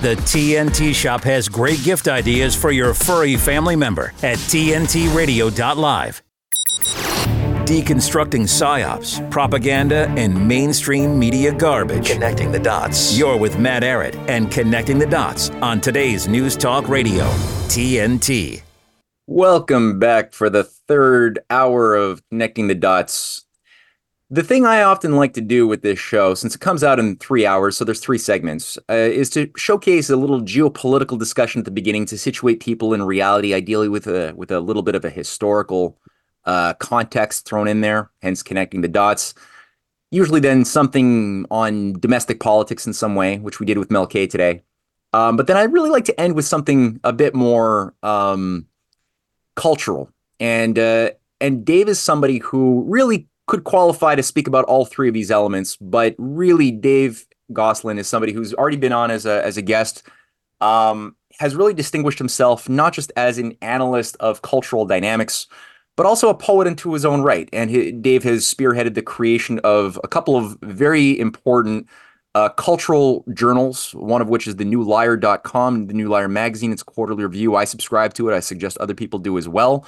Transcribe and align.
The 0.00 0.16
TNT 0.16 0.94
Shop 0.94 1.22
has 1.24 1.46
great 1.46 1.84
gift 1.84 2.08
ideas 2.08 2.56
for 2.56 2.70
your 2.70 2.94
furry 2.94 3.36
family 3.36 3.76
member 3.76 4.14
at 4.22 4.38
TNTRadio.live. 4.38 6.22
Deconstructing 7.66 8.44
psyops, 8.44 9.30
propaganda, 9.30 10.08
and 10.16 10.48
mainstream 10.48 11.18
media 11.18 11.52
garbage. 11.52 12.08
Connecting 12.10 12.50
the 12.50 12.58
dots. 12.58 13.18
You're 13.18 13.36
with 13.36 13.58
Matt 13.58 13.82
Ehret 13.82 14.16
and 14.26 14.50
Connecting 14.50 14.98
the 14.98 15.04
Dots 15.04 15.50
on 15.60 15.82
today's 15.82 16.26
News 16.26 16.56
Talk 16.56 16.88
Radio, 16.88 17.24
TNT. 17.68 18.62
Welcome 19.26 19.98
back 19.98 20.32
for 20.32 20.48
the 20.48 20.64
third 20.64 21.40
hour 21.50 21.94
of 21.94 22.26
Connecting 22.30 22.68
the 22.68 22.74
Dots. 22.74 23.44
The 24.32 24.44
thing 24.44 24.64
I 24.64 24.82
often 24.82 25.16
like 25.16 25.32
to 25.34 25.40
do 25.40 25.66
with 25.66 25.82
this 25.82 25.98
show, 25.98 26.34
since 26.34 26.54
it 26.54 26.60
comes 26.60 26.84
out 26.84 27.00
in 27.00 27.16
three 27.16 27.44
hours, 27.44 27.76
so 27.76 27.84
there's 27.84 27.98
three 27.98 28.16
segments, 28.16 28.78
uh, 28.88 28.94
is 28.94 29.28
to 29.30 29.50
showcase 29.56 30.08
a 30.08 30.16
little 30.16 30.40
geopolitical 30.40 31.18
discussion 31.18 31.58
at 31.58 31.64
the 31.64 31.72
beginning 31.72 32.06
to 32.06 32.16
situate 32.16 32.60
people 32.60 32.94
in 32.94 33.02
reality, 33.02 33.52
ideally 33.52 33.88
with 33.88 34.06
a 34.06 34.32
with 34.36 34.52
a 34.52 34.60
little 34.60 34.82
bit 34.82 34.94
of 34.94 35.04
a 35.04 35.10
historical 35.10 35.98
uh, 36.44 36.74
context 36.74 37.44
thrown 37.44 37.66
in 37.66 37.80
there, 37.80 38.08
hence 38.22 38.40
connecting 38.40 38.82
the 38.82 38.88
dots. 38.88 39.34
Usually, 40.12 40.38
then 40.38 40.64
something 40.64 41.44
on 41.50 41.94
domestic 41.94 42.38
politics 42.38 42.86
in 42.86 42.92
some 42.92 43.16
way, 43.16 43.38
which 43.38 43.58
we 43.58 43.66
did 43.66 43.78
with 43.78 43.90
Mel 43.90 44.06
K 44.06 44.28
today. 44.28 44.62
Um, 45.12 45.36
but 45.36 45.48
then 45.48 45.56
I 45.56 45.64
really 45.64 45.90
like 45.90 46.04
to 46.04 46.20
end 46.20 46.36
with 46.36 46.44
something 46.44 47.00
a 47.02 47.12
bit 47.12 47.34
more 47.34 47.94
um, 48.04 48.66
cultural, 49.56 50.08
and 50.38 50.78
uh, 50.78 51.10
and 51.40 51.64
Dave 51.64 51.88
is 51.88 51.98
somebody 51.98 52.38
who 52.38 52.84
really 52.86 53.26
could 53.50 53.64
qualify 53.64 54.14
to 54.14 54.22
speak 54.22 54.46
about 54.46 54.64
all 54.66 54.86
three 54.86 55.08
of 55.08 55.14
these 55.14 55.30
elements, 55.30 55.76
but 55.76 56.14
really 56.18 56.70
Dave 56.70 57.26
Gosselin 57.52 57.98
is 57.98 58.06
somebody 58.06 58.32
who's 58.32 58.54
already 58.54 58.76
been 58.76 58.92
on 58.92 59.10
as 59.10 59.26
a 59.26 59.44
as 59.44 59.56
a 59.56 59.62
guest. 59.62 60.04
Um, 60.60 61.16
has 61.38 61.56
really 61.56 61.72
distinguished 61.72 62.18
himself 62.18 62.68
not 62.68 62.92
just 62.92 63.10
as 63.16 63.38
an 63.38 63.56
analyst 63.62 64.16
of 64.20 64.42
cultural 64.42 64.84
dynamics, 64.84 65.46
but 65.96 66.04
also 66.04 66.28
a 66.28 66.34
poet 66.34 66.66
into 66.66 66.92
his 66.92 67.04
own 67.04 67.22
right. 67.22 67.48
And 67.52 67.70
he, 67.70 67.92
Dave 67.92 68.22
has 68.24 68.44
spearheaded 68.44 68.94
the 68.94 69.02
creation 69.02 69.58
of 69.64 69.98
a 70.04 70.08
couple 70.08 70.36
of 70.36 70.58
very 70.62 71.18
important 71.18 71.88
uh, 72.34 72.50
cultural 72.50 73.24
journals, 73.32 73.92
one 73.94 74.20
of 74.20 74.28
which 74.28 74.46
is 74.46 74.56
the 74.56 74.64
newlyre.com, 74.64 75.86
the 75.86 75.94
New 75.94 76.08
Lyre 76.08 76.28
magazine. 76.28 76.72
It's 76.72 76.82
quarterly 76.82 77.24
review. 77.24 77.56
I 77.56 77.64
subscribe 77.64 78.12
to 78.14 78.28
it. 78.28 78.34
I 78.34 78.40
suggest 78.40 78.76
other 78.78 78.94
people 78.94 79.18
do 79.18 79.38
as 79.38 79.48
well 79.48 79.86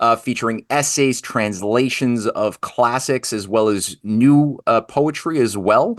uh, 0.00 0.16
featuring 0.16 0.64
essays, 0.70 1.20
translations 1.20 2.26
of 2.28 2.60
classics, 2.62 3.32
as 3.32 3.46
well 3.46 3.68
as 3.68 3.96
new 4.02 4.58
uh, 4.66 4.80
poetry 4.80 5.38
as 5.40 5.56
well. 5.56 5.98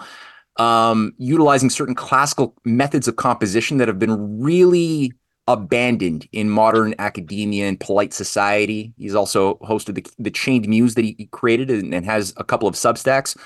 Um, 0.58 1.14
utilizing 1.18 1.70
certain 1.70 1.96
classical 1.96 2.56
methods 2.66 3.08
of 3.08 3.16
composition 3.16 3.78
that 3.78 3.88
have 3.88 4.00
been 4.00 4.42
really 4.42 5.14
abandoned 5.48 6.28
in 6.32 6.50
modern 6.50 6.94
academia 7.00 7.68
and 7.68 7.80
polite 7.80 8.14
society. 8.14 8.94
He's 8.98 9.16
also 9.16 9.56
hosted 9.56 9.96
the, 9.96 10.06
the 10.20 10.30
Chained 10.32 10.68
Muse 10.68 10.96
that 10.96 11.06
he 11.06 11.30
created 11.32 11.70
and, 11.70 11.94
and 11.94 12.06
has 12.06 12.34
a 12.38 12.44
couple 12.44 12.68
of 12.68 12.76
substacks. 12.76 13.38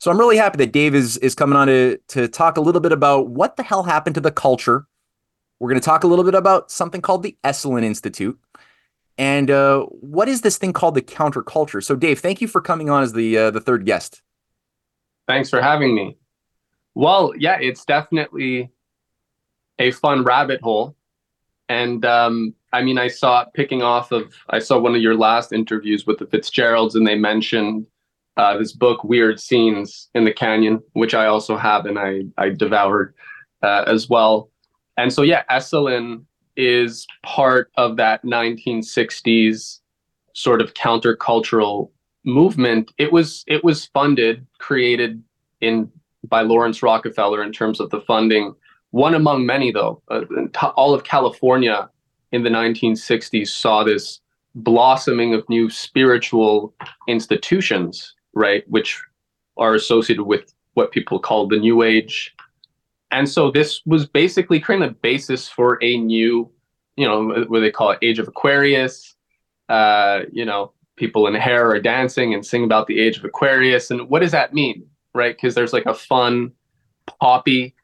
So 0.00 0.10
I'm 0.10 0.18
really 0.18 0.36
happy 0.36 0.58
that 0.58 0.72
Dave 0.72 0.94
is 0.94 1.16
is 1.18 1.34
coming 1.34 1.56
on 1.56 1.66
to 1.66 1.98
to 2.08 2.28
talk 2.28 2.56
a 2.56 2.60
little 2.60 2.80
bit 2.80 2.92
about 2.92 3.28
what 3.28 3.56
the 3.56 3.62
hell 3.62 3.82
happened 3.82 4.14
to 4.14 4.20
the 4.20 4.30
culture. 4.30 4.86
We're 5.58 5.70
going 5.70 5.80
to 5.80 5.84
talk 5.84 6.04
a 6.04 6.06
little 6.06 6.24
bit 6.24 6.34
about 6.34 6.70
something 6.70 7.00
called 7.00 7.24
the 7.24 7.36
Esalen 7.44 7.84
Institute. 7.84 8.38
And 9.18 9.50
uh, 9.50 9.82
what 9.86 10.28
is 10.28 10.42
this 10.42 10.56
thing 10.58 10.72
called 10.72 10.94
the 10.94 11.02
counterculture? 11.02 11.82
So, 11.82 11.96
Dave, 11.96 12.20
thank 12.20 12.40
you 12.40 12.46
for 12.46 12.60
coming 12.60 12.88
on 12.88 13.02
as 13.02 13.12
the 13.12 13.36
uh, 13.36 13.50
the 13.50 13.60
third 13.60 13.84
guest. 13.84 14.22
Thanks 15.26 15.50
for 15.50 15.60
having 15.60 15.94
me. 15.94 16.16
Well, 16.94 17.32
yeah, 17.36 17.58
it's 17.60 17.84
definitely 17.84 18.70
a 19.78 19.90
fun 19.90 20.22
rabbit 20.22 20.60
hole, 20.62 20.96
and 21.68 22.04
um, 22.04 22.54
I 22.72 22.82
mean, 22.82 22.96
I 22.96 23.08
saw 23.08 23.44
picking 23.54 23.82
off 23.82 24.12
of 24.12 24.32
I 24.50 24.60
saw 24.60 24.78
one 24.78 24.94
of 24.94 25.02
your 25.02 25.16
last 25.16 25.52
interviews 25.52 26.06
with 26.06 26.18
the 26.18 26.26
Fitzgeralds, 26.26 26.94
and 26.94 27.06
they 27.06 27.16
mentioned 27.16 27.86
uh, 28.36 28.56
this 28.56 28.72
book, 28.72 29.02
Weird 29.02 29.40
Scenes 29.40 30.08
in 30.14 30.24
the 30.24 30.32
Canyon, 30.32 30.80
which 30.92 31.14
I 31.14 31.26
also 31.26 31.56
have 31.56 31.86
and 31.86 31.98
I 31.98 32.22
I 32.38 32.50
devoured 32.50 33.14
uh, 33.62 33.84
as 33.86 34.08
well. 34.08 34.50
And 34.96 35.12
so, 35.12 35.22
yeah, 35.22 35.44
Esalen 35.50 36.24
is 36.58 37.06
part 37.22 37.70
of 37.76 37.96
that 37.96 38.22
1960s 38.24 39.78
sort 40.34 40.60
of 40.60 40.74
countercultural 40.74 41.90
movement. 42.24 42.92
It 42.98 43.12
was 43.12 43.44
it 43.46 43.64
was 43.64 43.86
funded, 43.86 44.46
created 44.58 45.22
in 45.60 45.90
by 46.26 46.42
Lawrence 46.42 46.82
Rockefeller 46.82 47.42
in 47.42 47.52
terms 47.52 47.80
of 47.80 47.90
the 47.90 48.00
funding. 48.02 48.54
One 48.90 49.14
among 49.14 49.46
many, 49.46 49.70
though, 49.70 50.02
uh, 50.10 50.22
all 50.76 50.94
of 50.94 51.04
California 51.04 51.88
in 52.32 52.42
the 52.42 52.50
1960s 52.50 53.48
saw 53.48 53.84
this 53.84 54.20
blossoming 54.54 55.34
of 55.34 55.48
new 55.48 55.70
spiritual 55.70 56.74
institutions, 57.06 58.14
right, 58.34 58.64
which 58.68 59.00
are 59.56 59.74
associated 59.74 60.24
with 60.24 60.52
what 60.74 60.90
people 60.90 61.18
call 61.18 61.46
the 61.46 61.58
New 61.58 61.82
Age 61.82 62.34
and 63.10 63.28
so 63.28 63.50
this 63.50 63.80
was 63.86 64.06
basically 64.06 64.60
creating 64.60 64.86
the 64.86 64.94
basis 64.94 65.48
for 65.48 65.82
a 65.82 65.96
new, 65.96 66.50
you 66.96 67.06
know, 67.06 67.44
what 67.48 67.60
they 67.60 67.70
call 67.70 67.90
it, 67.90 67.98
Age 68.02 68.18
of 68.18 68.28
Aquarius. 68.28 69.14
Uh, 69.68 70.20
you 70.32 70.44
know, 70.44 70.72
people 70.96 71.26
in 71.26 71.34
hair 71.34 71.70
are 71.70 71.80
dancing 71.80 72.34
and 72.34 72.44
sing 72.44 72.64
about 72.64 72.86
the 72.86 73.00
Age 73.00 73.18
of 73.18 73.24
Aquarius. 73.24 73.90
And 73.90 74.08
what 74.08 74.20
does 74.20 74.32
that 74.32 74.52
mean, 74.52 74.86
right? 75.14 75.34
Because 75.34 75.54
there's 75.54 75.72
like 75.72 75.86
a 75.86 75.94
fun, 75.94 76.52
poppy 77.20 77.74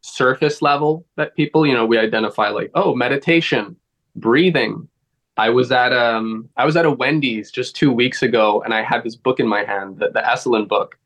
surface 0.00 0.62
level 0.62 1.06
that 1.16 1.36
people, 1.36 1.64
you 1.64 1.74
know, 1.74 1.86
we 1.86 1.98
identify 1.98 2.48
like, 2.48 2.70
oh, 2.74 2.94
meditation, 2.94 3.76
breathing. 4.16 4.88
I 5.36 5.48
was 5.48 5.72
at 5.72 5.92
um 5.92 6.48
I 6.56 6.66
was 6.66 6.76
at 6.76 6.84
a 6.84 6.90
Wendy's 6.90 7.50
just 7.50 7.74
two 7.74 7.90
weeks 7.90 8.22
ago 8.22 8.62
and 8.62 8.74
I 8.74 8.82
had 8.82 9.02
this 9.02 9.16
book 9.16 9.40
in 9.40 9.48
my 9.48 9.64
hand, 9.64 9.98
the, 9.98 10.10
the 10.10 10.20
Esalen 10.20 10.68
book. 10.68 10.98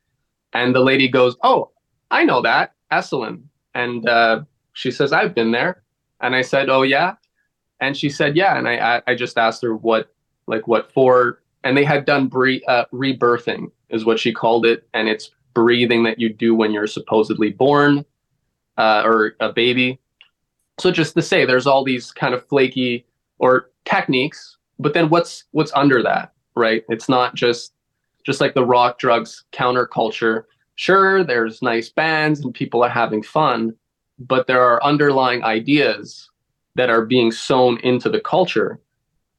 And 0.53 0.75
the 0.75 0.81
lady 0.81 1.07
goes, 1.07 1.37
Oh, 1.43 1.71
I 2.11 2.25
know 2.25 2.41
that, 2.41 2.73
Esalen. 2.91 3.43
And 3.77 4.09
uh, 4.09 4.41
she 4.73 4.89
says, 4.89 5.13
I've 5.13 5.35
been 5.35 5.51
there. 5.51 5.83
And 6.19 6.35
I 6.35 6.41
said, 6.41 6.67
Oh, 6.67 6.81
yeah. 6.81 7.13
And 7.79 7.95
she 7.95 8.09
said, 8.09 8.35
Yeah. 8.35 8.57
And 8.57 8.67
I, 8.67 9.03
I 9.05 9.13
just 9.13 9.37
asked 9.37 9.61
her 9.61 9.75
what, 9.75 10.11
like, 10.47 10.67
what 10.67 10.91
for. 10.91 11.43
And 11.63 11.77
they 11.77 11.85
had 11.85 12.03
done 12.03 12.27
bre- 12.27 12.65
uh, 12.67 12.85
rebirthing, 12.91 13.71
is 13.89 14.03
what 14.03 14.19
she 14.19 14.33
called 14.33 14.65
it. 14.65 14.87
And 14.95 15.07
it's 15.07 15.29
breathing 15.53 16.03
that 16.03 16.19
you 16.19 16.33
do 16.33 16.55
when 16.55 16.71
you're 16.71 16.87
supposedly 16.87 17.51
born 17.51 18.03
uh, 18.77 19.03
or 19.05 19.35
a 19.39 19.53
baby. 19.53 19.99
So 20.79 20.91
just 20.91 21.13
to 21.13 21.21
say, 21.21 21.45
there's 21.45 21.67
all 21.67 21.83
these 21.83 22.11
kind 22.11 22.33
of 22.33 22.47
flaky 22.47 23.05
or 23.37 23.69
techniques, 23.85 24.57
but 24.79 24.95
then 24.95 25.09
what's 25.09 25.43
what's 25.51 25.71
under 25.75 26.01
that, 26.01 26.33
right? 26.55 26.83
It's 26.89 27.09
not 27.09 27.35
just 27.35 27.73
just 28.23 28.41
like 28.41 28.55
the 28.55 28.65
rock 28.65 28.97
drugs 28.97 29.43
counterculture 29.53 30.45
sure, 30.77 31.23
there's 31.23 31.61
nice 31.61 31.89
bands 31.89 32.39
and 32.39 32.53
people 32.53 32.83
are 32.83 32.89
having 32.89 33.21
fun, 33.21 33.75
but 34.17 34.47
there 34.47 34.63
are 34.63 34.81
underlying 34.83 35.43
ideas 35.43 36.29
that 36.75 36.89
are 36.89 37.05
being 37.05 37.31
sewn 37.31 37.77
into 37.81 38.09
the 38.09 38.21
culture. 38.21 38.79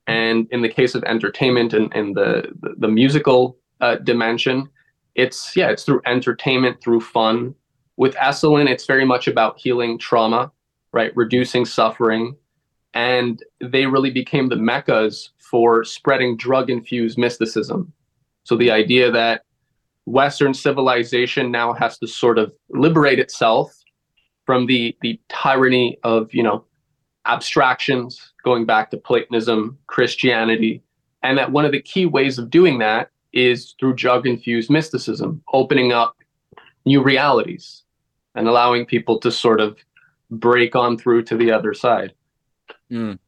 And 0.06 0.46
in 0.50 0.62
the 0.62 0.68
case 0.68 0.94
of 0.94 1.04
entertainment 1.04 1.72
and, 1.72 1.94
and 1.94 2.14
the, 2.14 2.52
the, 2.60 2.74
the 2.78 2.88
musical 2.88 3.56
uh, 3.80 3.96
dimension, 3.96 4.68
it's 5.14 5.56
yeah, 5.56 5.70
it's 5.70 5.84
through 5.84 6.02
entertainment, 6.06 6.80
through 6.80 7.00
fun. 7.00 7.54
With 7.96 8.14
Esalen, 8.14 8.68
it's 8.68 8.86
very 8.86 9.04
much 9.04 9.28
about 9.28 9.58
healing 9.58 9.98
trauma, 9.98 10.52
right? 10.92 11.14
Reducing 11.16 11.64
suffering. 11.64 12.36
And 12.94 13.42
they 13.60 13.86
really 13.86 14.10
became 14.10 14.48
the 14.48 14.56
meccas 14.56 15.30
for 15.38 15.84
spreading 15.84 16.36
drug 16.36 16.70
infused 16.70 17.18
mysticism. 17.18 17.92
So 18.44 18.56
the 18.56 18.70
idea 18.70 19.10
that 19.10 19.42
Western 20.08 20.54
civilization 20.54 21.50
now 21.50 21.72
has 21.72 21.98
to 21.98 22.06
sort 22.06 22.38
of 22.38 22.52
liberate 22.70 23.18
itself 23.18 23.74
from 24.46 24.66
the 24.66 24.96
the 25.02 25.20
tyranny 25.28 25.98
of 26.02 26.32
you 26.32 26.42
know 26.42 26.64
abstractions 27.26 28.32
going 28.42 28.64
back 28.64 28.90
to 28.90 28.96
Platonism, 28.96 29.76
Christianity, 29.86 30.82
and 31.22 31.36
that 31.36 31.52
one 31.52 31.64
of 31.64 31.72
the 31.72 31.82
key 31.82 32.06
ways 32.06 32.38
of 32.38 32.48
doing 32.50 32.78
that 32.78 33.10
is 33.32 33.74
through 33.78 33.94
drug 33.94 34.26
infused 34.26 34.70
mysticism, 34.70 35.42
opening 35.52 35.92
up 35.92 36.16
new 36.86 37.02
realities 37.02 37.82
and 38.34 38.48
allowing 38.48 38.86
people 38.86 39.18
to 39.18 39.30
sort 39.30 39.60
of 39.60 39.76
break 40.30 40.74
on 40.74 40.96
through 40.96 41.22
to 41.24 41.36
the 41.36 41.50
other 41.50 41.74
side. 41.74 42.14
Mm. 42.90 43.18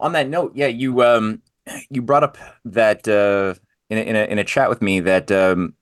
On 0.00 0.12
that 0.12 0.28
note, 0.28 0.52
yeah, 0.54 0.66
you 0.66 1.02
um 1.02 1.42
you 1.90 2.02
brought 2.02 2.24
up 2.24 2.38
that 2.64 3.06
uh, 3.08 3.54
in 3.90 3.98
a, 3.98 4.00
in 4.00 4.16
a 4.16 4.24
in 4.24 4.38
a 4.38 4.44
chat 4.44 4.68
with 4.68 4.82
me 4.82 5.00
that 5.00 5.30
um, 5.30 5.74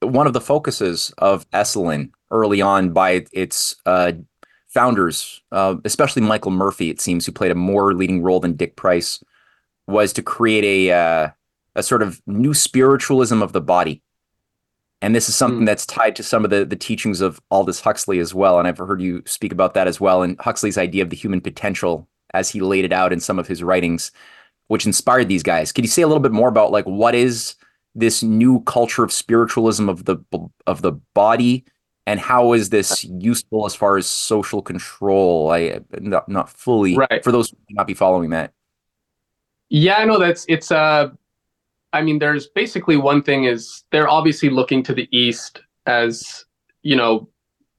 one 0.00 0.26
of 0.26 0.32
the 0.32 0.40
focuses 0.40 1.12
of 1.18 1.48
Esalen 1.50 2.10
early 2.30 2.60
on 2.60 2.90
by 2.90 3.26
its 3.32 3.76
uh, 3.86 4.12
founders, 4.68 5.42
uh, 5.52 5.76
especially 5.84 6.22
Michael 6.22 6.50
Murphy, 6.50 6.90
it 6.90 7.00
seems, 7.00 7.26
who 7.26 7.32
played 7.32 7.50
a 7.50 7.56
more 7.56 7.94
leading 7.94 8.22
role 8.22 8.40
than 8.40 8.54
Dick 8.54 8.76
Price, 8.76 9.22
was 9.86 10.12
to 10.12 10.22
create 10.22 10.64
a 10.64 10.92
uh, 10.92 11.30
a 11.76 11.82
sort 11.82 12.02
of 12.02 12.20
new 12.26 12.54
spiritualism 12.54 13.42
of 13.42 13.52
the 13.52 13.60
body. 13.60 14.02
And 15.02 15.14
this 15.14 15.28
is 15.28 15.34
something 15.34 15.62
mm. 15.62 15.66
that's 15.66 15.86
tied 15.86 16.14
to 16.16 16.22
some 16.22 16.44
of 16.44 16.50
the, 16.50 16.64
the 16.64 16.76
teachings 16.76 17.20
of 17.20 17.40
Aldous 17.50 17.80
Huxley 17.80 18.18
as 18.18 18.34
well. 18.34 18.58
And 18.58 18.68
I've 18.68 18.76
heard 18.76 19.00
you 19.00 19.22
speak 19.24 19.52
about 19.52 19.74
that 19.74 19.88
as 19.88 20.00
well. 20.00 20.22
And 20.22 20.38
Huxley's 20.40 20.76
idea 20.76 21.02
of 21.02 21.10
the 21.10 21.16
human 21.16 21.40
potential 21.40 22.06
as 22.34 22.50
he 22.50 22.60
laid 22.60 22.84
it 22.84 22.92
out 22.92 23.12
in 23.12 23.18
some 23.20 23.38
of 23.38 23.48
his 23.48 23.62
writings, 23.62 24.12
which 24.68 24.86
inspired 24.86 25.28
these 25.28 25.42
guys. 25.42 25.72
Could 25.72 25.84
you 25.84 25.90
say 25.90 26.02
a 26.02 26.06
little 26.06 26.22
bit 26.22 26.32
more 26.32 26.48
about 26.48 26.70
like 26.70 26.84
what 26.84 27.14
is 27.14 27.54
this 27.94 28.22
new 28.22 28.60
culture 28.62 29.02
of 29.02 29.12
spiritualism 29.12 29.88
of 29.88 30.04
the 30.04 30.18
of 30.66 30.82
the 30.82 30.92
body 31.14 31.64
and 32.06 32.18
how 32.18 32.52
is 32.52 32.70
this 32.70 33.04
useful 33.04 33.66
as 33.66 33.74
far 33.74 33.96
as 33.96 34.06
social 34.06 34.62
control? 34.62 35.52
I 35.52 35.80
not, 36.00 36.28
not 36.28 36.48
fully 36.50 36.96
right. 36.96 37.22
for 37.22 37.30
those 37.30 37.50
who 37.50 37.56
may 37.68 37.74
not 37.74 37.86
be 37.86 37.94
following 37.94 38.30
that. 38.30 38.52
Yeah, 39.68 39.96
I 39.96 40.04
know 40.04 40.18
that's 40.18 40.44
it's 40.48 40.72
uh 40.72 41.10
I 41.92 42.02
mean, 42.02 42.18
there's 42.18 42.46
basically 42.46 42.96
one 42.96 43.22
thing 43.22 43.44
is 43.44 43.84
they're 43.90 44.08
obviously 44.08 44.48
looking 44.48 44.82
to 44.84 44.94
the 44.94 45.08
east 45.16 45.60
as 45.86 46.44
you 46.82 46.96
know 46.96 47.28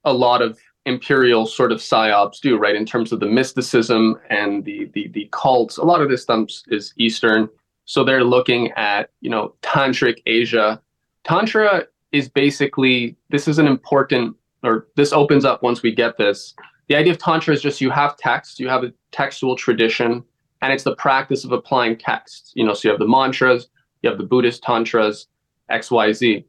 a 0.03 0.13
lot 0.13 0.41
of 0.41 0.59
imperial 0.85 1.45
sort 1.45 1.71
of 1.71 1.79
psyops 1.79 2.39
do, 2.39 2.57
right? 2.57 2.75
In 2.75 2.85
terms 2.85 3.11
of 3.11 3.19
the 3.19 3.27
mysticism 3.27 4.19
and 4.29 4.65
the 4.65 4.89
the 4.93 5.07
the 5.09 5.29
cults, 5.31 5.77
a 5.77 5.83
lot 5.83 6.01
of 6.01 6.09
this 6.09 6.23
stuff 6.23 6.49
is 6.67 6.93
Eastern. 6.97 7.49
So 7.91 8.05
they're 8.05 8.23
looking 8.23 8.71
at 8.77 9.09
you 9.19 9.29
know 9.29 9.53
tantric 9.61 10.19
Asia. 10.25 10.81
Tantra 11.25 11.87
is 12.13 12.29
basically 12.29 13.17
this 13.31 13.49
is 13.49 13.59
an 13.59 13.67
important 13.67 14.37
or 14.63 14.87
this 14.95 15.11
opens 15.11 15.43
up 15.43 15.61
once 15.61 15.83
we 15.83 15.93
get 15.93 16.17
this. 16.17 16.55
The 16.87 16.95
idea 16.95 17.11
of 17.11 17.19
tantra 17.19 17.53
is 17.53 17.61
just 17.61 17.81
you 17.81 17.89
have 17.89 18.15
text, 18.15 18.61
you 18.61 18.69
have 18.69 18.85
a 18.85 18.93
textual 19.11 19.57
tradition, 19.57 20.23
and 20.61 20.71
it's 20.71 20.85
the 20.85 20.95
practice 20.95 21.43
of 21.43 21.51
applying 21.51 21.97
texts. 21.97 22.53
You 22.55 22.63
know, 22.63 22.73
so 22.73 22.87
you 22.87 22.91
have 22.91 22.99
the 22.99 23.09
mantras, 23.09 23.67
you 24.03 24.09
have 24.09 24.17
the 24.17 24.25
Buddhist 24.25 24.63
tantras, 24.63 25.27
X, 25.67 25.91
Y, 25.91 26.13
Z. 26.13 26.45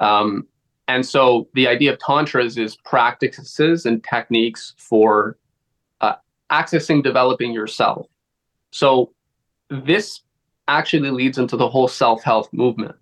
Um, 0.00 0.46
and 0.88 1.06
so 1.06 1.48
the 1.54 1.68
idea 1.68 1.94
of 1.94 2.00
tantras 2.00 2.58
is 2.58 2.76
practices 2.76 3.86
and 3.86 4.04
techniques 4.04 4.74
for 4.76 5.38
uh, 6.02 6.16
accessing, 6.50 7.02
developing 7.02 7.50
yourself. 7.50 8.08
So 8.72 9.14
this 9.70 10.20
actually 10.68 11.10
leads 11.10 11.38
into 11.38 11.56
the 11.56 11.68
whole 11.68 11.88
self-help 11.88 12.52
movement. 12.52 12.94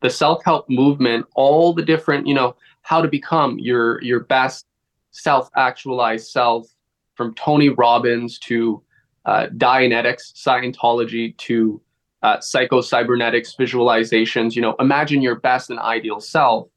The 0.00 0.10
self-help 0.10 0.68
movement, 0.68 1.26
all 1.34 1.72
the 1.72 1.84
different, 1.84 2.26
you 2.26 2.34
know, 2.34 2.56
how 2.82 3.00
to 3.00 3.08
become 3.08 3.58
your 3.58 4.02
your 4.02 4.20
best 4.20 4.66
self-actualized 5.12 6.28
self, 6.28 6.66
from 7.14 7.34
Tony 7.34 7.68
Robbins 7.68 8.38
to 8.40 8.82
uh, 9.26 9.46
Dianetics, 9.56 10.32
Scientology 10.34 11.36
to 11.38 11.80
uh, 12.22 12.40
psycho-cybernetics, 12.40 13.54
visualizations. 13.56 14.56
You 14.56 14.62
know, 14.62 14.74
imagine 14.80 15.22
your 15.22 15.36
best 15.36 15.70
and 15.70 15.78
ideal 15.78 16.20
self. 16.20 16.68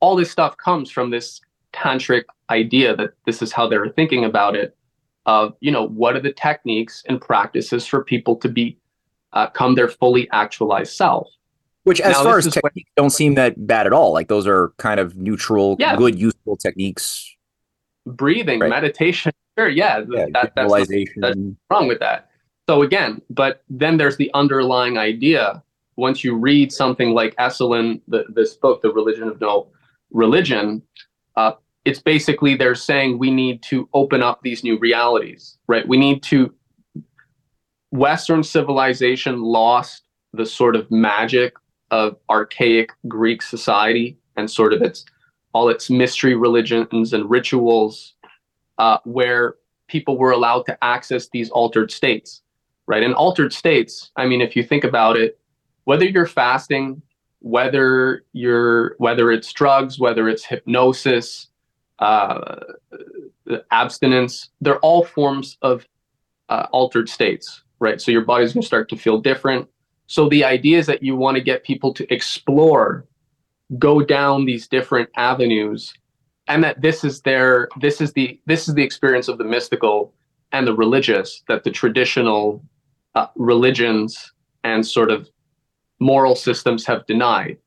All 0.00 0.16
this 0.16 0.30
stuff 0.30 0.56
comes 0.56 0.90
from 0.90 1.10
this 1.10 1.40
tantric 1.72 2.24
idea 2.50 2.96
that 2.96 3.10
this 3.26 3.42
is 3.42 3.52
how 3.52 3.68
they're 3.68 3.90
thinking 3.90 4.24
about 4.24 4.56
it. 4.56 4.76
Of 5.26 5.54
you 5.60 5.70
know, 5.70 5.86
what 5.86 6.16
are 6.16 6.20
the 6.20 6.32
techniques 6.32 7.04
and 7.08 7.20
practices 7.20 7.86
for 7.86 8.02
people 8.02 8.36
to 8.36 8.48
be 8.48 8.78
uh, 9.32 9.48
come 9.48 9.74
their 9.74 9.88
fully 9.88 10.28
actualized 10.30 10.94
self? 10.94 11.28
Which, 11.84 12.00
as 12.00 12.16
now, 12.16 12.24
far 12.24 12.38
as 12.38 12.46
techniques, 12.46 12.90
don't 12.96 13.10
seem 13.10 13.34
that 13.36 13.66
bad 13.66 13.86
at 13.86 13.92
all. 13.92 14.12
Like 14.12 14.28
those 14.28 14.46
are 14.46 14.74
kind 14.76 15.00
of 15.00 15.16
neutral, 15.16 15.76
yeah. 15.78 15.96
good, 15.96 16.18
useful 16.18 16.56
techniques. 16.56 17.34
Breathing, 18.06 18.60
right? 18.60 18.68
meditation, 18.68 19.32
sure, 19.58 19.68
yeah, 19.68 20.04
yeah 20.10 20.26
that, 20.32 20.52
that's, 20.54 20.88
that's 21.16 21.36
wrong 21.70 21.88
with 21.88 22.00
that. 22.00 22.30
So 22.68 22.82
again, 22.82 23.22
but 23.30 23.62
then 23.70 23.96
there's 23.96 24.16
the 24.16 24.30
underlying 24.34 24.98
idea. 24.98 25.62
Once 25.96 26.22
you 26.22 26.36
read 26.36 26.72
something 26.72 27.10
like 27.10 27.34
Esalen, 27.36 28.00
the, 28.06 28.24
this 28.28 28.54
book, 28.54 28.82
The 28.82 28.92
Religion 28.92 29.28
of 29.28 29.40
No 29.40 29.68
Religion, 30.10 30.82
uh, 31.36 31.52
it's 31.84 32.00
basically 32.00 32.54
they're 32.54 32.74
saying 32.74 33.18
we 33.18 33.30
need 33.30 33.62
to 33.64 33.88
open 33.94 34.22
up 34.22 34.42
these 34.42 34.62
new 34.62 34.78
realities, 34.78 35.56
right? 35.66 35.88
We 35.88 35.96
need 35.96 36.22
to. 36.24 36.54
Western 37.90 38.42
civilization 38.42 39.42
lost 39.42 40.04
the 40.32 40.46
sort 40.46 40.76
of 40.76 40.90
magic 40.90 41.54
of 41.90 42.16
archaic 42.28 42.90
Greek 43.06 43.40
society 43.42 44.18
and 44.36 44.50
sort 44.50 44.72
of 44.72 44.82
its 44.82 45.04
all 45.54 45.70
its 45.70 45.88
mystery 45.88 46.34
religions 46.34 47.12
and 47.14 47.28
rituals, 47.30 48.14
uh, 48.76 48.98
where 49.04 49.54
people 49.88 50.18
were 50.18 50.30
allowed 50.30 50.62
to 50.66 50.84
access 50.84 51.28
these 51.30 51.48
altered 51.50 51.90
states 51.90 52.42
right? 52.88 53.02
And 53.02 53.14
altered 53.14 53.52
states, 53.52 54.10
I 54.16 54.26
mean, 54.26 54.40
if 54.40 54.56
you 54.56 54.64
think 54.64 54.82
about 54.82 55.16
it, 55.16 55.38
whether 55.84 56.04
you're 56.04 56.26
fasting, 56.26 57.00
whether 57.40 58.24
you're 58.32 58.96
whether 58.98 59.30
it's 59.30 59.52
drugs, 59.52 60.00
whether 60.00 60.28
it's 60.28 60.44
hypnosis, 60.44 61.48
uh, 62.00 62.56
abstinence, 63.70 64.48
they're 64.60 64.80
all 64.80 65.04
forms 65.04 65.58
of 65.62 65.86
uh, 66.48 66.66
altered 66.72 67.08
states, 67.08 67.62
right? 67.80 68.00
So 68.00 68.10
your 68.10 68.24
body's 68.24 68.52
going 68.52 68.62
to 68.62 68.66
start 68.66 68.88
to 68.90 68.96
feel 68.96 69.18
different. 69.18 69.68
So 70.06 70.28
the 70.28 70.44
idea 70.44 70.78
is 70.78 70.86
that 70.86 71.02
you 71.02 71.16
want 71.16 71.36
to 71.36 71.42
get 71.42 71.64
people 71.64 71.92
to 71.94 72.12
explore, 72.12 73.06
go 73.78 74.00
down 74.00 74.44
these 74.44 74.66
different 74.66 75.10
avenues, 75.16 75.92
and 76.46 76.64
that 76.64 76.80
this 76.80 77.04
is 77.04 77.20
their 77.22 77.68
this 77.78 78.00
is 78.00 78.12
the 78.14 78.40
this 78.46 78.68
is 78.68 78.74
the 78.74 78.82
experience 78.82 79.28
of 79.28 79.38
the 79.38 79.44
mystical 79.44 80.14
and 80.52 80.66
the 80.66 80.74
religious 80.74 81.42
that 81.48 81.62
the 81.62 81.70
traditional 81.70 82.64
uh, 83.14 83.26
religions 83.36 84.32
and 84.64 84.86
sort 84.86 85.10
of 85.10 85.28
moral 86.00 86.34
systems 86.34 86.86
have 86.86 87.06
denied. 87.06 87.58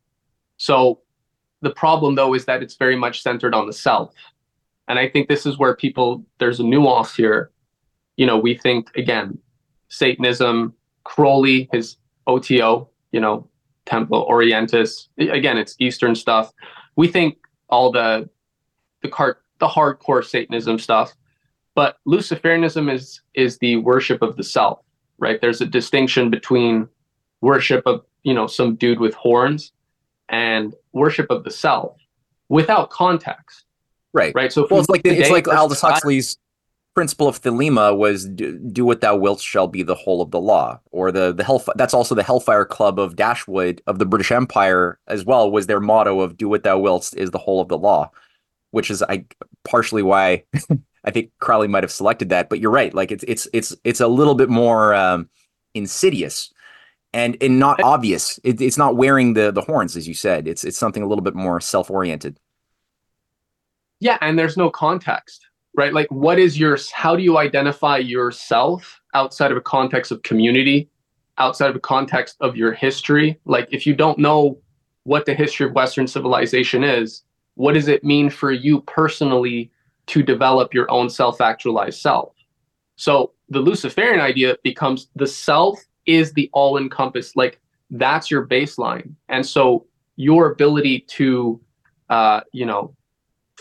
So 0.58 1.02
the 1.62 1.72
problem, 1.72 2.16
though, 2.16 2.34
is 2.34 2.46
that 2.46 2.64
it's 2.64 2.76
very 2.76 2.96
much 2.96 3.22
centered 3.22 3.54
on 3.54 3.68
the 3.68 3.74
self. 3.74 4.14
And 4.88 4.98
I 4.98 5.08
think 5.08 5.28
this 5.28 5.46
is 5.46 5.58
where 5.58 5.76
people, 5.76 6.26
there's 6.40 6.60
a 6.60 6.64
nuance 6.64 7.16
here. 7.16 7.52
You 8.18 8.26
know, 8.26 8.38
we 8.38 8.58
think, 8.58 8.90
again, 8.96 9.38
Satanism, 9.92 10.74
Crowley, 11.04 11.70
his 11.72 11.98
OTO, 12.28 12.90
you 13.12 13.20
know, 13.20 13.48
Templi 13.86 14.30
Orientis, 14.30 15.08
again, 15.18 15.58
it's 15.58 15.76
Eastern 15.80 16.16
stuff. 16.16 16.52
We 16.96 17.08
think 17.08 17.38
all 17.70 17.92
the 17.92 18.30
the 19.02 19.10
cart 19.10 19.44
the 19.60 19.68
hardcore 19.68 20.24
Satanism 20.24 20.80
stuff, 20.80 21.14
but 21.76 21.98
Luciferianism 22.08 22.92
is 22.92 23.22
is 23.34 23.58
the 23.60 23.78
worship 23.78 24.22
of 24.22 24.38
the 24.38 24.44
self 24.44 24.80
right? 25.22 25.40
There's 25.40 25.62
a 25.62 25.66
distinction 25.66 26.30
between 26.30 26.90
worship 27.40 27.84
of, 27.86 28.04
you 28.24 28.34
know, 28.34 28.48
some 28.48 28.76
dude 28.76 29.00
with 29.00 29.14
horns 29.14 29.72
and 30.28 30.74
worship 30.92 31.28
of 31.30 31.46
the 31.46 31.52
self 31.52 31.96
without 32.50 32.90
context. 32.90 33.64
Right. 34.14 34.34
Right. 34.36 34.52
So 34.52 34.68
well, 34.70 34.82
it's 34.82 34.90
like 34.90 35.04
the, 35.04 35.18
it's 35.18 35.30
like 35.30 35.48
Aldous 35.48 35.80
Huxley's 35.80 36.38
principle 36.94 37.28
of 37.28 37.42
thelema 37.42 37.96
was 37.96 38.28
do, 38.28 38.58
do, 38.60 38.84
what 38.84 39.02
thou 39.02 39.16
wilt 39.16 39.40
shall 39.40 39.68
be 39.68 39.82
the 39.82 39.96
whole 39.96 40.22
of 40.22 40.32
the 40.32 40.40
law 40.42 40.80
or 40.92 41.12
the 41.12 41.32
the 41.32 41.44
hell 41.44 41.64
that's 41.76 41.94
also 41.94 42.14
the 42.14 42.24
hellfire 42.24 42.66
club 42.66 43.00
of 43.00 43.16
dashwood 43.16 43.82
of 43.88 43.98
the 43.98 44.06
british 44.06 44.32
empire 44.32 45.00
as 45.08 45.24
well 45.24 45.50
was 45.50 45.68
their 45.68 45.80
motto 45.80 46.20
of 46.20 46.36
do 46.36 46.50
what 46.50 46.64
thou 46.64 46.78
wilt 46.78 47.14
is 47.16 47.32
the 47.32 47.38
whole 47.38 47.62
of 47.62 47.70
the 47.70 47.78
law 47.78 48.12
which 48.72 48.92
is 48.92 49.02
i 49.04 49.24
partially 49.64 50.04
why 50.04 50.44
I 51.04 51.12
think 51.12 51.32
Crowley 51.40 51.68
might 51.68 51.84
have 51.84 51.92
selected 51.92 52.30
that, 52.30 52.50
but 52.50 52.60
you're 52.60 52.72
right. 52.72 52.94
Like 52.94 53.12
it's 53.12 53.24
it's 53.28 53.48
it's 53.54 53.76
it's 53.84 54.02
a 54.02 54.08
little 54.08 54.36
bit 54.36 54.50
more 54.50 54.94
um, 54.94 55.30
insidious 55.74 56.54
and 57.14 57.38
and 57.42 57.60
not 57.60 57.82
obvious. 57.82 58.40
It, 58.44 58.62
it's 58.62 58.78
not 58.78 58.96
wearing 58.96 59.34
the 59.34 59.52
the 59.52 59.62
horns, 59.62 59.98
as 59.98 60.08
you 60.08 60.14
said. 60.14 60.48
It's 60.48 60.64
it's 60.64 60.78
something 60.78 61.02
a 61.02 61.08
little 61.08 61.24
bit 61.24 61.36
more 61.36 61.60
self 61.60 61.90
oriented. 61.90 62.40
Yeah, 64.00 64.18
and 64.22 64.38
there's 64.38 64.58
no 64.58 64.70
context, 64.70 65.48
right? 65.76 65.94
Like, 65.94 66.08
what 66.10 66.40
is 66.40 66.60
your? 66.60 66.78
How 66.94 67.16
do 67.16 67.24
you 67.24 67.38
identify 67.38 67.98
yourself 67.98 69.02
outside 69.14 69.52
of 69.52 69.58
a 69.58 69.62
context 69.62 70.12
of 70.12 70.22
community, 70.24 70.90
outside 71.38 71.70
of 71.70 71.76
a 71.76 71.80
context 71.80 72.38
of 72.42 72.56
your 72.56 72.74
history? 72.74 73.40
Like, 73.46 73.68
if 73.72 73.86
you 73.86 73.96
don't 73.96 74.18
know 74.18 74.60
what 75.04 75.26
the 75.26 75.34
history 75.34 75.66
of 75.66 75.74
Western 75.74 76.08
civilization 76.08 76.84
is, 76.84 77.24
what 77.56 77.74
does 77.74 77.88
it 77.88 78.04
mean 78.04 78.30
for 78.30 78.52
you 78.52 78.82
personally 78.82 79.72
to 80.08 80.24
develop 80.24 80.74
your 80.74 80.90
own 80.92 81.10
self-actualized 81.10 82.00
self. 82.00 82.34
So 82.96 83.32
the 83.50 83.60
Luciferian 83.60 84.20
idea 84.20 84.58
becomes 84.64 85.08
the 85.16 85.28
self 85.28 85.80
is 86.06 86.34
the 86.34 86.50
all-encompassed, 86.54 87.38
like 87.38 87.60
that's 87.90 88.30
your 88.30 88.48
baseline. 88.48 89.14
And 89.30 89.46
so 89.46 89.86
your 90.16 90.52
ability 90.52 91.02
to, 91.02 91.62
uh, 92.10 92.42
you 92.52 92.66
know, 92.66 92.96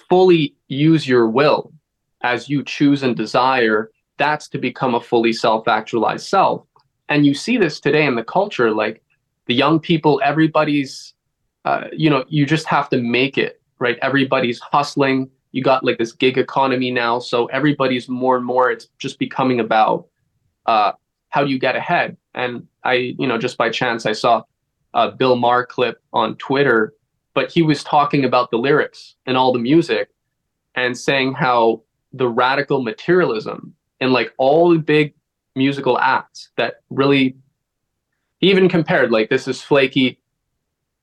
fully 0.08 0.56
use 0.68 1.06
your 1.06 1.28
will 1.28 1.72
as 2.22 2.48
you 2.48 2.64
choose 2.64 3.02
and 3.02 3.16
desire, 3.16 3.90
that's 4.18 4.48
to 4.48 4.58
become 4.58 4.94
a 4.94 5.00
fully 5.00 5.32
self-actualized 5.32 6.26
self. 6.26 6.66
And 7.08 7.26
you 7.26 7.34
see 7.34 7.56
this 7.56 7.80
today 7.80 8.06
in 8.06 8.14
the 8.14 8.24
culture, 8.24 8.70
like 8.72 9.02
the 9.46 9.54
young 9.54 9.80
people, 9.80 10.20
everybody's, 10.24 11.14
uh, 11.64 11.84
you 11.92 12.10
know, 12.10 12.24
you 12.28 12.46
just 12.46 12.66
have 12.66 12.88
to 12.90 12.98
make 12.98 13.38
it, 13.38 13.60
right? 13.78 13.98
Everybody's 14.02 14.60
hustling 14.60 15.30
you 15.52 15.62
got 15.62 15.84
like 15.84 15.98
this 15.98 16.12
gig 16.12 16.38
economy 16.38 16.90
now 16.90 17.18
so 17.18 17.46
everybody's 17.46 18.08
more 18.08 18.36
and 18.36 18.44
more 18.44 18.70
it's 18.70 18.88
just 18.98 19.18
becoming 19.18 19.60
about 19.60 20.06
uh, 20.66 20.92
how 21.30 21.44
do 21.44 21.50
you 21.50 21.58
get 21.58 21.76
ahead 21.76 22.16
and 22.34 22.66
i 22.84 22.94
you 22.94 23.26
know 23.26 23.38
just 23.38 23.56
by 23.56 23.68
chance 23.68 24.06
i 24.06 24.12
saw 24.12 24.42
a 24.94 25.10
bill 25.10 25.36
maher 25.36 25.66
clip 25.66 26.02
on 26.12 26.36
twitter 26.36 26.94
but 27.34 27.50
he 27.50 27.62
was 27.62 27.82
talking 27.84 28.24
about 28.24 28.50
the 28.50 28.56
lyrics 28.56 29.16
and 29.26 29.36
all 29.36 29.52
the 29.52 29.58
music 29.58 30.08
and 30.74 30.96
saying 30.96 31.32
how 31.32 31.82
the 32.12 32.28
radical 32.28 32.82
materialism 32.82 33.74
and 34.00 34.12
like 34.12 34.32
all 34.38 34.70
the 34.70 34.78
big 34.78 35.14
musical 35.56 35.98
acts 35.98 36.50
that 36.56 36.76
really 36.90 37.36
even 38.40 38.68
compared 38.68 39.10
like 39.10 39.28
this 39.28 39.46
is 39.46 39.60
flaky 39.62 40.18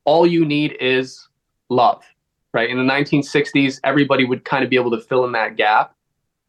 all 0.06 0.26
you 0.26 0.46
need 0.46 0.76
is 0.80 1.28
love 1.70 2.04
right? 2.54 2.70
In 2.70 2.78
the 2.78 2.92
1960s 2.92 3.80
everybody 3.84 4.26
would 4.26 4.44
kind 4.46 4.64
of 4.64 4.70
be 4.70 4.78
able 4.78 4.92
to 4.92 5.02
fill 5.02 5.26
in 5.26 5.34
that 5.34 5.58
gap. 5.58 5.94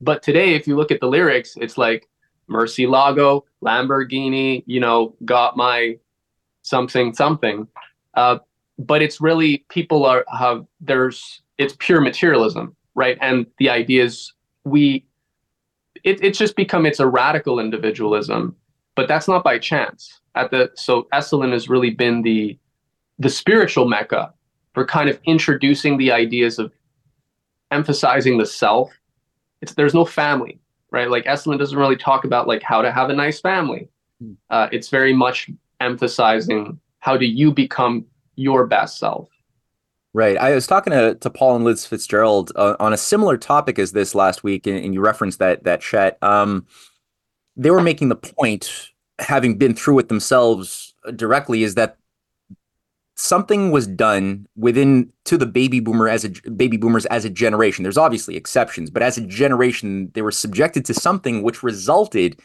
But 0.00 0.22
today 0.22 0.54
if 0.54 0.66
you 0.66 0.76
look 0.76 0.90
at 0.90 1.00
the 1.00 1.08
lyrics 1.08 1.56
it's 1.56 1.76
like 1.76 2.08
mercy 2.46 2.86
lago 2.86 3.44
lamborghini 3.62 4.62
you 4.66 4.80
know 4.80 5.14
got 5.24 5.56
my 5.56 5.98
something 6.62 7.14
something. 7.14 7.66
Uh, 8.14 8.38
but 8.78 9.02
it's 9.02 9.20
really 9.20 9.64
people 9.68 10.06
are 10.06 10.24
have 10.38 10.64
there's 10.80 11.42
it's 11.58 11.76
pure 11.78 12.00
materialism 12.00 12.74
right? 12.94 13.16
And 13.20 13.46
the 13.58 13.70
idea 13.70 14.04
is 14.04 14.32
we 14.70 15.04
it, 16.04 16.22
it's 16.22 16.38
just 16.38 16.56
become 16.56 16.86
it's 16.86 17.00
a 17.00 17.06
radical 17.06 17.58
individualism 17.58 18.54
but 18.94 19.06
that's 19.06 19.28
not 19.28 19.44
by 19.44 19.58
chance. 19.60 20.20
At 20.34 20.50
the 20.50 20.72
so 20.74 21.06
Esalen 21.12 21.52
has 21.52 21.68
really 21.68 21.90
been 21.90 22.22
the 22.22 22.58
the 23.20 23.30
spiritual 23.30 23.88
mecca 23.88 24.32
for 24.74 24.84
kind 24.84 25.08
of 25.08 25.20
introducing 25.24 25.98
the 25.98 26.10
ideas 26.10 26.58
of 26.58 26.72
emphasizing 27.70 28.38
the 28.38 28.46
self. 28.46 28.90
It's 29.60 29.74
there's 29.74 29.94
no 29.94 30.04
family 30.04 30.60
right? 30.90 31.10
Like 31.10 31.24
Esalen 31.24 31.58
doesn't 31.58 31.78
really 31.78 31.96
talk 31.96 32.24
about 32.24 32.48
like 32.48 32.62
how 32.62 32.82
to 32.82 32.90
have 32.90 33.10
a 33.10 33.14
nice 33.14 33.40
family. 33.40 33.88
Hmm. 34.20 34.32
uh, 34.50 34.68
it's 34.72 34.88
very 34.88 35.12
much 35.12 35.48
emphasizing 35.78 36.80
how 36.98 37.16
do 37.16 37.26
you 37.26 37.52
become 37.52 38.04
your 38.34 38.66
best 38.66 38.98
self 38.98 39.28
Right. 40.18 40.36
I 40.36 40.52
was 40.52 40.66
talking 40.66 40.92
to, 40.92 41.14
to 41.14 41.30
Paul 41.30 41.54
and 41.54 41.64
Liz 41.64 41.86
Fitzgerald 41.86 42.50
uh, 42.56 42.74
on 42.80 42.92
a 42.92 42.96
similar 42.96 43.36
topic 43.36 43.78
as 43.78 43.92
this 43.92 44.16
last 44.16 44.42
week, 44.42 44.66
and, 44.66 44.76
and 44.76 44.92
you 44.92 45.00
referenced 45.00 45.38
that 45.38 45.62
that 45.62 45.80
chat. 45.80 46.20
Um, 46.24 46.66
they 47.54 47.70
were 47.70 47.80
making 47.80 48.08
the 48.08 48.16
point, 48.16 48.88
having 49.20 49.56
been 49.56 49.76
through 49.76 50.00
it 50.00 50.08
themselves 50.08 50.92
directly, 51.14 51.62
is 51.62 51.76
that 51.76 51.98
something 53.14 53.70
was 53.70 53.86
done 53.86 54.48
within 54.56 55.12
to 55.26 55.38
the 55.38 55.46
baby 55.46 55.78
boomer 55.78 56.08
as 56.08 56.24
a 56.24 56.30
baby 56.50 56.78
boomers 56.78 57.06
as 57.06 57.24
a 57.24 57.30
generation. 57.30 57.84
There's 57.84 57.96
obviously 57.96 58.34
exceptions, 58.34 58.90
but 58.90 59.04
as 59.04 59.18
a 59.18 59.20
generation, 59.24 60.10
they 60.14 60.22
were 60.22 60.32
subjected 60.32 60.84
to 60.86 60.94
something 60.94 61.44
which 61.44 61.62
resulted 61.62 62.40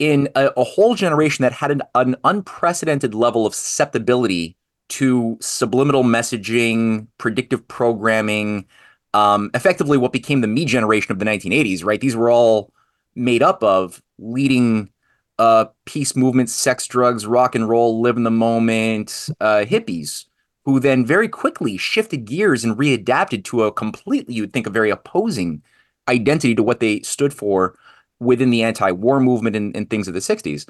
in 0.00 0.28
a, 0.34 0.50
a 0.56 0.64
whole 0.64 0.96
generation 0.96 1.44
that 1.44 1.52
had 1.52 1.70
an, 1.70 1.82
an 1.94 2.16
unprecedented 2.24 3.14
level 3.14 3.46
of 3.46 3.54
susceptibility 3.54 4.56
to 4.88 5.36
subliminal 5.40 6.04
messaging, 6.04 7.06
predictive 7.18 7.66
programming, 7.68 8.66
um, 9.14 9.50
effectively 9.54 9.98
what 9.98 10.12
became 10.12 10.40
the 10.40 10.46
me 10.46 10.64
generation 10.64 11.12
of 11.12 11.18
the 11.18 11.24
1980s, 11.24 11.84
right? 11.84 12.00
These 12.00 12.16
were 12.16 12.30
all 12.30 12.72
made 13.14 13.42
up 13.42 13.62
of 13.62 14.02
leading 14.18 14.90
uh, 15.38 15.66
peace 15.84 16.16
movements, 16.16 16.52
sex, 16.52 16.86
drugs, 16.86 17.26
rock 17.26 17.54
and 17.54 17.68
roll, 17.68 18.00
live 18.00 18.16
in 18.16 18.22
the 18.22 18.30
moment 18.30 19.28
uh, 19.40 19.64
hippies 19.66 20.26
who 20.66 20.80
then 20.80 21.06
very 21.06 21.28
quickly 21.28 21.76
shifted 21.76 22.24
gears 22.24 22.64
and 22.64 22.76
readapted 22.76 23.44
to 23.44 23.62
a 23.62 23.72
completely, 23.72 24.34
you 24.34 24.42
would 24.42 24.52
think, 24.52 24.66
a 24.66 24.70
very 24.70 24.90
opposing 24.90 25.62
identity 26.08 26.54
to 26.56 26.62
what 26.62 26.80
they 26.80 27.00
stood 27.00 27.32
for 27.32 27.78
within 28.18 28.50
the 28.50 28.64
anti-war 28.64 29.20
movement 29.20 29.54
and, 29.54 29.76
and 29.76 29.88
things 29.88 30.08
of 30.08 30.14
the 30.14 30.20
60s. 30.20 30.68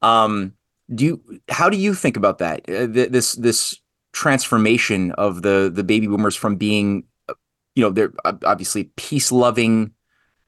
Um, 0.00 0.52
do 0.94 1.04
you 1.04 1.40
how 1.48 1.68
do 1.68 1.76
you 1.76 1.94
think 1.94 2.16
about 2.16 2.38
that 2.38 2.68
uh, 2.68 2.86
this 2.86 3.32
this 3.32 3.78
transformation 4.12 5.12
of 5.12 5.42
the 5.42 5.70
the 5.72 5.84
baby 5.84 6.06
boomers 6.06 6.36
from 6.36 6.56
being 6.56 7.04
uh, 7.28 7.34
you 7.74 7.82
know 7.82 7.90
they're 7.90 8.12
obviously 8.24 8.84
peace 8.96 9.32
loving 9.32 9.92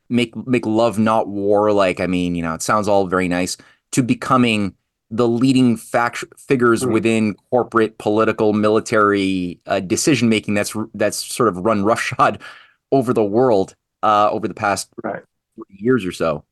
make 0.09 0.35
make 0.47 0.67
love 0.67 0.99
not 0.99 1.29
war 1.29 1.73
like 1.73 2.01
i 2.01 2.07
mean 2.07 2.35
you 2.35 2.43
know 2.43 2.55
it 2.55 2.63
sounds 2.63 2.89
all 2.89 3.07
very 3.07 3.29
nice 3.29 3.57
to 3.93 4.03
becoming 4.03 4.75
the 5.11 5.29
leading 5.29 5.77
fact 5.77 6.25
figures 6.37 6.83
mm-hmm. 6.83 6.93
within 6.93 7.35
corporate 7.51 7.97
political 7.99 8.53
military 8.53 9.61
uh, 9.67 9.81
decision 9.81 10.29
making 10.29 10.55
that's 10.55 10.75
that's 10.95 11.25
sort 11.25 11.49
of 11.49 11.57
run 11.59 11.85
roughshod 11.85 12.41
over 12.93 13.13
the 13.13 13.25
world 13.25 13.75
uh, 14.03 14.29
over 14.31 14.47
the 14.47 14.55
past 14.55 14.91
right. 15.03 15.23
years 15.69 16.05
or 16.05 16.13
so 16.13 16.45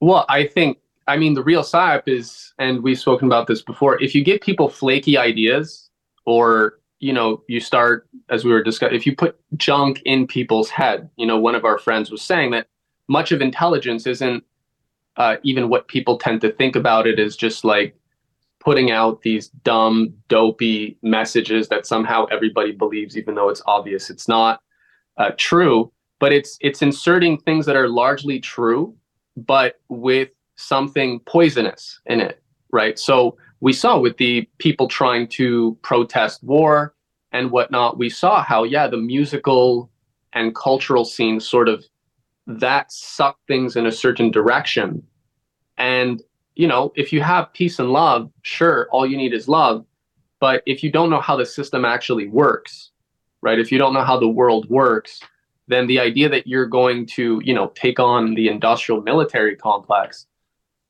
well 0.00 0.24
i 0.28 0.44
think 0.46 0.78
I 1.06 1.16
mean, 1.16 1.34
the 1.34 1.42
real 1.42 1.62
psyop 1.62 2.02
is, 2.06 2.52
and 2.58 2.82
we've 2.82 2.98
spoken 2.98 3.26
about 3.26 3.46
this 3.46 3.62
before. 3.62 4.02
If 4.02 4.14
you 4.14 4.24
give 4.24 4.40
people 4.40 4.68
flaky 4.68 5.18
ideas, 5.18 5.90
or 6.26 6.78
you 7.00 7.12
know, 7.12 7.42
you 7.48 7.60
start 7.60 8.08
as 8.30 8.44
we 8.44 8.50
were 8.50 8.62
discussing, 8.62 8.96
if 8.96 9.06
you 9.06 9.14
put 9.14 9.38
junk 9.56 10.00
in 10.04 10.26
people's 10.26 10.70
head, 10.70 11.10
you 11.16 11.26
know, 11.26 11.38
one 11.38 11.54
of 11.54 11.64
our 11.64 11.78
friends 11.78 12.10
was 12.10 12.22
saying 12.22 12.52
that 12.52 12.68
much 13.08 13.32
of 13.32 13.42
intelligence 13.42 14.06
isn't 14.06 14.42
uh, 15.16 15.36
even 15.42 15.68
what 15.68 15.88
people 15.88 16.18
tend 16.18 16.40
to 16.40 16.52
think 16.52 16.76
about 16.76 17.06
it 17.06 17.18
is 17.18 17.36
just 17.36 17.64
like 17.64 17.94
putting 18.60 18.90
out 18.90 19.20
these 19.22 19.48
dumb, 19.48 20.14
dopey 20.28 20.96
messages 21.02 21.68
that 21.68 21.86
somehow 21.86 22.24
everybody 22.26 22.72
believes, 22.72 23.16
even 23.16 23.34
though 23.34 23.50
it's 23.50 23.62
obvious 23.66 24.08
it's 24.08 24.26
not 24.26 24.60
uh, 25.18 25.30
true. 25.36 25.92
But 26.20 26.32
it's 26.32 26.56
it's 26.60 26.80
inserting 26.80 27.38
things 27.38 27.66
that 27.66 27.76
are 27.76 27.88
largely 27.88 28.40
true, 28.40 28.96
but 29.36 29.74
with 29.88 30.30
something 30.56 31.20
poisonous 31.20 32.00
in 32.06 32.20
it, 32.20 32.42
right? 32.70 32.98
So 32.98 33.36
we 33.60 33.72
saw 33.72 33.98
with 33.98 34.16
the 34.18 34.48
people 34.58 34.88
trying 34.88 35.28
to 35.28 35.78
protest 35.82 36.42
war 36.44 36.94
and 37.32 37.50
whatnot, 37.50 37.98
we 37.98 38.10
saw 38.10 38.42
how, 38.42 38.64
yeah, 38.64 38.86
the 38.86 38.96
musical 38.96 39.90
and 40.32 40.54
cultural 40.54 41.04
scene 41.04 41.40
sort 41.40 41.68
of 41.68 41.84
that 42.46 42.92
sucked 42.92 43.46
things 43.46 43.76
in 43.76 43.86
a 43.86 43.92
certain 43.92 44.30
direction. 44.30 45.02
And, 45.78 46.22
you 46.54 46.68
know, 46.68 46.92
if 46.94 47.12
you 47.12 47.22
have 47.22 47.52
peace 47.52 47.78
and 47.78 47.90
love, 47.90 48.30
sure, 48.42 48.88
all 48.90 49.06
you 49.06 49.16
need 49.16 49.32
is 49.32 49.48
love. 49.48 49.84
But 50.40 50.62
if 50.66 50.82
you 50.82 50.92
don't 50.92 51.10
know 51.10 51.20
how 51.20 51.36
the 51.36 51.46
system 51.46 51.84
actually 51.84 52.28
works, 52.28 52.90
right? 53.40 53.58
If 53.58 53.72
you 53.72 53.78
don't 53.78 53.94
know 53.94 54.04
how 54.04 54.18
the 54.18 54.28
world 54.28 54.68
works, 54.68 55.20
then 55.68 55.86
the 55.86 55.98
idea 55.98 56.28
that 56.28 56.46
you're 56.46 56.66
going 56.66 57.06
to, 57.06 57.40
you 57.42 57.54
know, 57.54 57.72
take 57.74 57.98
on 57.98 58.34
the 58.34 58.48
industrial 58.48 59.00
military 59.00 59.56
complex 59.56 60.26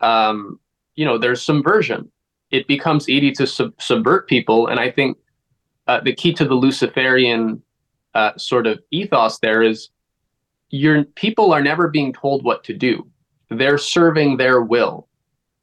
um, 0.04 0.61
you 0.96 1.04
know, 1.04 1.18
there's 1.18 1.42
subversion. 1.42 2.11
It 2.50 2.68
becomes 2.68 3.08
easy 3.08 3.32
to 3.32 3.46
sub- 3.46 3.80
subvert 3.80 4.28
people, 4.28 4.66
and 4.68 4.78
I 4.78 4.90
think 4.90 5.16
uh, 5.87 6.00
the 6.00 6.14
key 6.14 6.32
to 6.34 6.44
the 6.44 6.54
Luciferian 6.54 7.62
uh, 8.14 8.37
sort 8.37 8.66
of 8.66 8.78
ethos 8.90 9.38
there 9.38 9.62
is 9.62 9.88
your 10.70 11.04
people 11.04 11.52
are 11.52 11.62
never 11.62 11.88
being 11.88 12.12
told 12.12 12.44
what 12.44 12.62
to 12.64 12.75
do; 12.75 13.06
they're 13.49 13.78
serving 13.78 14.37
their 14.37 14.61
will, 14.61 15.08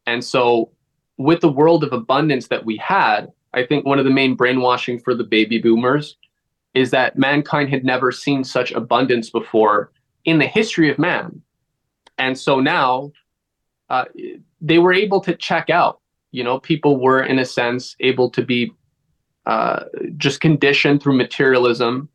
and 0.07 0.23
so 0.23 0.71
with 1.17 1.39
the 1.41 1.51
world 1.51 1.83
of 1.83 1.93
abundance 1.93 2.47
that 2.47 2.65
we 2.65 2.77
had, 2.77 3.27
I 3.53 3.63
think 3.63 3.85
one 3.85 3.99
of 3.99 4.05
the 4.05 4.11
main 4.11 4.35
brainwashing 4.35 4.99
for 4.99 5.13
the 5.13 5.23
baby 5.23 5.59
boomers 5.59 6.17
is 6.73 6.89
that 6.89 7.17
mankind 7.17 7.69
had 7.69 7.85
never 7.85 8.11
seen 8.11 8.43
such 8.43 8.71
abundance 8.71 9.29
before 9.29 9.91
in 10.25 10.39
the 10.39 10.47
history 10.47 10.89
of 10.89 10.97
man. 10.97 11.41
And 12.17 12.37
so 12.37 12.59
now 12.59 13.11
uh, 13.91 14.05
they 14.61 14.79
were 14.79 14.93
able 14.93 15.19
to 15.19 15.35
check 15.35 15.69
out. 15.69 15.99
You 16.31 16.45
know, 16.45 16.59
people 16.59 16.97
were, 16.97 17.21
in 17.21 17.39
a 17.39 17.45
sense, 17.45 17.95
able 17.99 18.29
to 18.31 18.41
be 18.41 18.71
uh, 19.45 19.83
just 20.15 20.39
conditioned 20.39 21.03
through 21.03 21.17
materialism, 21.17 22.07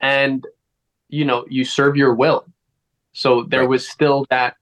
and 0.00 0.46
you 1.08 1.24
know, 1.24 1.44
you 1.48 1.64
serve 1.64 1.96
your 1.96 2.14
will. 2.14 2.46
So 3.12 3.42
there 3.42 3.60
right. 3.60 3.68
was 3.68 3.88
still 3.88 4.26
that 4.30 4.56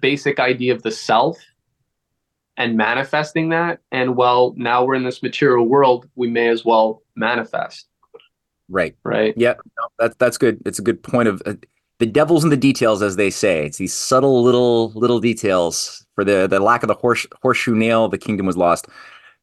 basic 0.00 0.40
idea 0.40 0.74
of 0.74 0.82
the 0.82 0.90
self 0.90 1.38
and 2.56 2.76
manifesting 2.76 3.50
that. 3.50 3.78
And 3.92 4.16
well, 4.16 4.54
now 4.56 4.84
we're 4.84 4.96
in 4.96 5.04
this 5.04 5.22
material 5.22 5.66
world, 5.68 6.08
we 6.16 6.28
may 6.28 6.48
as 6.48 6.64
well 6.64 7.02
manifest. 7.14 7.86
Right. 8.68 8.96
Right. 9.04 9.34
Yeah. 9.36 9.54
No, 9.78 9.88
that's 10.00 10.16
that's 10.16 10.38
good. 10.38 10.62
It's 10.66 10.80
a 10.80 10.82
good 10.82 11.00
point 11.02 11.28
of. 11.28 11.42
Uh, 11.46 11.54
the 11.98 12.06
devil's 12.06 12.44
in 12.44 12.50
the 12.50 12.56
details, 12.56 13.02
as 13.02 13.16
they 13.16 13.30
say. 13.30 13.66
It's 13.66 13.78
these 13.78 13.94
subtle 13.94 14.42
little 14.42 14.90
little 14.94 15.20
details. 15.20 16.04
For 16.14 16.24
the 16.24 16.46
the 16.46 16.60
lack 16.60 16.82
of 16.82 16.88
the 16.88 16.94
horse, 16.94 17.26
horseshoe 17.42 17.74
nail, 17.74 18.08
the 18.08 18.18
kingdom 18.18 18.46
was 18.46 18.56
lost. 18.56 18.86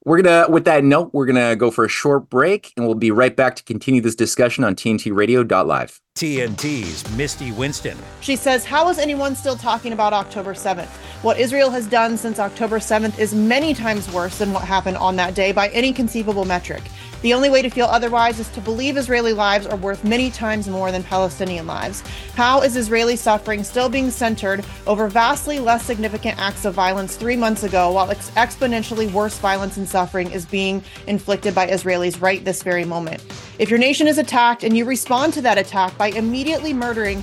We're 0.05 0.21
gonna, 0.21 0.49
with 0.49 0.63
that 0.63 0.85
note, 0.85 1.09
we're 1.13 1.25
gonna 1.25 1.57
go 1.57 1.71
for 1.71 1.83
a 1.83 1.89
short 1.89 2.29
break, 2.29 2.71
and 2.77 2.85
we'll 2.85 2.95
be 2.95 3.11
right 3.11 3.35
back 3.35 3.57
to 3.57 3.63
continue 3.63 3.99
this 4.01 4.15
discussion 4.15 4.63
on 4.63 4.73
TNTRadio.live. 4.75 5.99
TNT's 6.15 7.17
Misty 7.17 7.51
Winston. 7.51 7.97
She 8.21 8.37
says, 8.37 8.63
"How 8.63 8.87
is 8.89 8.97
anyone 8.97 9.35
still 9.35 9.57
talking 9.57 9.91
about 9.91 10.13
October 10.13 10.53
7th? 10.53 10.89
What 11.21 11.37
Israel 11.37 11.69
has 11.71 11.85
done 11.85 12.15
since 12.15 12.39
October 12.39 12.79
7th 12.79 13.19
is 13.19 13.35
many 13.35 13.73
times 13.73 14.09
worse 14.13 14.37
than 14.37 14.53
what 14.53 14.63
happened 14.63 14.95
on 14.97 15.17
that 15.17 15.33
day 15.35 15.51
by 15.51 15.67
any 15.69 15.91
conceivable 15.91 16.45
metric." 16.45 16.83
The 17.21 17.33
only 17.33 17.49
way 17.49 17.61
to 17.61 17.69
feel 17.69 17.85
otherwise 17.85 18.39
is 18.39 18.47
to 18.49 18.61
believe 18.61 18.95
Israeli 18.95 19.33
lives 19.33 19.67
are 19.67 19.75
worth 19.75 20.05
many 20.05 20.31
times 20.31 20.69
more 20.69 20.89
than 20.89 21.03
Palestinian 21.03 21.67
lives. 21.67 22.01
How 22.35 22.61
is 22.61 22.77
Israeli 22.77 23.17
suffering 23.17 23.61
still 23.65 23.89
being 23.89 24.09
centered 24.09 24.65
over 24.87 25.09
vastly 25.09 25.59
less 25.59 25.83
significant 25.83 26.39
acts 26.39 26.63
of 26.63 26.73
violence 26.73 27.17
three 27.17 27.35
months 27.35 27.63
ago, 27.63 27.91
while 27.91 28.09
ex- 28.09 28.29
exponentially 28.31 29.11
worse 29.11 29.37
violence 29.37 29.75
and 29.75 29.87
suffering 29.87 30.31
is 30.31 30.45
being 30.45 30.81
inflicted 31.07 31.53
by 31.53 31.67
Israelis 31.67 32.21
right 32.21 32.45
this 32.45 32.63
very 32.63 32.85
moment? 32.85 33.21
If 33.59 33.69
your 33.69 33.79
nation 33.79 34.07
is 34.07 34.17
attacked 34.17 34.63
and 34.63 34.77
you 34.77 34.85
respond 34.85 35.33
to 35.33 35.41
that 35.41 35.57
attack 35.57 35.97
by 35.97 36.11
immediately 36.11 36.71
murdering 36.71 37.21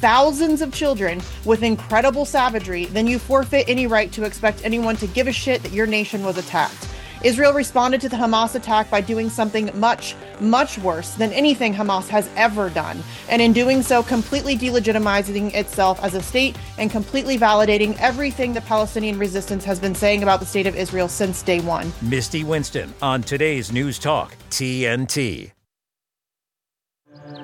thousands 0.00 0.60
of 0.60 0.74
children 0.74 1.22
with 1.44 1.62
incredible 1.62 2.24
savagery, 2.24 2.86
then 2.86 3.06
you 3.06 3.20
forfeit 3.20 3.68
any 3.68 3.86
right 3.86 4.10
to 4.10 4.24
expect 4.24 4.64
anyone 4.64 4.96
to 4.96 5.06
give 5.06 5.28
a 5.28 5.32
shit 5.32 5.62
that 5.62 5.72
your 5.72 5.86
nation 5.86 6.24
was 6.24 6.36
attacked. 6.36 6.88
Israel 7.26 7.52
responded 7.52 8.00
to 8.02 8.08
the 8.08 8.14
Hamas 8.14 8.54
attack 8.54 8.88
by 8.88 9.00
doing 9.00 9.28
something 9.28 9.68
much, 9.74 10.14
much 10.38 10.78
worse 10.78 11.14
than 11.14 11.32
anything 11.32 11.74
Hamas 11.74 12.06
has 12.06 12.30
ever 12.36 12.70
done, 12.70 13.02
and 13.28 13.42
in 13.42 13.52
doing 13.52 13.82
so, 13.82 14.00
completely 14.00 14.56
delegitimizing 14.56 15.52
itself 15.52 16.00
as 16.04 16.14
a 16.14 16.22
state 16.22 16.56
and 16.78 16.88
completely 16.88 17.36
validating 17.36 17.98
everything 17.98 18.52
the 18.52 18.60
Palestinian 18.60 19.18
resistance 19.18 19.64
has 19.64 19.80
been 19.80 19.92
saying 19.92 20.22
about 20.22 20.38
the 20.38 20.46
state 20.46 20.68
of 20.68 20.76
Israel 20.76 21.08
since 21.08 21.42
day 21.42 21.58
one. 21.58 21.92
Misty 22.00 22.44
Winston 22.44 22.94
on 23.02 23.22
today's 23.22 23.72
News 23.72 23.98
Talk, 23.98 24.36
TNT. 24.50 25.50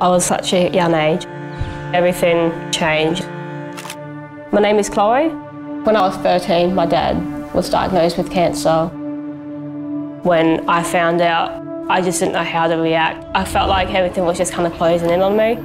I 0.01 0.09
was 0.09 0.25
such 0.25 0.53
a 0.53 0.71
young 0.71 0.95
age. 0.95 1.27
Everything 1.93 2.53
changed. 2.71 3.27
My 4.53 4.61
name 4.61 4.79
is 4.79 4.89
Chloe. 4.89 5.31
When 5.83 5.97
I 5.97 6.03
was 6.03 6.17
13, 6.19 6.73
my 6.73 6.87
dad 6.87 7.53
was 7.53 7.69
diagnosed 7.69 8.17
with 8.17 8.31
cancer. 8.31 8.89
When 10.23 10.69
I 10.71 10.85
found 10.85 11.21
out, 11.21 11.51
I 11.91 12.01
just 12.01 12.21
didn't 12.21 12.35
know 12.35 12.45
how 12.45 12.69
to 12.69 12.77
react. 12.77 13.27
I 13.35 13.45
felt 13.45 13.69
like 13.69 13.93
everything 13.93 14.25
was 14.25 14.39
just 14.39 14.53
kind 14.53 14.69
of 14.69 14.73
closing 14.75 15.11
in 15.11 15.21
on 15.21 15.37
me. 15.37 15.59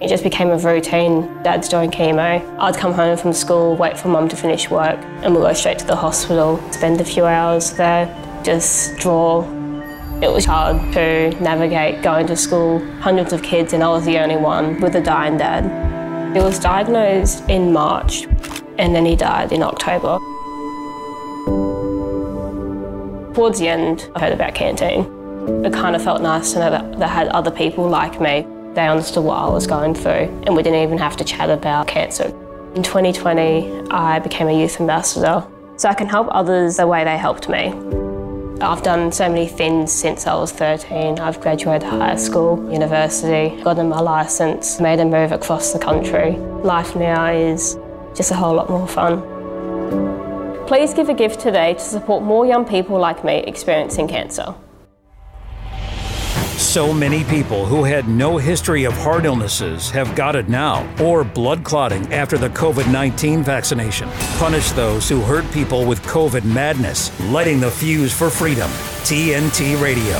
It 0.00 0.08
just 0.08 0.24
became 0.24 0.48
a 0.48 0.56
routine. 0.56 1.42
Dad's 1.42 1.68
doing 1.68 1.90
chemo. 1.90 2.40
I'd 2.58 2.78
come 2.78 2.94
home 2.94 3.18
from 3.18 3.34
school, 3.34 3.76
wait 3.76 3.98
for 3.98 4.08
mum 4.08 4.30
to 4.30 4.36
finish 4.36 4.70
work, 4.70 4.98
and 5.22 5.34
we'll 5.34 5.42
go 5.42 5.52
straight 5.52 5.78
to 5.80 5.86
the 5.86 5.96
hospital, 5.96 6.58
spend 6.72 7.02
a 7.02 7.04
few 7.04 7.26
hours 7.26 7.72
there, 7.72 8.06
just 8.42 8.96
draw. 8.96 9.42
It 10.22 10.32
was 10.32 10.46
hard 10.46 10.78
to 10.94 11.28
navigate 11.42 12.02
going 12.02 12.26
to 12.28 12.36
school, 12.36 12.78
hundreds 13.00 13.34
of 13.34 13.42
kids, 13.42 13.74
and 13.74 13.84
I 13.84 13.88
was 13.88 14.06
the 14.06 14.18
only 14.18 14.38
one 14.38 14.80
with 14.80 14.94
a 14.94 15.02
dying 15.02 15.36
dad. 15.36 16.34
He 16.34 16.40
was 16.40 16.58
diagnosed 16.58 17.46
in 17.50 17.70
March, 17.70 18.24
and 18.78 18.94
then 18.94 19.04
he 19.04 19.14
died 19.14 19.52
in 19.52 19.62
October. 19.62 20.18
Towards 23.34 23.60
the 23.60 23.68
end, 23.68 24.10
I 24.16 24.20
heard 24.20 24.32
about 24.32 24.54
canteen. 24.54 25.02
It 25.64 25.72
kind 25.72 25.94
of 25.94 26.02
felt 26.02 26.20
nice 26.20 26.52
to 26.52 26.58
know 26.58 26.70
that 26.70 26.98
they 26.98 27.06
had 27.06 27.28
other 27.28 27.50
people 27.50 27.88
like 27.88 28.20
me. 28.20 28.44
They 28.74 28.88
understood 28.88 29.24
what 29.24 29.36
I 29.36 29.48
was 29.48 29.68
going 29.68 29.94
through, 29.94 30.42
and 30.46 30.56
we 30.56 30.62
didn't 30.64 30.82
even 30.82 30.98
have 30.98 31.16
to 31.18 31.24
chat 31.24 31.48
about 31.48 31.86
cancer. 31.86 32.26
In 32.74 32.82
2020, 32.82 33.88
I 33.90 34.18
became 34.18 34.48
a 34.48 34.60
youth 34.60 34.80
ambassador, 34.80 35.46
so 35.76 35.88
I 35.88 35.94
can 35.94 36.08
help 36.08 36.28
others 36.32 36.76
the 36.76 36.86
way 36.88 37.04
they 37.04 37.16
helped 37.16 37.48
me. 37.48 37.72
I've 38.60 38.82
done 38.82 39.12
so 39.12 39.28
many 39.28 39.46
things 39.46 39.92
since 39.92 40.26
I 40.26 40.34
was 40.34 40.50
13. 40.52 41.18
I've 41.18 41.40
graduated 41.40 41.88
high 41.88 42.16
school, 42.16 42.70
university, 42.70 43.62
gotten 43.62 43.88
my 43.88 44.00
license, 44.00 44.80
made 44.80 45.00
a 45.00 45.04
move 45.04 45.32
across 45.32 45.72
the 45.72 45.78
country. 45.78 46.32
Life 46.62 46.94
now 46.96 47.26
is 47.32 47.78
just 48.14 48.32
a 48.32 48.34
whole 48.34 48.54
lot 48.54 48.68
more 48.68 48.86
fun. 48.86 49.22
Please 50.70 50.94
give 50.94 51.08
a 51.08 51.14
gift 51.14 51.40
today 51.40 51.74
to 51.74 51.80
support 51.80 52.22
more 52.22 52.46
young 52.46 52.64
people 52.64 52.96
like 52.96 53.24
me 53.24 53.38
experiencing 53.38 54.06
cancer. 54.06 54.54
So 56.58 56.94
many 56.94 57.24
people 57.24 57.66
who 57.66 57.82
had 57.82 58.06
no 58.06 58.36
history 58.36 58.84
of 58.84 58.92
heart 58.92 59.24
illnesses 59.24 59.90
have 59.90 60.14
got 60.14 60.36
it 60.36 60.48
now, 60.48 60.88
or 61.02 61.24
blood 61.24 61.64
clotting 61.64 62.12
after 62.12 62.38
the 62.38 62.50
COVID 62.50 62.88
19 62.92 63.42
vaccination. 63.42 64.08
Punish 64.38 64.70
those 64.70 65.08
who 65.08 65.20
hurt 65.22 65.44
people 65.50 65.84
with 65.84 66.00
COVID 66.02 66.44
madness, 66.44 67.10
lighting 67.30 67.58
the 67.58 67.68
fuse 67.68 68.16
for 68.16 68.30
freedom. 68.30 68.70
TNT 69.02 69.82
Radio. 69.82 70.18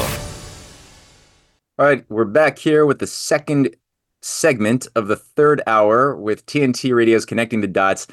All 1.79 1.87
right, 1.87 2.05
we're 2.09 2.25
back 2.25 2.59
here 2.59 2.85
with 2.85 2.99
the 2.99 3.07
second 3.07 3.77
segment 4.21 4.89
of 4.97 5.07
the 5.07 5.15
third 5.15 5.63
hour 5.69 6.17
with 6.17 6.45
TNT 6.47 6.93
Radio's 6.93 7.25
Connecting 7.25 7.61
the 7.61 7.69
Dots. 7.69 8.09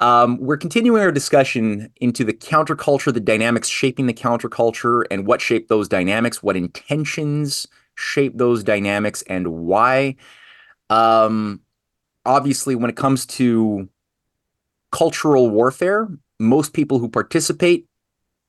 Um, 0.00 0.38
we're 0.38 0.56
continuing 0.56 1.00
our 1.00 1.12
discussion 1.12 1.90
into 2.00 2.24
the 2.24 2.32
counterculture, 2.32 3.12
the 3.12 3.20
dynamics 3.20 3.68
shaping 3.68 4.06
the 4.06 4.14
counterculture, 4.14 5.04
and 5.10 5.26
what 5.26 5.40
shaped 5.40 5.68
those 5.68 5.88
dynamics, 5.88 6.42
what 6.42 6.56
intentions 6.56 7.66
shape 7.94 8.36
those 8.36 8.62
dynamics, 8.62 9.22
and 9.22 9.48
why. 9.48 10.16
Um, 10.90 11.60
obviously, 12.24 12.74
when 12.74 12.90
it 12.90 12.96
comes 12.96 13.26
to 13.26 13.88
cultural 14.92 15.50
warfare, 15.50 16.08
most 16.38 16.72
people 16.72 16.98
who 16.98 17.08
participate 17.08 17.86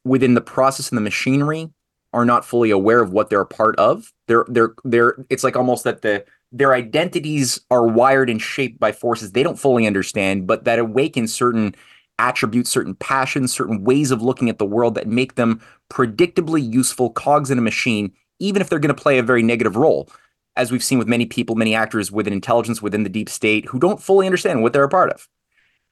within 0.03 0.33
the 0.33 0.41
process 0.41 0.89
and 0.89 0.97
the 0.97 1.01
machinery 1.01 1.69
are 2.13 2.25
not 2.25 2.45
fully 2.45 2.71
aware 2.71 3.01
of 3.01 3.11
what 3.11 3.29
they're 3.29 3.41
a 3.41 3.45
part 3.45 3.75
of. 3.77 4.13
They're 4.27 4.45
they're 4.47 4.73
they're 4.83 5.25
it's 5.29 5.43
like 5.43 5.55
almost 5.55 5.83
that 5.83 6.01
the 6.01 6.25
their 6.51 6.73
identities 6.73 7.59
are 7.69 7.85
wired 7.85 8.29
and 8.29 8.41
shaped 8.41 8.79
by 8.79 8.91
forces 8.91 9.31
they 9.31 9.43
don't 9.43 9.59
fully 9.59 9.85
understand, 9.85 10.47
but 10.47 10.63
that 10.63 10.79
awaken 10.79 11.27
certain 11.27 11.75
attributes, 12.19 12.69
certain 12.69 12.95
passions, 12.95 13.53
certain 13.53 13.83
ways 13.83 14.11
of 14.11 14.21
looking 14.21 14.49
at 14.49 14.57
the 14.57 14.65
world 14.65 14.95
that 14.95 15.07
make 15.07 15.35
them 15.35 15.61
predictably 15.89 16.73
useful 16.73 17.09
cogs 17.09 17.51
in 17.51 17.57
a 17.57 17.61
machine, 17.61 18.11
even 18.39 18.61
if 18.61 18.69
they're 18.69 18.79
going 18.79 18.95
to 18.95 19.01
play 19.01 19.17
a 19.17 19.23
very 19.23 19.43
negative 19.43 19.75
role. 19.75 20.09
As 20.55 20.71
we've 20.71 20.83
seen 20.83 20.97
with 20.97 21.07
many 21.07 21.27
people, 21.27 21.55
many 21.55 21.75
actors 21.75 22.11
within 22.11 22.33
intelligence, 22.33 22.81
within 22.81 23.03
the 23.03 23.09
deep 23.09 23.29
state, 23.29 23.65
who 23.65 23.77
don't 23.77 24.01
fully 24.01 24.25
understand 24.25 24.63
what 24.63 24.73
they're 24.73 24.83
a 24.83 24.89
part 24.89 25.11
of. 25.11 25.27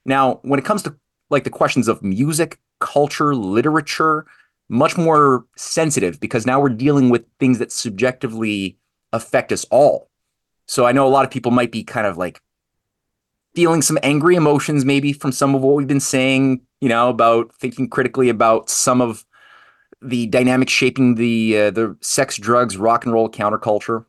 Now, 0.05 0.39
when 0.41 0.59
it 0.59 0.65
comes 0.65 0.81
to 0.83 0.95
like 1.29 1.43
the 1.43 1.49
questions 1.49 1.87
of 1.87 2.01
music, 2.01 2.59
culture, 2.79 3.35
literature, 3.35 4.25
much 4.69 4.97
more 4.97 5.45
sensitive 5.55 6.19
because 6.19 6.45
now 6.45 6.59
we're 6.59 6.69
dealing 6.69 7.09
with 7.09 7.25
things 7.39 7.59
that 7.59 7.71
subjectively 7.71 8.77
affect 9.13 9.51
us 9.51 9.65
all. 9.65 10.09
So 10.67 10.85
I 10.85 10.91
know 10.91 11.07
a 11.07 11.09
lot 11.09 11.25
of 11.25 11.31
people 11.31 11.51
might 11.51 11.71
be 11.71 11.83
kind 11.83 12.07
of 12.07 12.17
like 12.17 12.41
feeling 13.55 13.81
some 13.81 13.97
angry 14.03 14.35
emotions 14.35 14.83
maybe 14.83 15.13
from 15.13 15.31
some 15.31 15.55
of 15.55 15.61
what 15.61 15.75
we've 15.75 15.87
been 15.87 15.99
saying, 15.99 16.61
you 16.81 16.89
know, 16.89 17.09
about 17.09 17.53
thinking 17.55 17.89
critically 17.89 18.29
about 18.29 18.69
some 18.69 19.01
of 19.01 19.25
the 20.01 20.27
dynamics 20.27 20.71
shaping 20.71 21.15
the 21.15 21.57
uh, 21.57 21.71
the 21.71 21.95
sex, 22.01 22.37
drugs, 22.37 22.77
rock 22.77 23.05
and 23.05 23.13
roll 23.13 23.29
counterculture. 23.29 24.05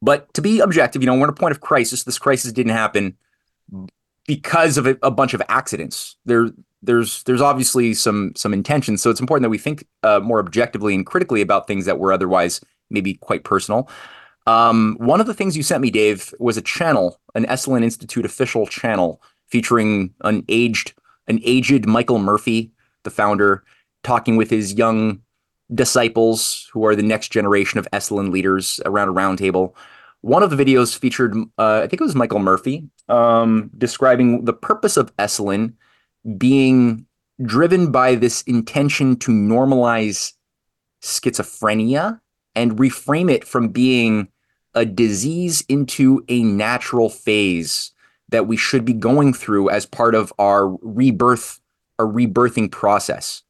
But 0.00 0.32
to 0.34 0.42
be 0.42 0.60
objective, 0.60 1.02
you 1.02 1.06
know, 1.06 1.14
we're 1.14 1.24
at 1.24 1.30
a 1.30 1.32
point 1.32 1.52
of 1.52 1.60
crisis. 1.60 2.04
This 2.04 2.18
crisis 2.18 2.52
didn't 2.52 2.72
happen 2.72 3.16
because 4.26 4.78
of 4.78 4.86
a, 4.86 4.96
a 5.02 5.10
bunch 5.10 5.34
of 5.34 5.42
accidents. 5.48 6.16
There, 6.24 6.50
there's 6.82 7.24
there's 7.24 7.40
obviously 7.40 7.94
some 7.94 8.32
some 8.36 8.52
intention. 8.52 8.96
So 8.96 9.10
it's 9.10 9.20
important 9.20 9.42
that 9.42 9.50
we 9.50 9.58
think 9.58 9.84
uh, 10.02 10.20
more 10.20 10.38
objectively 10.38 10.94
and 10.94 11.04
critically 11.04 11.40
about 11.40 11.66
things 11.66 11.86
that 11.86 11.98
were 11.98 12.12
otherwise 12.12 12.60
maybe 12.90 13.14
quite 13.14 13.44
personal. 13.44 13.88
Um, 14.48 14.96
one 14.98 15.20
of 15.20 15.26
the 15.26 15.34
things 15.34 15.58
you 15.58 15.62
sent 15.62 15.82
me, 15.82 15.90
Dave, 15.90 16.32
was 16.38 16.56
a 16.56 16.62
channel, 16.62 17.20
an 17.34 17.44
Esalen 17.44 17.84
Institute 17.84 18.24
official 18.24 18.66
channel 18.66 19.20
featuring 19.46 20.14
an 20.22 20.42
aged, 20.48 20.94
an 21.26 21.38
aged 21.44 21.84
Michael 21.84 22.18
Murphy, 22.18 22.72
the 23.02 23.10
founder, 23.10 23.62
talking 24.04 24.36
with 24.36 24.48
his 24.48 24.72
young 24.72 25.20
disciples 25.74 26.70
who 26.72 26.86
are 26.86 26.96
the 26.96 27.02
next 27.02 27.28
generation 27.30 27.78
of 27.78 27.86
Esalen 27.92 28.32
leaders 28.32 28.80
around 28.86 29.10
a 29.10 29.12
roundtable. 29.12 29.74
One 30.22 30.42
of 30.42 30.48
the 30.48 30.56
videos 30.56 30.96
featured, 30.96 31.36
uh, 31.58 31.82
I 31.84 31.86
think 31.86 32.00
it 32.00 32.04
was 32.04 32.14
Michael 32.14 32.38
Murphy, 32.38 32.88
um, 33.10 33.70
describing 33.76 34.46
the 34.46 34.54
purpose 34.54 34.96
of 34.96 35.14
Esalen 35.16 35.74
being 36.38 37.04
driven 37.42 37.92
by 37.92 38.14
this 38.14 38.40
intention 38.44 39.16
to 39.16 39.30
normalize 39.30 40.32
schizophrenia 41.02 42.18
and 42.54 42.78
reframe 42.78 43.30
it 43.30 43.46
from 43.46 43.68
being 43.68 44.28
a 44.74 44.84
disease 44.84 45.64
into 45.68 46.24
a 46.28 46.42
natural 46.42 47.08
phase 47.08 47.92
that 48.28 48.46
we 48.46 48.56
should 48.56 48.84
be 48.84 48.92
going 48.92 49.32
through 49.32 49.70
as 49.70 49.86
part 49.86 50.14
of 50.14 50.32
our 50.38 50.68
rebirth, 50.82 51.60
our 51.98 52.06
rebirthing 52.06 52.70
process. 52.70 53.42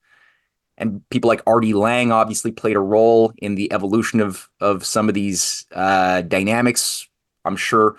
And 0.77 1.03
people 1.11 1.29
like 1.29 1.43
R.D. 1.47 1.75
Laing 1.75 2.13
obviously 2.13 2.53
played 2.53 2.77
a 2.77 2.81
role 2.81 3.33
in 3.39 3.57
the 3.57 3.73
evolution 3.73 4.21
of 4.21 4.49
of 4.61 4.87
some 4.87 5.09
of 5.09 5.15
these 5.15 5.67
uh, 5.75 6.23
dynamics. 6.23 7.09
I'm 7.45 7.57
sure 7.57 7.97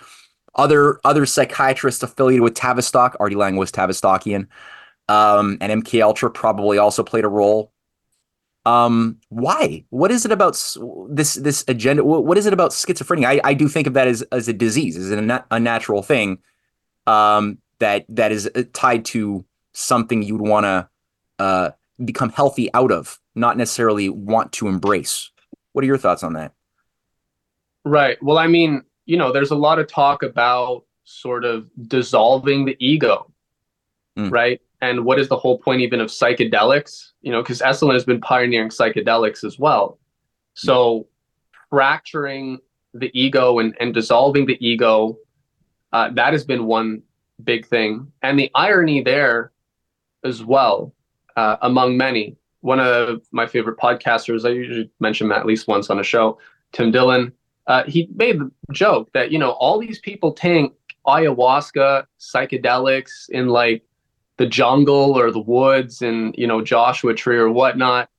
other 0.56 1.02
other 1.04 1.26
psychiatrists 1.26 2.04
affiliated 2.04 2.42
with 2.42 2.54
Tavistock, 2.54 3.18
R.D. 3.20 3.36
Laing 3.36 3.58
was 3.58 3.72
Tavistockian, 3.72 4.48
um, 5.10 5.58
and 5.60 5.84
MK 5.84 6.02
Ultra 6.02 6.32
probably 6.32 6.78
also 6.78 7.04
played 7.04 7.26
a 7.26 7.30
role. 7.30 7.74
Um, 8.70 9.18
why? 9.30 9.84
What 9.90 10.12
is 10.12 10.26
it 10.26 10.32
about 10.32 10.54
this 11.10 11.34
this 11.34 11.66
agenda? 11.68 12.04
What 12.04 12.38
is 12.38 12.46
it 12.46 12.54
about 12.54 12.70
schizophrenia? 12.72 13.26
I, 13.26 13.42
I 13.44 13.54
do 13.56 13.68
think 13.68 13.88
of 13.88 13.94
that 13.94 14.08
as 14.08 14.22
as 14.32 14.48
a 14.48 14.54
disease, 14.54 14.96
as 14.96 15.10
a, 15.10 15.46
a 15.50 15.60
natural 15.60 16.04
thing 16.04 16.38
um, 17.08 17.58
that 17.80 18.06
that 18.10 18.32
is 18.32 18.48
uh, 18.54 18.64
tied 18.74 19.06
to 19.06 19.44
something 19.74 20.22
you'd 20.22 20.42
want 20.42 20.66
to 20.66 20.90
uh, 21.40 21.72
become 22.06 22.30
healthy 22.30 22.72
out 22.76 22.92
of, 22.92 23.20
not 23.34 23.58
necessarily 23.58 24.08
want 24.10 24.52
to 24.54 24.68
embrace. 24.68 25.32
What 25.74 25.84
are 25.84 25.88
your 25.88 25.98
thoughts 25.98 26.24
on 26.24 26.34
that? 26.34 26.54
Right. 27.86 28.22
Well, 28.22 28.38
I 28.38 28.48
mean, 28.48 28.84
you 29.08 29.18
know, 29.18 29.32
there's 29.32 29.52
a 29.52 29.56
lot 29.56 29.80
of 29.80 29.88
talk 29.88 30.22
about 30.22 30.84
sort 31.06 31.44
of 31.44 31.72
dissolving 31.88 32.66
the 32.66 32.78
ego, 32.80 33.32
mm. 34.16 34.30
right? 34.30 34.62
And 34.82 35.04
what 35.06 35.20
is 35.20 35.28
the 35.28 35.38
whole 35.38 35.60
point 35.60 35.82
even 35.82 36.00
of 36.00 36.10
psychedelics? 36.10 37.12
You 37.22 37.32
know, 37.32 37.42
because 37.42 37.60
Esalen 37.60 37.94
has 37.94 38.06
been 38.06 38.22
pioneering 38.22 38.70
psychedelics 38.70 39.44
as 39.44 39.60
well. 39.60 40.00
So 40.54 41.08
fracturing 41.70 42.60
the 42.94 43.12
ego 43.14 43.60
and, 43.60 43.76
and 43.80 43.94
dissolving 43.94 44.46
the 44.46 44.58
ego, 44.66 45.18
uh, 45.94 46.10
that 46.14 46.34
has 46.34 46.44
been 46.44 46.66
one 46.66 47.02
big 47.44 47.66
thing. 47.66 48.12
And 48.22 48.40
the 48.40 48.50
irony 48.56 49.02
there 49.02 49.52
as 50.24 50.44
well, 50.44 50.94
uh, 51.36 51.58
among 51.62 51.98
many, 51.98 52.38
one 52.62 52.80
of 52.80 53.22
my 53.32 53.46
favorite 53.46 53.78
podcasters, 53.78 54.46
I 54.46 54.50
usually 54.50 54.90
mention 55.00 55.28
him 55.28 55.32
at 55.32 55.46
least 55.46 55.68
once 55.68 55.90
on 55.90 56.00
a 56.00 56.04
show, 56.04 56.38
Tim 56.72 56.92
Dillon, 56.92 57.32
uh, 57.68 57.84
he 57.86 58.10
made 58.16 58.40
the 58.40 58.52
joke 58.72 59.10
that, 59.14 59.32
you 59.32 59.40
know, 59.40 59.52
all 59.52 59.80
these 59.80 60.00
people 60.00 60.34
take 60.34 60.72
ayahuasca, 61.06 62.06
psychedelics 62.20 63.30
in 63.30 63.48
like 63.48 63.84
the 64.40 64.48
jungle 64.48 65.16
or 65.20 65.32
the 65.32 65.40
woods 65.40 66.02
and, 66.02 66.34
you 66.36 66.48
know, 66.48 66.64
Joshua 66.64 67.14
Tree 67.14 67.38
or 67.38 67.52
whatnot. 67.52 68.10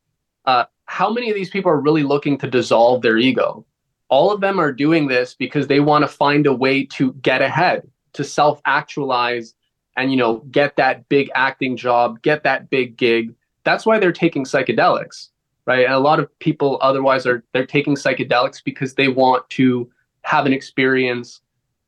Uh, 0.44 0.64
how 0.84 1.12
many 1.12 1.30
of 1.30 1.34
these 1.34 1.50
people 1.50 1.72
are 1.72 1.80
really 1.80 2.04
looking 2.04 2.38
to 2.38 2.46
dissolve 2.46 3.02
their 3.02 3.18
ego? 3.18 3.66
All 4.08 4.30
of 4.30 4.40
them 4.40 4.60
are 4.60 4.72
doing 4.72 5.08
this 5.08 5.34
because 5.34 5.66
they 5.66 5.80
want 5.80 6.02
to 6.02 6.08
find 6.08 6.46
a 6.46 6.54
way 6.54 6.84
to 6.86 7.12
get 7.14 7.42
ahead, 7.42 7.88
to 8.12 8.22
self 8.22 8.60
actualize 8.64 9.54
and, 9.96 10.12
you 10.12 10.16
know, 10.16 10.38
get 10.52 10.76
that 10.76 11.08
big 11.08 11.30
acting 11.34 11.76
job, 11.76 12.22
get 12.22 12.44
that 12.44 12.70
big 12.70 12.96
gig 12.96 13.34
that's 13.64 13.86
why 13.86 13.98
they're 13.98 14.12
taking 14.12 14.44
psychedelics, 14.44 15.28
right? 15.66 15.84
And 15.84 15.94
a 15.94 15.98
lot 15.98 16.20
of 16.20 16.38
people 16.38 16.78
otherwise 16.80 17.26
are 17.26 17.44
they're 17.52 17.66
taking 17.66 17.94
psychedelics 17.94 18.62
because 18.62 18.94
they 18.94 19.08
want 19.08 19.48
to 19.50 19.90
have 20.22 20.46
an 20.46 20.52
experience 20.52 21.40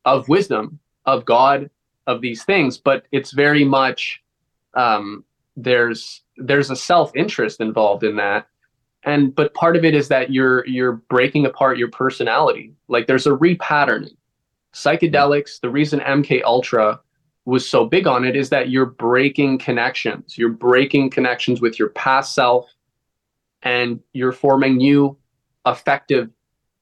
of 0.04 0.28
wisdom, 0.28 0.78
of 1.06 1.24
God, 1.24 1.70
of 2.06 2.20
these 2.20 2.44
things. 2.44 2.78
But 2.78 3.06
it's 3.12 3.32
very 3.32 3.64
much 3.64 4.21
um, 4.74 5.24
there's 5.56 6.22
there's 6.36 6.70
a 6.70 6.76
self 6.76 7.14
interest 7.14 7.60
involved 7.60 8.04
in 8.04 8.16
that, 8.16 8.46
and 9.04 9.34
but 9.34 9.54
part 9.54 9.76
of 9.76 9.84
it 9.84 9.94
is 9.94 10.08
that 10.08 10.32
you're 10.32 10.66
you're 10.66 10.92
breaking 10.92 11.46
apart 11.46 11.78
your 11.78 11.90
personality. 11.90 12.74
Like 12.88 13.06
there's 13.06 13.26
a 13.26 13.30
repatterning. 13.30 14.16
Psychedelics. 14.72 15.60
The 15.60 15.68
reason 15.68 16.00
MK 16.00 16.42
Ultra 16.44 16.98
was 17.44 17.68
so 17.68 17.84
big 17.84 18.06
on 18.06 18.24
it 18.24 18.36
is 18.36 18.50
that 18.50 18.70
you're 18.70 18.86
breaking 18.86 19.58
connections. 19.58 20.38
You're 20.38 20.48
breaking 20.48 21.10
connections 21.10 21.60
with 21.60 21.78
your 21.78 21.88
past 21.90 22.34
self 22.34 22.70
and 23.62 24.00
you're 24.12 24.32
forming 24.32 24.76
new 24.76 25.16
effective 25.66 26.30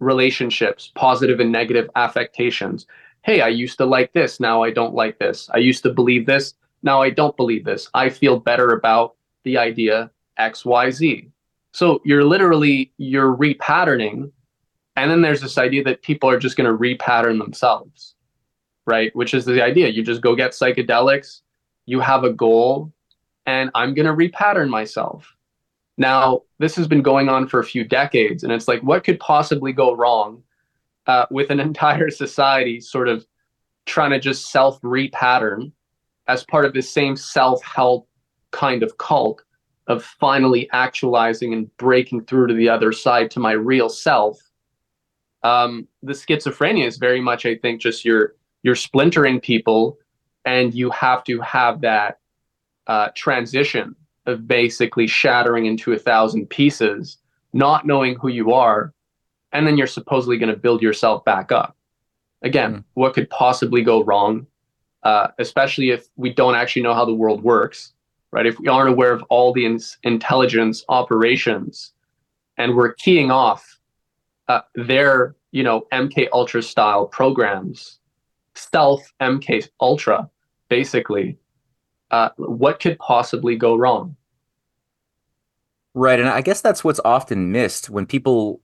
relationships, 0.00 0.92
positive 0.94 1.40
and 1.40 1.53
negative 1.53 1.88
affectations. 1.96 2.87
Hey, 3.22 3.40
I 3.42 3.48
used 3.48 3.79
to 3.79 3.87
like 3.87 4.12
this, 4.12 4.40
now 4.40 4.62
I 4.62 4.70
don't 4.70 4.94
like 4.94 5.18
this. 5.18 5.50
I 5.53 5.59
used 5.59 5.83
to 5.83 5.92
believe 5.92 6.26
this, 6.26 6.55
now 6.83 7.03
I 7.03 7.11
don't 7.11 7.37
believe 7.37 7.64
this. 7.64 7.88
I 7.95 8.09
feel 8.09 8.38
better 8.38 8.71
about 8.71 9.16
the 9.45 9.59
idea 9.59 10.11
XYZ. 10.38 11.31
So 11.73 12.01
you're 12.05 12.25
literally 12.25 12.93
you're 12.99 13.37
repatterning 13.37 14.33
and 14.97 15.11
then 15.11 15.23
there's 15.23 15.40
this 15.40 15.59
idea 15.59 15.85
that 15.85 16.03
people 16.03 16.29
are 16.29 16.38
just 16.38 16.57
going 16.57 16.71
to 16.71 16.77
repattern 16.77 17.38
themselves 17.38 18.14
right? 18.90 19.14
Which 19.14 19.35
is 19.35 19.45
the 19.45 19.62
idea. 19.62 19.88
You 19.88 20.03
just 20.03 20.21
go 20.21 20.35
get 20.35 20.51
psychedelics, 20.51 21.40
you 21.87 22.01
have 22.01 22.25
a 22.25 22.33
goal, 22.33 22.93
and 23.47 23.71
I'm 23.75 23.95
going 23.95 24.07
to 24.07 24.12
repattern 24.12 24.69
myself. 24.69 25.35
Now, 25.97 26.43
this 26.59 26.75
has 26.77 26.88
been 26.88 27.03
going 27.03 27.29
on 27.29 27.47
for 27.47 27.61
a 27.61 27.64
few 27.64 27.85
decades, 27.85 28.43
and 28.43 28.53
it's 28.53 28.69
like, 28.69 28.83
what 28.83 29.05
could 29.05 29.21
possibly 29.21 29.73
go 29.73 29.95
wrong 29.95 30.43
uh, 31.07 31.27
with 31.31 31.51
an 31.51 31.61
entire 31.71 32.11
society 32.11 32.81
sort 32.81 33.09
of 33.09 33.25
trying 33.87 34.11
to 34.11 34.19
just 34.19 34.51
self 34.51 34.81
repattern 34.83 35.73
as 36.31 36.45
part 36.45 36.64
of 36.64 36.73
this 36.73 36.88
same 36.88 37.16
self 37.16 37.62
help 37.64 38.09
kind 38.53 38.83
of 38.83 38.97
cult 38.99 39.43
of 39.88 40.05
finally 40.05 40.69
actualizing 40.73 41.53
and 41.53 41.77
breaking 41.77 42.25
through 42.25 42.47
to 42.47 42.55
the 42.55 42.69
other 42.69 42.93
side 42.93 43.31
to 43.33 43.40
my 43.40 43.53
real 43.53 43.88
self? 43.88 44.38
Um, 45.43 45.88
the 46.03 46.12
schizophrenia 46.12 46.87
is 46.87 46.99
very 46.99 47.21
much, 47.21 47.47
I 47.47 47.57
think, 47.57 47.81
just 47.81 48.05
your 48.05 48.35
you're 48.62 48.77
splintering 48.77 49.40
people 49.40 49.99
and 50.45 50.75
you 50.75 50.90
have 50.90 51.25
to 51.25 51.40
have 51.40 51.81
that 51.81 52.19
uh, 52.87 53.09
transition 53.14 53.97
of 54.27 54.47
basically 54.47 55.07
shattering 55.07 55.66
into 55.66 55.93
a 55.93 55.99
thousand 55.99 56.49
pieces 56.49 57.19
not 57.53 57.87
knowing 57.87 58.14
who 58.16 58.29
you 58.29 58.53
are 58.53 58.93
and 59.53 59.66
then 59.66 59.77
you're 59.77 59.87
supposedly 59.87 60.37
going 60.38 60.53
to 60.53 60.61
build 60.61 60.83
yourself 60.83 61.25
back 61.25 61.51
up 61.51 61.77
again 62.43 62.75
mm. 62.75 62.85
what 62.95 63.14
could 63.14 63.29
possibly 63.31 63.83
go 63.83 64.05
wrong 64.05 64.47
uh, 65.03 65.29
especially 65.39 65.91
if 65.91 66.09
we 66.17 66.33
don't 66.33 66.55
actually 66.55 66.83
know 66.83 66.95
how 66.95 67.05
the 67.05 67.15
world 67.15 67.43
works 67.43 67.93
right 68.33 68.47
if 68.47 68.59
we 68.59 68.69
aren't 68.69 68.91
aware 68.91 69.13
of 69.13 69.23
all 69.31 69.53
the 69.53 69.65
in- 69.65 69.81
intelligence 70.03 70.85
operations 70.89 71.93
and 72.59 72.75
we're 72.75 72.93
keying 72.95 73.31
off 73.31 73.79
uh, 74.49 74.61
their 74.75 75.37
you 75.53 75.63
know 75.63 75.87
mk 75.93 76.29
ultra 76.33 76.63
style 76.63 77.07
programs 77.07 78.01
stealth 78.55 79.13
MK 79.21 79.69
Ultra, 79.81 80.31
basically. 80.69 81.39
Uh, 82.11 82.31
what 82.37 82.81
could 82.81 82.99
possibly 82.99 83.57
go 83.57 83.77
wrong? 83.77 84.17
Right, 85.95 86.21
and 86.21 86.29
I 86.29 86.41
guess 86.41 86.61
that's 86.61 86.85
what's 86.85 87.01
often 87.05 87.53
missed 87.53 87.91
when 87.91 88.07
people 88.07 88.61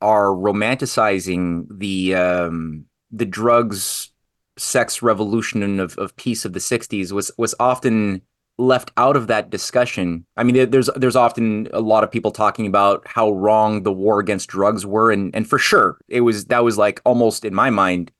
are 0.00 0.26
romanticizing 0.26 1.66
the 1.70 2.14
um, 2.14 2.84
the 3.10 3.26
drugs 3.26 4.12
sex 4.58 5.02
revolution 5.02 5.80
of, 5.80 5.96
of 5.98 6.16
peace 6.16 6.44
of 6.44 6.52
the 6.52 6.58
60s 6.58 7.12
was 7.12 7.30
was 7.38 7.54
often 7.60 8.22
left 8.58 8.90
out 8.96 9.16
of 9.16 9.28
that 9.28 9.50
discussion. 9.50 10.26
I 10.36 10.42
mean, 10.42 10.70
there's 10.70 10.90
there's 10.96 11.16
often 11.16 11.68
a 11.72 11.80
lot 11.80 12.04
of 12.04 12.10
people 12.10 12.30
talking 12.30 12.66
about 12.66 13.06
how 13.06 13.30
wrong 13.30 13.84
the 13.84 13.92
war 13.92 14.18
against 14.18 14.48
drugs 14.48 14.84
were, 14.84 15.10
and 15.10 15.34
and 15.34 15.48
for 15.48 15.58
sure, 15.58 15.98
it 16.08 16.22
was 16.22 16.46
that 16.46 16.64
was 16.64 16.76
like 16.76 17.00
almost 17.04 17.44
in 17.44 17.54
my 17.54 17.70
mind 17.70 18.10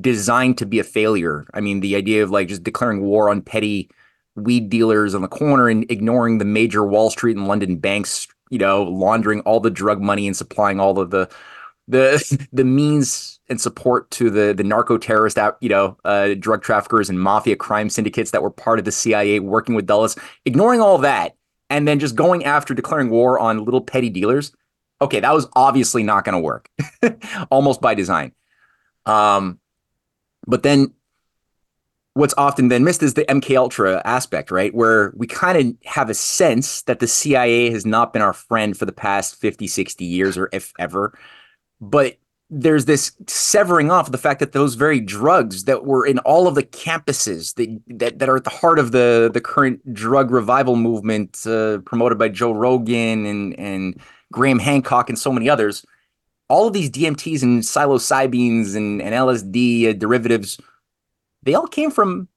designed 0.00 0.58
to 0.58 0.66
be 0.66 0.78
a 0.78 0.84
failure. 0.84 1.46
I 1.54 1.60
mean, 1.60 1.80
the 1.80 1.96
idea 1.96 2.22
of 2.22 2.30
like 2.30 2.48
just 2.48 2.64
declaring 2.64 3.02
war 3.02 3.30
on 3.30 3.40
petty 3.42 3.88
weed 4.34 4.68
dealers 4.68 5.14
on 5.14 5.22
the 5.22 5.28
corner 5.28 5.68
and 5.68 5.90
ignoring 5.90 6.38
the 6.38 6.44
major 6.44 6.84
Wall 6.84 7.08
Street 7.08 7.36
and 7.36 7.48
London 7.48 7.76
banks, 7.76 8.28
you 8.50 8.58
know, 8.58 8.82
laundering 8.82 9.40
all 9.40 9.60
the 9.60 9.70
drug 9.70 10.00
money 10.00 10.26
and 10.26 10.36
supplying 10.36 10.80
all 10.80 10.98
of 10.98 11.10
the 11.10 11.28
the 11.88 12.48
the 12.52 12.64
means 12.64 13.35
and 13.48 13.60
support 13.60 14.10
to 14.12 14.30
the 14.30 14.52
the 14.52 14.64
narco 14.64 14.98
terrorist 14.98 15.38
you 15.60 15.68
know, 15.68 15.96
uh, 16.04 16.34
drug 16.34 16.62
traffickers 16.62 17.08
and 17.08 17.20
mafia 17.20 17.56
crime 17.56 17.88
syndicates 17.88 18.30
that 18.32 18.42
were 18.42 18.50
part 18.50 18.78
of 18.78 18.84
the 18.84 18.92
CIA 18.92 19.40
working 19.40 19.74
with 19.74 19.86
Dulles, 19.86 20.16
ignoring 20.44 20.80
all 20.80 20.98
that 20.98 21.36
and 21.70 21.86
then 21.86 21.98
just 21.98 22.14
going 22.14 22.44
after 22.44 22.74
declaring 22.74 23.10
war 23.10 23.38
on 23.38 23.64
little 23.64 23.80
petty 23.80 24.10
dealers. 24.10 24.52
Okay, 25.00 25.20
that 25.20 25.34
was 25.34 25.46
obviously 25.54 26.02
not 26.02 26.24
going 26.24 26.34
to 26.34 26.38
work, 26.38 26.70
almost 27.50 27.80
by 27.80 27.94
design. 27.94 28.32
Um, 29.04 29.58
but 30.46 30.62
then 30.62 30.94
what's 32.14 32.34
often 32.38 32.68
then 32.68 32.82
missed 32.82 33.02
is 33.02 33.14
the 33.14 33.24
MK 33.26 33.56
Ultra 33.56 34.00
aspect, 34.04 34.50
right? 34.50 34.74
Where 34.74 35.12
we 35.16 35.26
kind 35.26 35.58
of 35.58 35.86
have 35.86 36.08
a 36.08 36.14
sense 36.14 36.82
that 36.82 36.98
the 36.98 37.06
CIA 37.06 37.70
has 37.70 37.84
not 37.84 38.12
been 38.12 38.22
our 38.22 38.32
friend 38.32 38.76
for 38.76 38.86
the 38.86 38.92
past 38.92 39.36
50, 39.36 39.66
60 39.66 40.04
years 40.04 40.38
or 40.38 40.48
if 40.52 40.72
ever. 40.78 41.16
But 41.78 42.16
there's 42.48 42.84
this 42.84 43.12
severing 43.26 43.90
off 43.90 44.06
of 44.06 44.12
the 44.12 44.18
fact 44.18 44.38
that 44.38 44.52
those 44.52 44.76
very 44.76 45.00
drugs 45.00 45.64
that 45.64 45.84
were 45.84 46.06
in 46.06 46.18
all 46.20 46.46
of 46.46 46.54
the 46.54 46.62
campuses 46.62 47.54
that 47.54 47.80
that, 47.98 48.18
that 48.18 48.28
are 48.28 48.36
at 48.36 48.44
the 48.44 48.50
heart 48.50 48.78
of 48.78 48.92
the 48.92 49.30
the 49.32 49.40
current 49.40 49.92
drug 49.92 50.30
revival 50.30 50.76
movement 50.76 51.44
uh, 51.46 51.78
promoted 51.78 52.18
by 52.18 52.28
Joe 52.28 52.52
Rogan 52.52 53.26
and 53.26 53.58
and 53.58 54.00
Graham 54.32 54.58
Hancock 54.58 55.08
and 55.08 55.18
so 55.18 55.32
many 55.32 55.48
others 55.48 55.84
all 56.48 56.66
of 56.66 56.72
these 56.72 56.90
DMTs 56.90 57.42
and 57.42 57.62
psilocybins 57.62 58.76
and, 58.76 59.02
and 59.02 59.14
LSD 59.14 59.88
uh, 59.88 59.92
derivatives, 59.92 60.58
they 61.42 61.54
all 61.54 61.66
came 61.66 61.90
from 61.90 62.28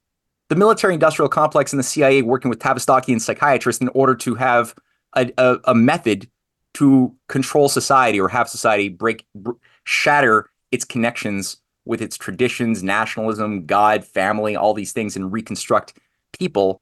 the 0.48 0.56
military 0.56 0.94
industrial 0.94 1.28
complex 1.28 1.72
and 1.72 1.78
the 1.78 1.84
CIA 1.84 2.22
working 2.22 2.48
with 2.48 2.64
and 2.64 3.22
psychiatrists 3.22 3.80
in 3.80 3.88
order 3.88 4.14
to 4.16 4.34
have 4.34 4.74
a, 5.14 5.30
a, 5.38 5.58
a 5.64 5.74
method 5.74 6.28
to 6.74 7.14
control 7.28 7.68
society 7.68 8.20
or 8.20 8.28
have 8.28 8.48
society 8.48 8.88
break, 8.88 9.24
br- 9.34 9.52
shatter 9.84 10.50
its 10.70 10.84
connections 10.84 11.58
with 11.84 12.02
its 12.02 12.16
traditions, 12.16 12.82
nationalism, 12.82 13.66
God, 13.66 14.04
family, 14.04 14.54
all 14.56 14.74
these 14.74 14.92
things, 14.92 15.16
and 15.16 15.32
reconstruct 15.32 15.98
people. 16.38 16.80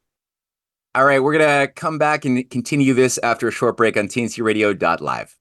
All 0.94 1.04
right, 1.04 1.22
we're 1.22 1.38
going 1.38 1.66
to 1.66 1.72
come 1.72 1.98
back 1.98 2.24
and 2.24 2.48
continue 2.50 2.94
this 2.94 3.18
after 3.22 3.48
a 3.48 3.52
short 3.52 3.76
break 3.76 3.96
on 3.96 4.08
TNTRadio.live. 4.08 5.36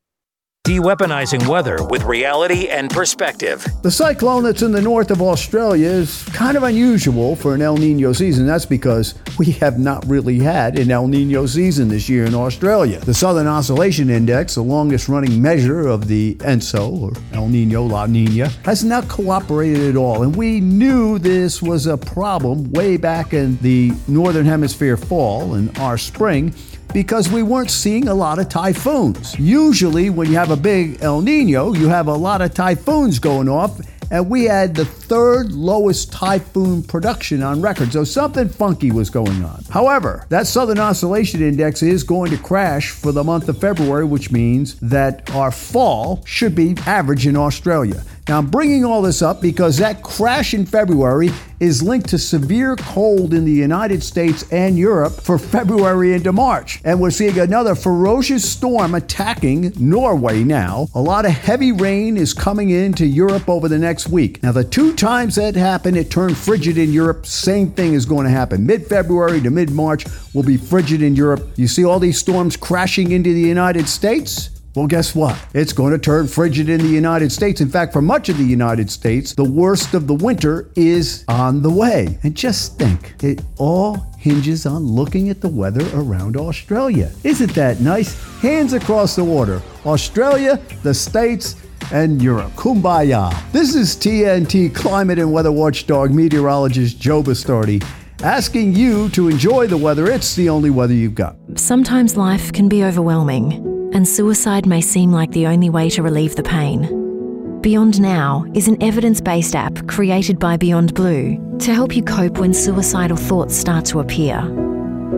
de-weaponizing 0.68 1.48
weather 1.48 1.82
with 1.86 2.04
reality 2.04 2.68
and 2.68 2.90
perspective. 2.90 3.66
The 3.84 3.90
cyclone 3.90 4.44
that's 4.44 4.62
in 4.62 4.74
the 4.74 4.82
north 4.82 5.12
of 5.12 5.22
Australia 5.22 5.88
is 5.88 6.26
kind 6.34 6.58
of 6.58 6.64
unusual 6.64 7.38
for 7.38 7.56
an 7.56 7.62
El 7.62 7.78
Nino 7.78 8.12
season. 8.12 8.46
That's 8.46 8.66
because 8.66 9.16
we 9.40 9.54
have 9.62 9.80
not 9.80 10.06
really 10.08 10.40
had 10.40 10.78
an 10.78 10.92
El 10.92 11.08
Nino 11.08 11.46
season 11.46 11.88
this 11.88 12.10
year 12.10 12.26
in 12.26 12.36
Australia. 12.36 13.00
The 13.00 13.14
Southern 13.14 13.48
Oscillation 13.48 14.10
Index, 14.10 14.56
the 14.56 14.62
longest 14.62 15.08
running 15.08 15.42
measure 15.42 15.88
of 15.88 16.10
the 16.10 16.36
ENSO, 16.42 17.02
or 17.02 17.14
El 17.32 17.48
Nino 17.48 17.84
La 17.84 18.06
Nina, 18.06 18.50
has 18.66 18.84
not 18.84 19.08
cooperated 19.08 19.88
at 19.88 19.96
all. 19.96 20.24
And 20.24 20.36
we 20.36 20.60
knew 20.60 21.18
this 21.18 21.62
was 21.62 21.88
a 21.88 21.98
problem 21.98 22.70
way 22.74 22.98
back 22.98 23.34
in 23.34 23.58
the 23.60 23.94
Northern 24.10 24.46
Hemisphere 24.46 24.98
fall 24.98 25.54
and 25.54 25.78
our 25.80 25.98
spring 25.98 26.54
because 26.94 27.30
we 27.30 27.44
weren't 27.44 27.72
seeing 27.72 28.08
a 28.08 28.14
lot 28.14 28.40
of 28.40 28.50
typhoons. 28.50 29.38
Usually, 29.40 30.10
when 30.10 30.30
you 30.30 30.36
have 30.36 30.52
a 30.52 30.58
big 30.58 31.02
El 31.02 31.22
Nino, 31.22 31.74
you 31.74 31.88
have 31.88 32.08
a 32.08 32.14
lot 32.14 32.42
of 32.42 32.54
typhoons 32.54 33.20
going 33.20 33.50
off, 33.50 33.80
and 34.10 34.30
we 34.30 34.46
had 34.46 34.74
the 34.74 34.86
third 34.86 35.52
lowest 35.52 36.12
typhoon 36.12 36.82
production 36.84 37.44
on 37.44 37.62
record, 37.62 37.92
so 37.92 38.04
something 38.04 38.48
funky 38.48 38.92
was 38.92 39.10
going 39.10 39.44
on. 39.44 39.64
However, 39.70 40.26
that 40.30 40.48
Southern 40.48 40.80
Oscillation 40.80 41.42
Index 41.42 41.84
is 41.84 42.04
going 42.04 42.32
to 42.32 42.38
crash 42.38 42.92
for 42.92 43.12
the 43.12 43.24
month 43.24 43.50
of 43.50 43.60
February, 43.60 44.06
which 44.06 44.32
means 44.32 44.76
that 44.80 45.30
our 45.36 45.52
fall 45.52 46.24
should 46.26 46.56
be 46.56 46.76
average 46.86 47.28
in 47.28 47.36
Australia. 47.36 48.04
Now, 48.28 48.40
I'm 48.40 48.48
bringing 48.48 48.84
all 48.84 49.02
this 49.02 49.22
up 49.22 49.42
because 49.42 49.78
that 49.78 50.04
crash 50.04 50.54
in 50.54 50.66
February 50.66 51.30
is 51.62 51.82
linked 51.82 52.10
to 52.10 52.18
severe 52.18 52.76
cold 52.76 53.34
in 53.34 53.46
the 53.46 53.52
United 53.54 54.04
States 54.04 54.44
and 54.52 54.78
Europe 54.78 55.14
for 55.14 55.40
February 55.40 56.12
into 56.12 56.34
March. 56.34 56.82
And 56.84 57.00
we're 57.00 57.10
seeing 57.12 57.40
another 57.40 57.74
ferocious 57.74 58.48
storm 58.48 58.96
attacking 58.96 59.72
Norway 59.80 60.44
now. 60.44 60.88
A 60.94 61.02
lot 61.02 61.26
of 61.26 61.32
heavy 61.32 61.72
rain 61.72 62.18
is 62.18 62.34
coming 62.34 62.70
into 62.70 63.06
Europe 63.06 63.48
over 63.48 63.70
the 63.70 63.80
next 63.80 64.10
week. 64.10 64.44
Now, 64.44 64.52
the 64.52 64.66
two 64.66 64.94
times 64.94 65.36
that 65.36 65.56
happened, 65.56 65.96
it 65.96 66.12
turned 66.12 66.38
frigid 66.38 66.78
in 66.78 66.92
Europe. 66.92 67.26
Same 67.26 67.72
thing 67.72 67.94
is 67.94 68.06
going 68.06 68.26
to 68.26 68.32
happen. 68.32 68.66
Mid 68.66 68.88
February 68.88 69.40
to 69.40 69.50
mid 69.50 69.70
March 69.70 70.06
will 70.34 70.44
be 70.44 70.58
frigid 70.58 71.02
in 71.02 71.16
Europe. 71.16 71.48
You 71.56 71.70
see 71.70 71.86
all 71.86 72.00
these 72.00 72.18
storms 72.18 72.58
crashing 72.58 73.14
into 73.14 73.34
the 73.34 73.40
United 73.40 73.88
States? 73.88 74.50
Well, 74.78 74.86
guess 74.86 75.16
what? 75.16 75.36
It's 75.56 75.74
going 75.74 75.94
to 75.94 75.98
turn 75.98 76.28
frigid 76.28 76.70
in 76.70 76.80
the 76.80 76.88
United 76.88 77.32
States. 77.32 77.62
In 77.62 77.68
fact, 77.68 77.92
for 77.92 78.00
much 78.00 78.30
of 78.30 78.38
the 78.38 78.44
United 78.44 78.92
States, 78.92 79.34
the 79.34 79.44
worst 79.44 79.96
of 79.96 80.06
the 80.06 80.14
winter 80.14 80.70
is 80.76 81.26
on 81.28 81.64
the 81.64 81.70
way. 81.72 82.20
And 82.22 82.36
just 82.36 82.78
think, 82.78 83.16
it 83.24 83.42
all 83.58 83.96
hinges 84.20 84.68
on 84.68 84.84
looking 84.84 85.32
at 85.32 85.42
the 85.42 85.50
weather 85.50 85.84
around 85.96 86.38
Australia. 86.38 87.12
Isn't 87.24 87.56
that 87.56 87.82
nice? 87.82 88.24
Hands 88.40 88.72
across 88.74 89.16
the 89.16 89.24
water. 89.24 89.64
Australia, 89.84 90.62
the 90.84 90.94
States, 90.94 91.56
and 91.92 92.22
Europe. 92.22 92.52
Kumbaya. 92.52 93.34
This 93.52 93.74
is 93.74 93.96
TNT 93.96 94.76
climate 94.76 95.18
and 95.18 95.34
weather 95.34 95.52
watchdog 95.52 96.12
meteorologist 96.12 97.00
Joe 97.00 97.24
Bastardi 97.24 97.84
asking 98.22 98.76
you 98.76 99.10
to 99.10 99.28
enjoy 99.28 99.66
the 99.66 99.78
weather. 99.78 100.06
It's 100.06 100.36
the 100.36 100.50
only 100.50 100.70
weather 100.70 100.94
you've 100.94 101.16
got. 101.16 101.36
Sometimes 101.56 102.16
life 102.16 102.54
can 102.54 102.70
be 102.70 102.84
overwhelming 102.84 103.77
and 103.98 104.08
suicide 104.08 104.68
may 104.68 104.80
seem 104.80 105.12
like 105.12 105.32
the 105.32 105.48
only 105.48 105.72
way 105.72 105.90
to 105.90 106.04
relieve 106.04 106.36
the 106.36 106.44
pain. 106.44 107.60
Beyond 107.62 108.00
Now 108.00 108.46
is 108.54 108.68
an 108.68 108.82
evidence 108.82 109.20
based 109.20 109.56
app 109.56 109.88
created 109.88 110.38
by 110.38 110.56
Beyond 110.56 110.94
Blue 110.94 111.58
to 111.58 111.74
help 111.74 111.96
you 111.96 112.04
cope 112.04 112.38
when 112.38 112.54
suicidal 112.54 113.18
thoughts 113.18 113.56
start 113.56 113.86
to 113.86 114.00
appear. 114.00 114.40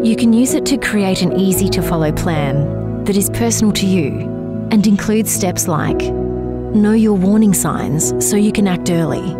You 0.01 0.15
can 0.15 0.31
use 0.31 0.53
it 0.53 0.65
to 0.67 0.77
create 0.77 1.21
an 1.21 1.37
easy 1.37 1.67
to 1.67 1.81
follow 1.81 2.13
plan 2.13 3.03
that 3.03 3.17
is 3.17 3.29
personal 3.31 3.73
to 3.73 3.85
you 3.85 4.21
and 4.71 4.87
includes 4.87 5.29
steps 5.29 5.67
like 5.67 5.99
know 6.73 6.93
your 6.93 7.17
warning 7.17 7.53
signs 7.53 8.13
so 8.25 8.37
you 8.37 8.53
can 8.53 8.65
act 8.65 8.89
early, 8.89 9.35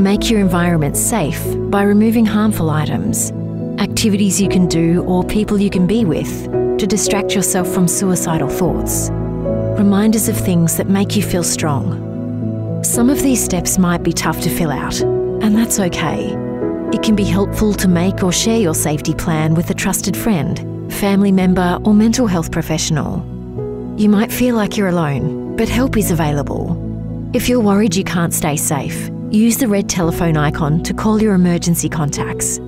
make 0.00 0.30
your 0.30 0.38
environment 0.38 0.96
safe 0.96 1.42
by 1.68 1.82
removing 1.82 2.26
harmful 2.26 2.70
items, 2.70 3.32
activities 3.80 4.40
you 4.40 4.48
can 4.48 4.68
do 4.68 5.02
or 5.02 5.24
people 5.24 5.60
you 5.60 5.68
can 5.68 5.88
be 5.88 6.04
with 6.04 6.67
to 6.78 6.86
distract 6.86 7.34
yourself 7.34 7.68
from 7.68 7.88
suicidal 7.88 8.48
thoughts. 8.48 9.10
Reminders 9.78 10.28
of 10.28 10.36
things 10.36 10.76
that 10.76 10.88
make 10.88 11.16
you 11.16 11.22
feel 11.22 11.42
strong. 11.42 12.82
Some 12.84 13.10
of 13.10 13.22
these 13.22 13.42
steps 13.42 13.78
might 13.78 14.02
be 14.02 14.12
tough 14.12 14.40
to 14.42 14.50
fill 14.50 14.70
out, 14.70 15.00
and 15.00 15.56
that's 15.56 15.80
okay. 15.80 16.34
It 16.92 17.02
can 17.02 17.16
be 17.16 17.24
helpful 17.24 17.74
to 17.74 17.88
make 17.88 18.22
or 18.22 18.32
share 18.32 18.58
your 18.58 18.74
safety 18.74 19.14
plan 19.14 19.54
with 19.54 19.70
a 19.70 19.74
trusted 19.74 20.16
friend, 20.16 20.92
family 20.92 21.32
member, 21.32 21.78
or 21.84 21.94
mental 21.94 22.26
health 22.26 22.50
professional. 22.52 23.24
You 23.98 24.08
might 24.08 24.32
feel 24.32 24.54
like 24.54 24.76
you're 24.76 24.88
alone, 24.88 25.56
but 25.56 25.68
help 25.68 25.96
is 25.96 26.10
available. 26.10 26.76
If 27.34 27.48
you're 27.48 27.60
worried 27.60 27.96
you 27.96 28.04
can't 28.04 28.32
stay 28.32 28.56
safe, 28.56 29.10
use 29.30 29.58
the 29.58 29.68
red 29.68 29.88
telephone 29.88 30.36
icon 30.36 30.82
to 30.84 30.94
call 30.94 31.20
your 31.20 31.34
emergency 31.34 31.88
contacts 31.88 32.58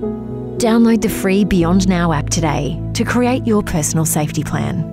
Download 0.61 1.01
the 1.01 1.09
free 1.09 1.43
Beyond 1.43 1.87
Now 1.89 2.13
app 2.13 2.29
today 2.29 2.79
to 2.93 3.03
create 3.03 3.47
your 3.47 3.63
personal 3.63 4.05
safety 4.05 4.43
plan. 4.43 4.83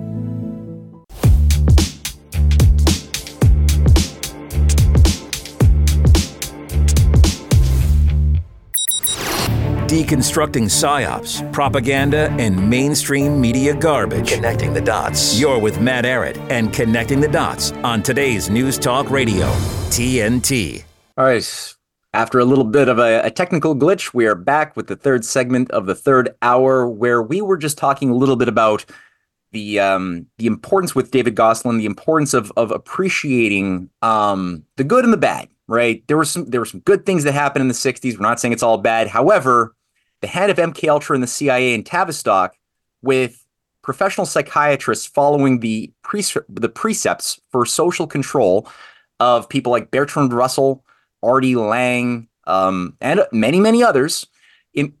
Deconstructing 9.85 10.69
psyops, 10.69 11.53
propaganda, 11.53 12.31
and 12.39 12.67
mainstream 12.67 13.39
media 13.39 13.75
garbage. 13.75 14.31
Connecting 14.31 14.73
the 14.73 14.81
dots. 14.81 15.39
You're 15.39 15.59
with 15.59 15.79
Matt 15.79 16.05
Ehret 16.05 16.37
and 16.49 16.73
Connecting 16.73 17.19
the 17.19 17.27
Dots 17.27 17.73
on 17.83 18.01
today's 18.01 18.49
News 18.49 18.79
Talk 18.79 19.11
Radio, 19.11 19.45
TNT. 19.91 20.83
All 21.15 21.25
right. 21.25 21.75
After 22.13 22.39
a 22.39 22.45
little 22.45 22.63
bit 22.63 22.89
of 22.89 22.97
a, 22.97 23.21
a, 23.21 23.29
technical 23.29 23.75
glitch, 23.75 24.15
we 24.15 24.25
are 24.25 24.33
back 24.33 24.75
with 24.75 24.87
the 24.87 24.95
third 24.95 25.23
segment 25.23 25.69
of 25.69 25.85
the 25.85 25.93
third 25.93 26.35
hour, 26.41 26.89
where 26.89 27.21
we 27.21 27.39
were 27.39 27.57
just 27.57 27.77
talking 27.77 28.09
a 28.09 28.15
little 28.15 28.35
bit 28.35 28.47
about 28.47 28.83
the 29.51 29.79
um, 29.79 30.25
the 30.39 30.47
importance 30.47 30.95
with 30.95 31.11
David 31.11 31.35
Gosselin, 31.35 31.77
the 31.77 31.85
importance 31.85 32.33
of 32.33 32.51
of 32.57 32.71
appreciating 32.71 33.91
um, 34.01 34.63
the 34.75 34.83
good 34.83 35.03
and 35.03 35.13
the 35.13 35.17
bad. 35.17 35.49
Right? 35.67 36.03
There 36.07 36.17
were 36.17 36.25
some 36.25 36.45
there 36.45 36.59
were 36.59 36.65
some 36.65 36.79
good 36.79 37.05
things 37.05 37.23
that 37.25 37.33
happened 37.33 37.61
in 37.61 37.67
the 37.67 37.75
'60s. 37.75 38.15
We're 38.15 38.21
not 38.21 38.39
saying 38.39 38.53
it's 38.53 38.63
all 38.63 38.79
bad. 38.79 39.07
However, 39.07 39.75
the 40.21 40.27
head 40.27 40.49
of 40.49 40.57
MK 40.57 40.89
Ultra 40.89 41.13
and 41.13 41.21
the 41.21 41.27
CIA 41.27 41.75
in 41.75 41.83
Tavistock, 41.83 42.55
with 43.03 43.45
professional 43.83 44.25
psychiatrists 44.25 45.05
following 45.05 45.59
the 45.59 45.91
pre- 46.01 46.23
the 46.49 46.69
precepts 46.69 47.39
for 47.51 47.67
social 47.67 48.07
control 48.07 48.67
of 49.19 49.47
people 49.47 49.71
like 49.71 49.91
Bertrand 49.91 50.33
Russell 50.33 50.83
R.D. 51.23 51.55
Laing, 51.55 52.27
um, 52.47 52.97
and 53.01 53.25
many, 53.31 53.59
many 53.59 53.83
others, 53.83 54.27
it, 54.73 54.91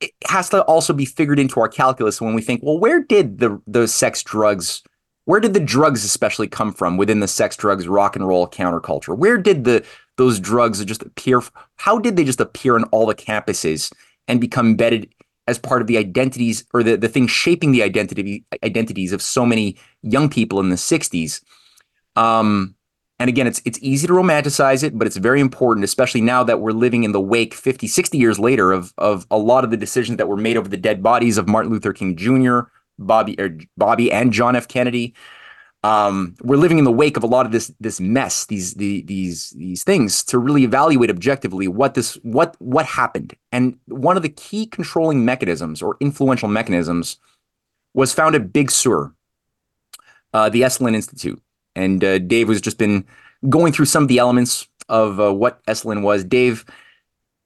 it 0.00 0.12
has 0.28 0.48
to 0.50 0.62
also 0.62 0.92
be 0.92 1.04
figured 1.04 1.38
into 1.38 1.60
our 1.60 1.68
calculus 1.68 2.20
when 2.20 2.34
we 2.34 2.42
think, 2.42 2.62
well, 2.62 2.78
where 2.78 3.02
did 3.02 3.38
the 3.38 3.60
the 3.66 3.88
sex 3.88 4.22
drugs, 4.22 4.82
where 5.24 5.40
did 5.40 5.54
the 5.54 5.60
drugs 5.60 6.04
especially 6.04 6.48
come 6.48 6.72
from 6.72 6.96
within 6.96 7.20
the 7.20 7.28
sex 7.28 7.56
drugs 7.56 7.88
rock 7.88 8.16
and 8.16 8.26
roll 8.26 8.48
counterculture? 8.48 9.16
Where 9.16 9.38
did 9.38 9.64
the 9.64 9.84
those 10.16 10.38
drugs 10.38 10.84
just 10.84 11.02
appear? 11.02 11.42
How 11.76 11.98
did 11.98 12.16
they 12.16 12.24
just 12.24 12.40
appear 12.40 12.76
on 12.76 12.84
all 12.84 13.06
the 13.06 13.14
campuses 13.14 13.92
and 14.28 14.40
become 14.40 14.66
embedded 14.66 15.12
as 15.48 15.58
part 15.58 15.80
of 15.80 15.88
the 15.88 15.98
identities 15.98 16.64
or 16.72 16.82
the, 16.82 16.96
the 16.96 17.08
things 17.08 17.30
shaping 17.30 17.72
the 17.72 17.82
identity 17.82 18.44
identities 18.62 19.12
of 19.12 19.22
so 19.22 19.44
many 19.44 19.76
young 20.02 20.28
people 20.28 20.60
in 20.60 20.68
the 20.68 20.76
60s? 20.76 21.42
Um, 22.14 22.74
and 23.22 23.28
again, 23.28 23.46
it's 23.46 23.62
it's 23.64 23.78
easy 23.80 24.08
to 24.08 24.12
romanticize 24.12 24.82
it, 24.82 24.98
but 24.98 25.06
it's 25.06 25.16
very 25.16 25.40
important, 25.40 25.84
especially 25.84 26.20
now 26.20 26.42
that 26.42 26.60
we're 26.60 26.72
living 26.72 27.04
in 27.04 27.12
the 27.12 27.20
wake 27.20 27.54
50, 27.54 27.86
60 27.86 28.18
years 28.18 28.40
later 28.40 28.72
of 28.72 28.92
of 28.98 29.28
a 29.30 29.38
lot 29.38 29.62
of 29.62 29.70
the 29.70 29.76
decisions 29.76 30.18
that 30.18 30.26
were 30.26 30.36
made 30.36 30.56
over 30.56 30.68
the 30.68 30.76
dead 30.76 31.04
bodies 31.04 31.38
of 31.38 31.46
Martin 31.46 31.70
Luther 31.70 31.92
King 31.92 32.16
Jr., 32.16 32.62
Bobby 32.98 33.40
or 33.40 33.56
Bobby 33.76 34.10
and 34.10 34.32
John 34.32 34.56
F. 34.56 34.66
Kennedy. 34.66 35.14
Um, 35.84 36.34
we're 36.42 36.56
living 36.56 36.78
in 36.78 36.84
the 36.84 36.90
wake 36.90 37.16
of 37.16 37.22
a 37.22 37.28
lot 37.28 37.46
of 37.46 37.52
this 37.52 37.72
this 37.78 38.00
mess, 38.00 38.46
these 38.46 38.74
the, 38.74 39.02
these 39.02 39.50
these 39.50 39.84
things 39.84 40.24
to 40.24 40.38
really 40.40 40.64
evaluate 40.64 41.08
objectively 41.08 41.68
what 41.68 41.94
this 41.94 42.14
what 42.24 42.56
what 42.58 42.86
happened. 42.86 43.36
And 43.52 43.78
one 43.86 44.16
of 44.16 44.24
the 44.24 44.30
key 44.30 44.66
controlling 44.66 45.24
mechanisms 45.24 45.80
or 45.80 45.96
influential 46.00 46.48
mechanisms 46.48 47.18
was 47.94 48.12
found 48.12 48.34
at 48.34 48.52
Big 48.52 48.72
Sur, 48.72 49.12
uh, 50.34 50.48
the 50.48 50.62
Esalen 50.62 50.96
Institute 50.96 51.40
and 51.74 52.02
uh, 52.02 52.18
Dave 52.18 52.48
has 52.48 52.60
just 52.60 52.78
been 52.78 53.04
going 53.48 53.72
through 53.72 53.86
some 53.86 54.04
of 54.04 54.08
the 54.08 54.18
elements 54.18 54.68
of 54.88 55.20
uh, 55.20 55.32
what 55.32 55.64
Esalen 55.66 56.02
was. 56.02 56.24
Dave, 56.24 56.64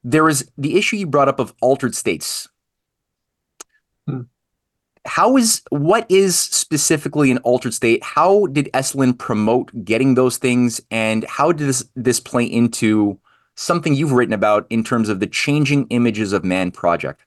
there 0.03 0.23
was 0.23 0.49
the 0.57 0.77
issue 0.77 0.97
you 0.97 1.07
brought 1.07 1.27
up 1.27 1.39
of 1.39 1.53
altered 1.61 1.95
states. 1.95 2.47
Hmm. 4.07 4.21
How 5.05 5.37
is 5.37 5.61
what 5.69 6.05
is 6.09 6.37
specifically 6.37 7.31
an 7.31 7.37
altered 7.39 7.73
state? 7.73 8.03
How 8.03 8.47
did 8.47 8.69
Esalen 8.73 9.17
promote 9.17 9.85
getting 9.85 10.15
those 10.15 10.37
things, 10.37 10.81
and 10.91 11.23
how 11.25 11.51
did 11.51 11.67
this 11.67 11.85
this 11.95 12.19
play 12.19 12.43
into 12.43 13.17
something 13.55 13.95
you've 13.95 14.11
written 14.11 14.33
about 14.33 14.67
in 14.69 14.83
terms 14.83 15.09
of 15.09 15.19
the 15.19 15.27
changing 15.27 15.87
images 15.89 16.33
of 16.33 16.43
man 16.43 16.71
project? 16.71 17.21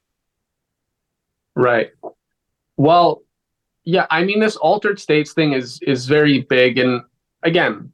Right. 1.54 1.90
Well, 2.76 3.22
yeah, 3.90 4.06
I 4.10 4.22
mean 4.24 4.38
this 4.38 4.56
altered 4.56 5.00
states 5.00 5.32
thing 5.32 5.52
is 5.52 5.80
is 5.82 6.06
very 6.06 6.42
big 6.42 6.78
and 6.78 7.02
again, 7.42 7.92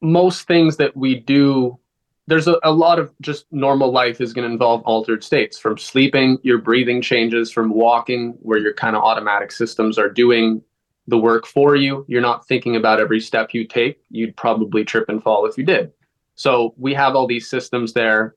most 0.00 0.46
things 0.46 0.76
that 0.78 0.96
we 0.96 1.20
do, 1.20 1.78
there's 2.26 2.48
a, 2.48 2.58
a 2.64 2.72
lot 2.72 2.98
of 2.98 3.12
just 3.20 3.46
normal 3.52 3.92
life 3.92 4.20
is 4.20 4.32
going 4.32 4.46
to 4.46 4.52
involve 4.52 4.82
altered 4.82 5.22
states. 5.22 5.56
From 5.56 5.78
sleeping, 5.78 6.38
your 6.42 6.58
breathing 6.58 7.00
changes. 7.00 7.52
From 7.52 7.70
walking, 7.70 8.34
where 8.40 8.58
your 8.58 8.74
kind 8.74 8.96
of 8.96 9.02
automatic 9.02 9.52
systems 9.52 9.98
are 9.98 10.10
doing 10.10 10.62
the 11.06 11.18
work 11.18 11.46
for 11.46 11.76
you. 11.76 12.04
You're 12.08 12.20
not 12.20 12.46
thinking 12.48 12.74
about 12.74 12.98
every 12.98 13.20
step 13.20 13.54
you 13.54 13.64
take. 13.64 14.00
You'd 14.10 14.36
probably 14.36 14.84
trip 14.84 15.08
and 15.08 15.22
fall 15.22 15.46
if 15.46 15.56
you 15.56 15.64
did. 15.64 15.92
So 16.34 16.74
we 16.76 16.92
have 16.94 17.14
all 17.14 17.28
these 17.28 17.48
systems 17.48 17.92
there. 17.92 18.34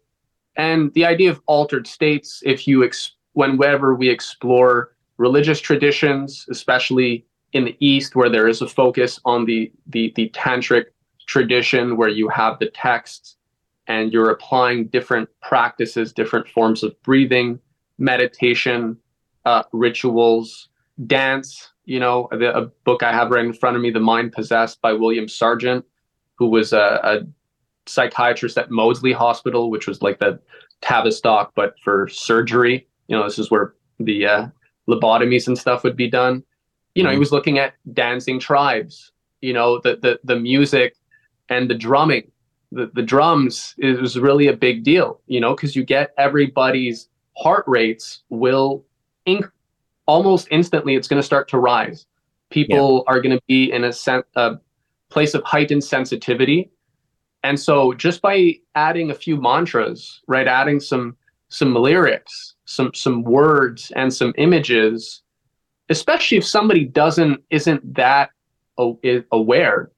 And 0.56 0.94
the 0.94 1.06
idea 1.06 1.32
of 1.32 1.42
altered 1.48 1.88
states, 1.88 2.44
if 2.46 2.68
you, 2.68 2.84
ex- 2.84 3.16
whenever 3.34 3.96
we 3.96 4.10
explore 4.10 4.92
religious 5.20 5.60
traditions, 5.60 6.48
especially 6.50 7.26
in 7.54 7.66
the 7.66 7.76
East, 7.80 8.16
where 8.16 8.30
there 8.30 8.48
is 8.48 8.62
a 8.62 8.68
focus 8.68 9.20
on 9.26 9.46
the, 9.46 9.72
the, 9.88 10.14
the 10.16 10.30
tantric 10.30 10.86
tradition, 11.28 11.98
where 11.98 12.10
you 12.10 12.30
have 12.30 12.58
the 12.58 12.70
texts 12.72 13.36
and 13.88 14.14
you're 14.14 14.30
applying 14.30 14.88
different 14.88 15.30
practices, 15.42 16.14
different 16.14 16.48
forms 16.48 16.84
of 16.84 17.00
breathing, 17.04 17.60
meditation, 17.98 18.98
uh, 19.46 19.64
rituals, 19.74 20.70
dance. 21.06 21.74
You 21.86 22.00
know, 22.00 22.30
the, 22.32 22.56
a 22.56 22.66
book 22.86 23.04
I 23.04 23.12
have 23.12 23.30
right 23.30 23.46
in 23.46 23.54
front 23.54 23.76
of 23.76 23.82
me, 23.82 23.92
The 23.92 24.00
Mind 24.00 24.32
Possessed 24.32 24.80
by 24.82 24.94
William 24.94 25.26
Sargant, 25.26 25.84
who 26.36 26.48
was 26.48 26.72
a, 26.72 27.00
a 27.04 27.20
psychiatrist 27.88 28.58
at 28.58 28.72
Maudsley 28.72 29.12
Hospital, 29.12 29.70
which 29.70 29.88
was 29.88 30.02
like 30.02 30.20
the 30.20 30.40
Tavistock, 30.82 31.52
but 31.56 31.74
for 31.84 32.08
surgery. 32.08 32.88
You 33.08 33.18
know, 33.18 33.24
this 33.24 33.40
is 33.40 33.52
where 33.52 33.74
the 34.00 34.26
uh, 34.26 34.48
lobotomies 34.90 35.48
and 35.48 35.58
stuff 35.58 35.84
would 35.84 35.96
be 35.96 36.10
done. 36.10 36.44
You 36.96 37.04
know, 37.04 37.10
mm-hmm. 37.10 37.16
he 37.16 37.20
was 37.20 37.32
looking 37.32 37.60
at 37.60 37.76
dancing 37.94 38.40
tribes. 38.40 39.12
You 39.42 39.54
know, 39.54 39.80
the 39.80 39.98
the 39.98 40.20
the 40.24 40.40
music 40.40 40.96
and 41.50 41.70
the 41.70 41.76
drumming, 41.76 42.32
the 42.72 42.92
the 42.94 43.04
drums 43.04 43.76
is 43.78 44.18
really 44.20 44.48
a 44.48 44.56
big 44.56 44.84
deal. 44.84 45.22
You 45.28 45.40
know, 45.40 45.56
because 45.56 45.76
you 45.76 45.84
get 45.84 46.14
everybody's 46.18 47.08
heart 47.38 47.64
rates 47.68 48.24
will 48.30 48.84
inc- 49.28 49.52
almost 50.08 50.48
instantly. 50.52 50.96
It's 50.96 51.08
going 51.08 51.22
to 51.22 51.26
start 51.26 51.48
to 51.50 51.60
rise. 51.60 52.06
People 52.50 53.04
yeah. 53.06 53.14
are 53.14 53.22
going 53.22 53.38
to 53.38 53.44
be 53.48 53.72
in 53.72 53.84
a, 53.84 53.94
sen- 53.94 54.24
a 54.36 54.56
place 55.10 55.36
of 55.36 55.44
heightened 55.44 55.84
sensitivity 55.84 56.72
and 57.44 57.60
so 57.60 57.94
just 57.94 58.22
by 58.22 58.56
adding 58.76 59.12
a 59.12 59.16
few 59.16 59.40
mantras, 59.40 60.22
right, 60.28 60.48
adding 60.48 60.80
some 60.80 61.16
some 61.50 61.74
lyrics, 61.74 62.56
some 62.70 62.92
some 62.94 63.24
words 63.24 63.92
and 63.96 64.14
some 64.14 64.32
images, 64.38 65.24
especially 65.90 66.38
if 66.38 66.46
somebody 66.46 66.86
doesn't 66.86 67.42
isn't 67.50 67.96
that 67.96 68.30
aware, 68.78 69.92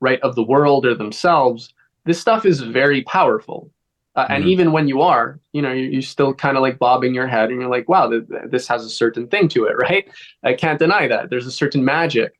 right, 0.00 0.20
of 0.22 0.34
the 0.34 0.42
world 0.42 0.86
or 0.86 0.94
themselves, 0.94 1.74
this 2.04 2.18
stuff 2.18 2.46
is 2.46 2.60
very 2.60 3.02
powerful. 3.02 3.70
Uh, 4.16 4.24
mm-hmm. 4.24 4.32
And 4.32 4.44
even 4.46 4.72
when 4.72 4.88
you 4.88 5.02
are, 5.02 5.38
you 5.52 5.60
know, 5.60 5.70
you're, 5.70 5.90
you're 5.90 6.02
still 6.02 6.32
kind 6.32 6.56
of 6.56 6.62
like 6.62 6.78
bobbing 6.78 7.14
your 7.14 7.26
head, 7.26 7.50
and 7.50 7.60
you're 7.60 7.70
like, 7.70 7.90
"Wow, 7.90 8.08
th- 8.08 8.24
this 8.46 8.66
has 8.68 8.86
a 8.86 8.90
certain 8.90 9.28
thing 9.28 9.48
to 9.48 9.66
it, 9.66 9.76
right?" 9.76 10.08
I 10.42 10.54
can't 10.54 10.78
deny 10.78 11.06
that. 11.08 11.28
There's 11.28 11.46
a 11.46 11.52
certain 11.52 11.84
magic. 11.84 12.32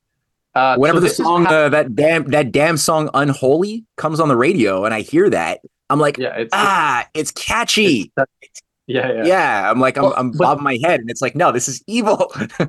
Uh, 0.54 0.76
Whenever 0.76 1.00
so 1.00 1.08
the 1.08 1.10
song, 1.10 1.46
uh, 1.46 1.68
that 1.68 1.94
damn 1.94 2.24
that 2.30 2.52
damn 2.52 2.78
song 2.78 3.10
"Unholy" 3.12 3.84
comes 3.96 4.18
on 4.18 4.28
the 4.28 4.36
radio, 4.36 4.86
and 4.86 4.94
I 4.94 5.02
hear 5.02 5.28
that, 5.28 5.60
I'm 5.90 6.00
like, 6.00 6.16
yeah, 6.16 6.34
it's, 6.36 6.50
ah, 6.52 7.06
it's, 7.14 7.30
it's 7.30 7.44
catchy. 7.44 8.12
It's, 8.16 8.62
yeah, 8.86 9.12
yeah, 9.12 9.24
yeah. 9.24 9.70
I'm 9.70 9.80
like, 9.80 9.96
I'm, 9.96 10.04
well, 10.04 10.14
I'm 10.16 10.30
but, 10.30 10.38
bobbing 10.38 10.64
my 10.64 10.78
head, 10.82 11.00
and 11.00 11.10
it's 11.10 11.22
like, 11.22 11.34
no, 11.34 11.52
this 11.52 11.68
is 11.68 11.82
evil. 11.86 12.32
yeah, 12.36 12.48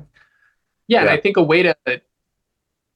yeah, 0.88 1.00
and 1.02 1.10
I 1.10 1.16
think 1.16 1.36
a 1.36 1.42
way 1.42 1.62
to, 1.62 1.76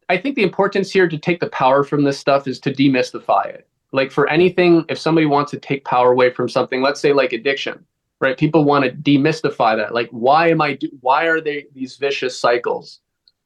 I 0.08 0.16
think 0.16 0.36
the 0.36 0.42
importance 0.42 0.90
here 0.90 1.08
to 1.08 1.18
take 1.18 1.40
the 1.40 1.50
power 1.50 1.84
from 1.84 2.04
this 2.04 2.18
stuff 2.18 2.48
is 2.48 2.58
to 2.60 2.72
demystify 2.72 3.46
it. 3.46 3.68
Like 3.92 4.10
for 4.10 4.28
anything, 4.28 4.84
if 4.88 4.98
somebody 4.98 5.26
wants 5.26 5.50
to 5.50 5.58
take 5.58 5.84
power 5.84 6.12
away 6.12 6.30
from 6.32 6.48
something, 6.48 6.80
let's 6.80 7.00
say 7.00 7.12
like 7.12 7.32
addiction, 7.32 7.84
right? 8.20 8.38
People 8.38 8.64
want 8.64 8.84
to 8.84 8.92
demystify 8.92 9.76
that. 9.76 9.92
Like, 9.94 10.08
why 10.10 10.48
am 10.50 10.60
I? 10.60 10.74
Do- 10.74 10.96
why 11.00 11.24
are 11.24 11.40
they 11.40 11.66
these 11.74 11.96
vicious 11.96 12.38
cycles? 12.38 13.00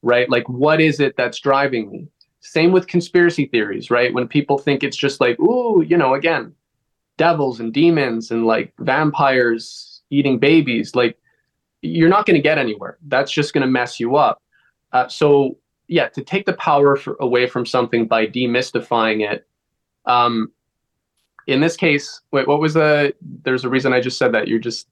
right? 0.05 0.31
Like, 0.31 0.49
what 0.49 0.81
is 0.81 1.01
it 1.01 1.17
that's 1.17 1.41
driving 1.41 1.91
me? 1.91 2.07
Same 2.41 2.71
with 2.71 2.87
conspiracy 2.87 3.47
theories, 3.47 3.91
right? 3.91 4.13
When 4.13 4.29
people 4.29 4.59
think 4.59 4.85
it's 4.85 4.99
just 4.99 5.21
like, 5.21 5.41
ooh, 5.41 5.83
you 5.83 5.97
know, 5.97 6.15
again, 6.15 6.55
devils 7.17 7.61
and 7.61 7.73
demons 7.73 8.31
and 8.31 8.47
like 8.47 8.73
vampires 8.79 10.03
eating 10.11 10.39
babies, 10.39 10.95
like, 10.95 11.19
you're 11.83 12.09
not 12.09 12.25
going 12.25 12.37
to 12.37 12.43
get 12.43 12.57
anywhere. 12.57 12.97
That's 13.09 13.31
just 13.31 13.53
going 13.53 13.63
to 13.63 13.71
mess 13.71 14.01
you 14.01 14.17
up. 14.17 14.43
Uh, 14.93 15.07
so, 15.09 15.59
yeah, 15.87 16.09
to 16.09 16.23
take 16.23 16.47
the 16.47 16.55
power 16.55 16.97
for, 16.97 17.17
away 17.21 17.47
from 17.47 17.67
something 17.67 18.07
by 18.07 18.27
demystifying 18.27 19.31
it. 19.31 19.47
Um, 20.07 20.51
in 21.47 21.61
this 21.61 21.77
case, 21.77 22.23
wait, 22.31 22.49
what 22.49 22.59
was 22.59 22.73
the? 22.73 23.15
There's 23.43 23.65
a 23.65 23.69
reason 23.69 23.93
I 23.93 24.01
just 24.01 24.17
said 24.17 24.33
that. 24.33 24.49
You're 24.49 24.61
just 24.61 24.89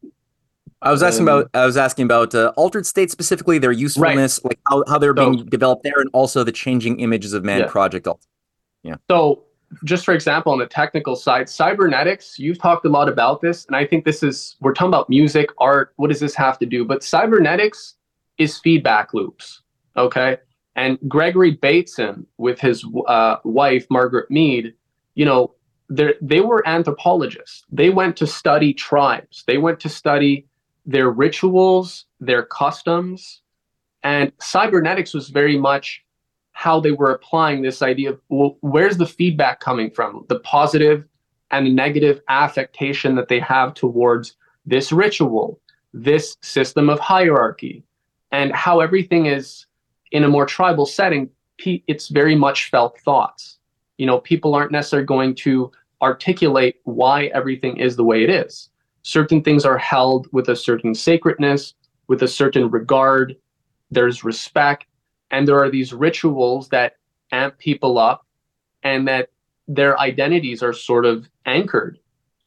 I 0.83 0.91
was 0.91 1.03
asking 1.03 1.29
um, 1.29 1.35
about 1.35 1.51
I 1.55 1.65
was 1.65 1.77
asking 1.77 2.05
about 2.05 2.35
uh, 2.35 2.53
altered 2.57 2.87
states 2.87 3.13
specifically, 3.13 3.59
their 3.59 3.73
usefulness, 3.73 4.41
right. 4.45 4.51
like 4.51 4.59
how, 4.69 4.85
how 4.89 4.99
they're 4.99 5.15
being 5.15 5.47
developed 5.47 5.85
there, 5.85 5.99
and 5.99 6.11
also 6.13 6.45
the 6.45 6.53
changing 6.53 7.01
images 7.01 7.33
of 7.33 7.45
man 7.45 7.61
yeah. 7.61 7.67
project. 7.69 8.07
Yeah. 8.83 8.97
So, 9.09 9.45
just 9.85 10.05
for 10.05 10.15
example, 10.15 10.53
on 10.53 10.59
the 10.59 10.67
technical 10.67 11.17
side, 11.17 11.49
cybernetics. 11.49 12.39
You've 12.39 12.59
talked 12.59 12.85
a 12.85 12.89
lot 12.89 13.09
about 13.09 13.41
this, 13.41 13.67
and 13.67 13.77
I 13.77 13.87
think 13.87 14.05
this 14.05 14.23
is 14.23 14.57
we're 14.61 14.75
talking 14.75 14.91
about 14.91 15.09
music, 15.09 15.51
art. 15.59 15.93
What 15.97 16.09
does 16.09 16.21
this 16.21 16.35
have 16.35 16.59
to 16.59 16.67
do? 16.67 16.85
But 16.85 17.03
cybernetics 17.03 17.95
is 18.39 18.59
feedback 18.59 19.15
loops. 19.15 19.63
Okay, 19.97 20.39
and 20.77 20.99
Gregory 21.09 21.53
Bateson 21.53 22.27
with 22.39 22.61
his 22.61 22.85
uh, 23.07 23.37
wife 23.45 23.87
Margaret 23.91 24.31
Mead, 24.31 24.75
you 25.15 25.25
know, 25.25 25.55
they 25.89 26.41
were 26.41 26.67
anthropologists. 26.67 27.65
They 27.71 27.91
went 27.91 28.17
to 28.19 28.27
study 28.27 28.73
tribes. 28.73 29.45
They 29.47 29.59
went 29.59 29.81
to 29.81 29.89
study 29.89 30.47
their 30.87 31.11
rituals, 31.11 32.07
their 32.21 32.45
customs. 32.45 33.43
And 34.03 34.33
cybernetics 34.41 35.15
was 35.15 35.29
very 35.29 35.59
much 35.59 36.03
how 36.53 36.81
they 36.81 36.93
were 36.93 37.13
applying 37.13 37.63
this 37.63 37.83
idea 37.83 38.11
of 38.11 38.21
well, 38.29 38.57
where's 38.61 38.97
the 38.97 39.07
feedback 39.07 39.61
coming 39.61 39.91
from? 39.91 40.25
The 40.29 40.41
positive 40.41 41.05
and 41.51 41.67
the 41.67 41.73
negative 41.73 42.21
affectation 42.29 43.15
that 43.17 43.29
they 43.29 43.41
have 43.41 43.75
towards 43.75 44.37
this 44.65 44.93
ritual, 44.93 45.61
this 45.93 46.37
system 46.41 46.89
of 46.89 46.99
hierarchy, 46.99 47.83
and 48.31 48.53
how 48.55 48.81
everything 48.81 49.27
is 49.27 49.67
in 50.13 50.25
a 50.25 50.29
more 50.29 50.47
tribal 50.47 50.87
setting. 50.87 51.31
It's 51.65 52.09
very 52.09 52.35
much 52.35 52.71
felt 52.71 52.99
thoughts. 53.01 53.59
You 53.99 54.07
know, 54.07 54.19
people 54.19 54.55
aren't 54.55 54.73
necessarily 54.73 55.07
going 55.07 55.35
to 55.37 55.71
articulate 56.01 56.77
why 56.85 57.27
everything 57.27 57.77
is 57.77 57.95
the 57.95 58.05
way 58.05 58.25
it 58.25 58.31
is 58.31 58.71
certain 59.03 59.43
things 59.43 59.65
are 59.65 59.79
held 59.79 60.29
with 60.33 60.49
a 60.49 60.57
certain 60.57 60.95
sacredness, 60.95 61.75
with 62.09 62.23
a 62.23 62.29
certain 62.29 62.71
regard. 62.71 63.37
There's 63.91 64.25
respect. 64.25 64.87
And 65.33 65.49
there 65.49 65.59
are 65.63 65.71
these 65.71 65.93
rituals 65.93 66.69
that 66.69 66.97
amp 67.33 67.59
people 67.59 67.99
up 67.99 68.27
and 68.83 69.09
that 69.09 69.31
their 69.67 69.99
identities 69.99 70.63
are 70.63 70.73
sort 70.73 71.05
of 71.07 71.29
anchored 71.47 71.99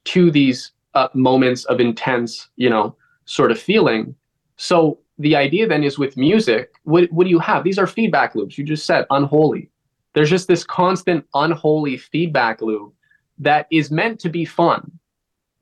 to 0.06 0.32
these 0.32 0.72
uh, 0.94 1.08
moments 1.14 1.66
of 1.66 1.80
intense, 1.80 2.50
you 2.56 2.70
know, 2.70 2.96
sort 3.26 3.52
of 3.52 3.60
feeling. 3.60 4.16
So 4.58 5.00
the 5.18 5.36
idea 5.36 5.68
then 5.68 5.84
is 5.84 5.98
with 5.98 6.16
music, 6.16 6.74
what, 6.84 7.12
what 7.12 7.24
do 7.26 7.30
you 7.30 7.40
have? 7.40 7.64
These 7.64 7.80
are 7.80 7.88
feedback 7.88 8.36
loops. 8.36 8.58
You 8.58 8.64
just 8.64 8.86
said 8.86 9.06
unholy. 9.10 9.70
There's 10.14 10.30
just 10.30 10.48
this 10.48 10.64
constant 10.64 11.26
unholy 11.34 11.98
feedback 11.98 12.62
loop 12.62 12.94
that 13.40 13.68
is 13.72 13.92
meant 13.92 14.20
to 14.22 14.30
be 14.30 14.46
fun 14.46 14.92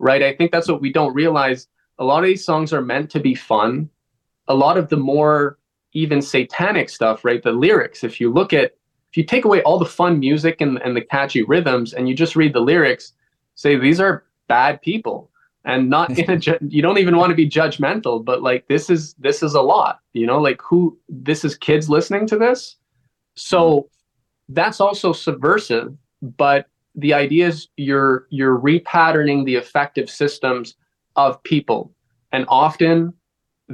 right? 0.04 0.22
I 0.22 0.36
think 0.36 0.52
that's 0.52 0.68
what 0.68 0.82
we 0.82 0.92
don't 0.92 1.14
realize. 1.14 1.68
A 1.98 2.04
lot 2.04 2.20
of 2.20 2.26
these 2.26 2.46
songs 2.46 2.74
are 2.74 2.82
meant 2.82 3.10
to 3.12 3.20
be 3.20 3.34
fun. 3.34 3.90
A 4.50 4.54
lot 4.54 4.78
of 4.78 4.90
the 4.90 4.98
more 4.98 5.58
even 5.94 6.22
satanic 6.22 6.90
stuff, 6.90 7.24
right? 7.24 7.44
The 7.44 7.52
lyrics, 7.52 8.04
if 8.04 8.20
you 8.20 8.32
look 8.32 8.54
at, 8.54 8.76
if 9.12 9.18
you 9.18 9.24
take 9.24 9.46
away 9.46 9.62
all 9.62 9.78
the 9.78 9.86
fun 9.86 10.20
music 10.20 10.62
and, 10.62 10.82
and 10.82 10.96
the 10.96 11.02
catchy 11.02 11.44
rhythms 11.44 11.94
and 11.94 12.10
you 12.10 12.16
just 12.16 12.36
read 12.36 12.54
the 12.54 12.60
lyrics, 12.60 13.14
say 13.56 13.78
these 13.78 14.00
are 14.00 14.26
bad 14.48 14.82
people 14.82 15.30
and 15.66 15.90
not 15.90 16.18
in 16.18 16.30
a 16.32 16.38
ju- 16.46 16.58
you 16.68 16.82
don't 16.82 16.98
even 16.98 17.16
want 17.16 17.30
to 17.30 17.36
be 17.36 17.48
judgmental 17.50 18.24
but 18.24 18.42
like 18.42 18.68
this 18.68 18.90
is 18.90 19.14
this 19.14 19.42
is 19.44 19.54
a 19.54 19.62
lot 19.62 20.00
you 20.14 20.26
know? 20.28 20.40
Like 20.40 20.62
who 20.62 20.98
this 21.10 21.44
is 21.44 21.56
kids 21.56 21.90
listening 21.90 22.28
to 22.28 22.38
this? 22.38 22.78
So 23.36 23.60
mm-hmm. 23.60 24.54
that's 24.54 24.80
also 24.80 25.14
subversive 25.14 25.96
but 26.22 26.68
the 26.96 27.14
idea 27.14 27.48
is 27.48 27.68
you're 27.78 28.28
you're 28.30 28.60
repatterning 28.60 29.46
the 29.46 29.56
affective 29.56 30.10
systems 30.10 30.76
of 31.16 31.42
people. 31.44 31.92
And 32.32 32.46
often 32.48 33.14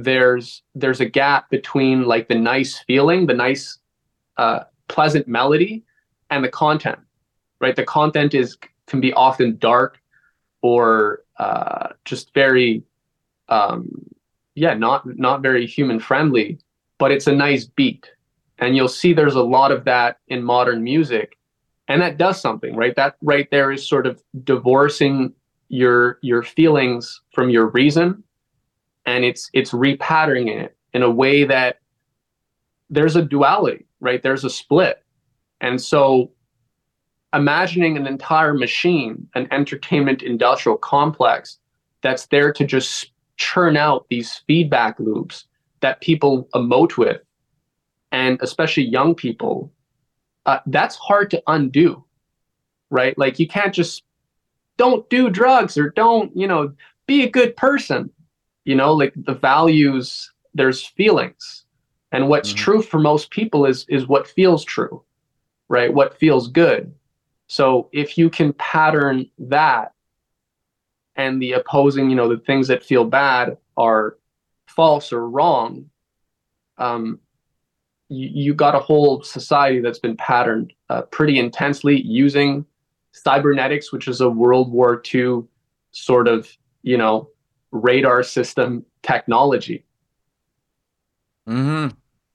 there's 0.04 0.62
there's 0.74 1.00
a 1.00 1.06
gap 1.06 1.50
between 1.50 2.04
like 2.04 2.28
the 2.28 2.34
nice 2.34 2.78
feeling 2.86 3.26
the 3.26 3.34
nice 3.34 3.78
uh, 4.36 4.60
pleasant 4.88 5.26
melody 5.28 5.82
and 6.30 6.44
the 6.44 6.48
content 6.48 6.98
right? 7.60 7.76
The 7.76 7.84
content 7.84 8.34
is 8.34 8.56
can 8.86 9.00
be 9.00 9.12
often 9.12 9.56
dark 9.58 10.00
or 10.62 11.22
uh, 11.38 11.90
just 12.04 12.34
very 12.34 12.82
um, 13.48 13.88
yeah 14.54 14.74
not 14.74 15.06
not 15.18 15.42
very 15.42 15.66
human 15.66 16.00
friendly 16.00 16.58
but 16.98 17.10
it's 17.10 17.26
a 17.26 17.32
nice 17.32 17.64
beat. 17.64 18.10
And 18.58 18.76
you'll 18.76 18.88
see 18.88 19.14
there's 19.14 19.34
a 19.34 19.42
lot 19.42 19.72
of 19.72 19.84
that 19.86 20.18
in 20.28 20.42
modern 20.42 20.84
music. 20.84 21.38
And 21.88 22.02
that 22.02 22.18
does 22.18 22.38
something 22.40 22.76
right? 22.76 22.94
That 22.96 23.16
right 23.22 23.48
there 23.50 23.72
is 23.72 23.88
sort 23.88 24.06
of 24.06 24.22
divorcing 24.44 25.32
your 25.68 26.18
your 26.22 26.42
feelings 26.42 27.20
from 27.32 27.48
your 27.48 27.68
reason 27.68 28.24
and 29.06 29.24
it's 29.24 29.50
it's 29.52 29.72
repatterning 29.72 30.48
it 30.48 30.76
in 30.92 31.02
a 31.02 31.10
way 31.10 31.44
that 31.44 31.78
there's 32.88 33.16
a 33.16 33.22
duality 33.22 33.86
right? 34.00 34.22
There's 34.22 34.44
a 34.44 34.50
split. 34.50 35.04
And 35.60 35.80
so 35.80 36.32
imagining 37.32 37.96
an 37.96 38.06
entire 38.06 38.54
machine 38.54 39.28
an 39.34 39.46
entertainment 39.52 40.22
industrial 40.22 40.76
complex 40.76 41.58
that's 42.02 42.26
there 42.26 42.52
to 42.52 42.64
just 42.64 43.12
churn 43.36 43.76
out 43.76 44.06
these 44.10 44.38
feedback 44.48 44.98
loops 44.98 45.46
that 45.80 46.00
people 46.00 46.48
emote 46.56 46.96
with 46.96 47.20
and 48.10 48.36
especially 48.42 48.82
young 48.82 49.14
people 49.14 49.72
uh, 50.46 50.58
that's 50.66 50.96
hard 50.96 51.30
to 51.30 51.40
undo 51.46 52.04
right? 52.92 53.16
Like 53.16 53.38
you 53.38 53.46
can't 53.46 53.72
just 53.72 54.02
don't 54.76 55.08
do 55.08 55.30
drugs 55.30 55.78
or 55.78 55.90
don't 55.90 56.36
you 56.36 56.48
know 56.48 56.72
be 57.06 57.22
a 57.22 57.30
good 57.30 57.54
person 57.56 58.10
you 58.64 58.74
know 58.74 58.92
like 58.92 59.12
the 59.16 59.34
values 59.34 60.32
there's 60.54 60.84
feelings. 60.84 61.64
And 62.12 62.28
what's 62.28 62.48
mm-hmm. 62.48 62.58
true 62.58 62.82
for 62.82 62.98
most 62.98 63.30
people 63.30 63.66
is 63.66 63.86
is 63.88 64.06
what 64.06 64.28
feels 64.28 64.64
true 64.64 65.04
right? 65.70 65.94
What 65.94 66.18
feels 66.18 66.48
good. 66.48 66.92
So 67.46 67.88
if 67.92 68.18
you 68.18 68.28
can 68.28 68.52
pattern 68.54 69.30
that 69.38 69.94
and 71.16 71.40
the 71.40 71.52
opposing 71.52 72.10
you 72.10 72.16
know 72.16 72.28
the 72.28 72.42
things 72.42 72.68
that 72.68 72.84
feel 72.84 73.04
bad 73.04 73.56
are 73.76 74.18
false 74.66 75.12
or 75.12 75.28
wrong 75.28 75.90
um, 76.78 77.18
you, 78.08 78.28
you 78.32 78.54
got 78.54 78.74
a 78.74 78.78
whole 78.78 79.22
society 79.22 79.80
that's 79.80 79.98
been 79.98 80.16
patterned 80.16 80.72
uh, 80.88 81.02
pretty 81.02 81.38
intensely 81.38 82.00
using 82.00 82.64
cybernetics, 83.12 83.92
which 83.92 84.08
is 84.08 84.20
a 84.20 84.30
World 84.30 84.72
War 84.72 85.02
II 85.12 85.42
sort 85.90 86.28
of, 86.28 86.48
you 86.82 86.96
know, 86.96 87.28
radar 87.72 88.22
system 88.22 88.84
technology. 89.02 89.84
Hmm. 91.46 91.88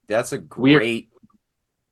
That's 0.08 0.32
a 0.32 0.38
great. 0.38 1.10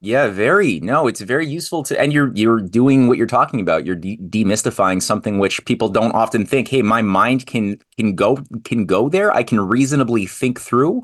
Yeah, 0.02 0.28
very. 0.28 0.82
No, 0.82 1.08
it's 1.08 1.22
very 1.22 1.48
useful 1.48 1.84
to, 1.84 2.00
and 2.00 2.12
you're 2.12 2.32
you're 2.36 2.60
doing 2.60 3.08
what 3.08 3.18
you're 3.18 3.26
talking 3.26 3.62
about. 3.62 3.86
You're 3.86 3.96
de- 3.96 4.18
demystifying 4.18 5.02
something 5.02 5.40
which 5.40 5.64
people 5.66 5.88
don't 5.88 6.12
often 6.12 6.46
think. 6.46 6.68
Hey, 6.68 6.82
my 6.82 7.02
mind 7.02 7.46
can 7.46 7.80
can 7.98 8.14
go 8.16 8.38
can 8.66 8.86
go 8.86 9.08
there. 9.08 9.34
I 9.34 9.44
can 9.44 9.62
reasonably 9.62 10.26
think 10.26 10.60
through 10.60 11.04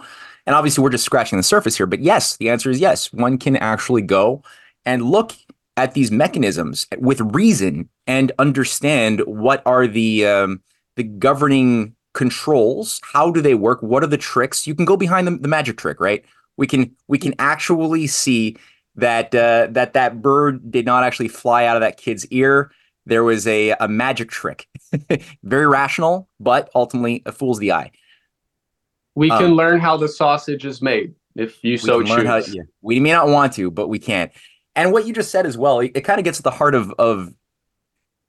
and 0.49 0.55
obviously, 0.55 0.81
we're 0.81 0.89
just 0.89 1.05
scratching 1.05 1.37
the 1.37 1.43
surface 1.43 1.77
here. 1.77 1.85
But 1.85 1.99
yes, 1.99 2.37
the 2.37 2.49
answer 2.49 2.71
is 2.71 2.79
yes. 2.79 3.13
One 3.13 3.37
can 3.37 3.55
actually 3.57 4.01
go 4.01 4.41
and 4.83 5.03
look 5.03 5.33
at 5.77 5.93
these 5.93 6.09
mechanisms 6.09 6.87
with 6.97 7.21
reason 7.21 7.87
and 8.07 8.31
understand 8.39 9.21
what 9.27 9.61
are 9.67 9.85
the 9.85 10.25
um, 10.25 10.61
the 10.95 11.03
governing 11.03 11.95
controls. 12.19 12.99
How 13.13 13.31
do 13.31 13.39
they 13.39 13.55
work? 13.55 13.81
What 13.81 14.03
are 14.03 14.07
the 14.07 14.17
tricks? 14.17 14.67
You 14.67 14.75
can 14.75 14.83
go 14.83 14.97
behind 14.97 15.25
the, 15.25 15.37
the 15.37 15.47
magic 15.47 15.77
trick, 15.77 16.01
right? 16.01 16.25
We 16.57 16.67
can 16.67 16.93
we 17.07 17.17
can 17.17 17.33
actually 17.39 18.07
see 18.07 18.57
that 18.95 19.33
uh, 19.33 19.67
that 19.71 19.93
that 19.93 20.21
bird 20.21 20.69
did 20.69 20.85
not 20.85 21.05
actually 21.05 21.29
fly 21.29 21.63
out 21.63 21.77
of 21.77 21.81
that 21.81 21.95
kid's 21.95 22.25
ear. 22.27 22.71
There 23.05 23.23
was 23.23 23.47
a 23.47 23.69
a 23.79 23.87
magic 23.87 24.29
trick, 24.29 24.67
very 25.43 25.65
rational, 25.65 26.27
but 26.41 26.69
ultimately 26.75 27.23
it 27.25 27.31
fools 27.31 27.57
the 27.57 27.71
eye. 27.71 27.89
We 29.15 29.29
can 29.29 29.45
um, 29.45 29.51
learn 29.53 29.79
how 29.79 29.95
the 29.95 30.09
sausage 30.09 30.65
is 30.65 30.81
made 30.81 31.15
if 31.35 31.63
you 31.63 31.77
so 31.77 32.03
choose. 32.03 32.27
How, 32.27 32.39
yeah. 32.39 32.63
We 32.81 32.99
may 32.99 33.13
not 33.13 33.29
want 33.29 33.53
to, 33.53 33.71
but 33.71 33.87
we 33.87 33.97
can. 33.97 34.29
And 34.75 34.91
what 34.91 35.07
you 35.07 35.13
just 35.13 35.31
said 35.31 35.45
as 35.45 35.57
well, 35.57 35.79
it, 35.79 35.93
it 35.95 36.01
kind 36.01 36.19
of 36.19 36.25
gets 36.25 36.39
at 36.39 36.43
the 36.43 36.51
heart 36.51 36.75
of, 36.75 36.93
of 36.99 37.33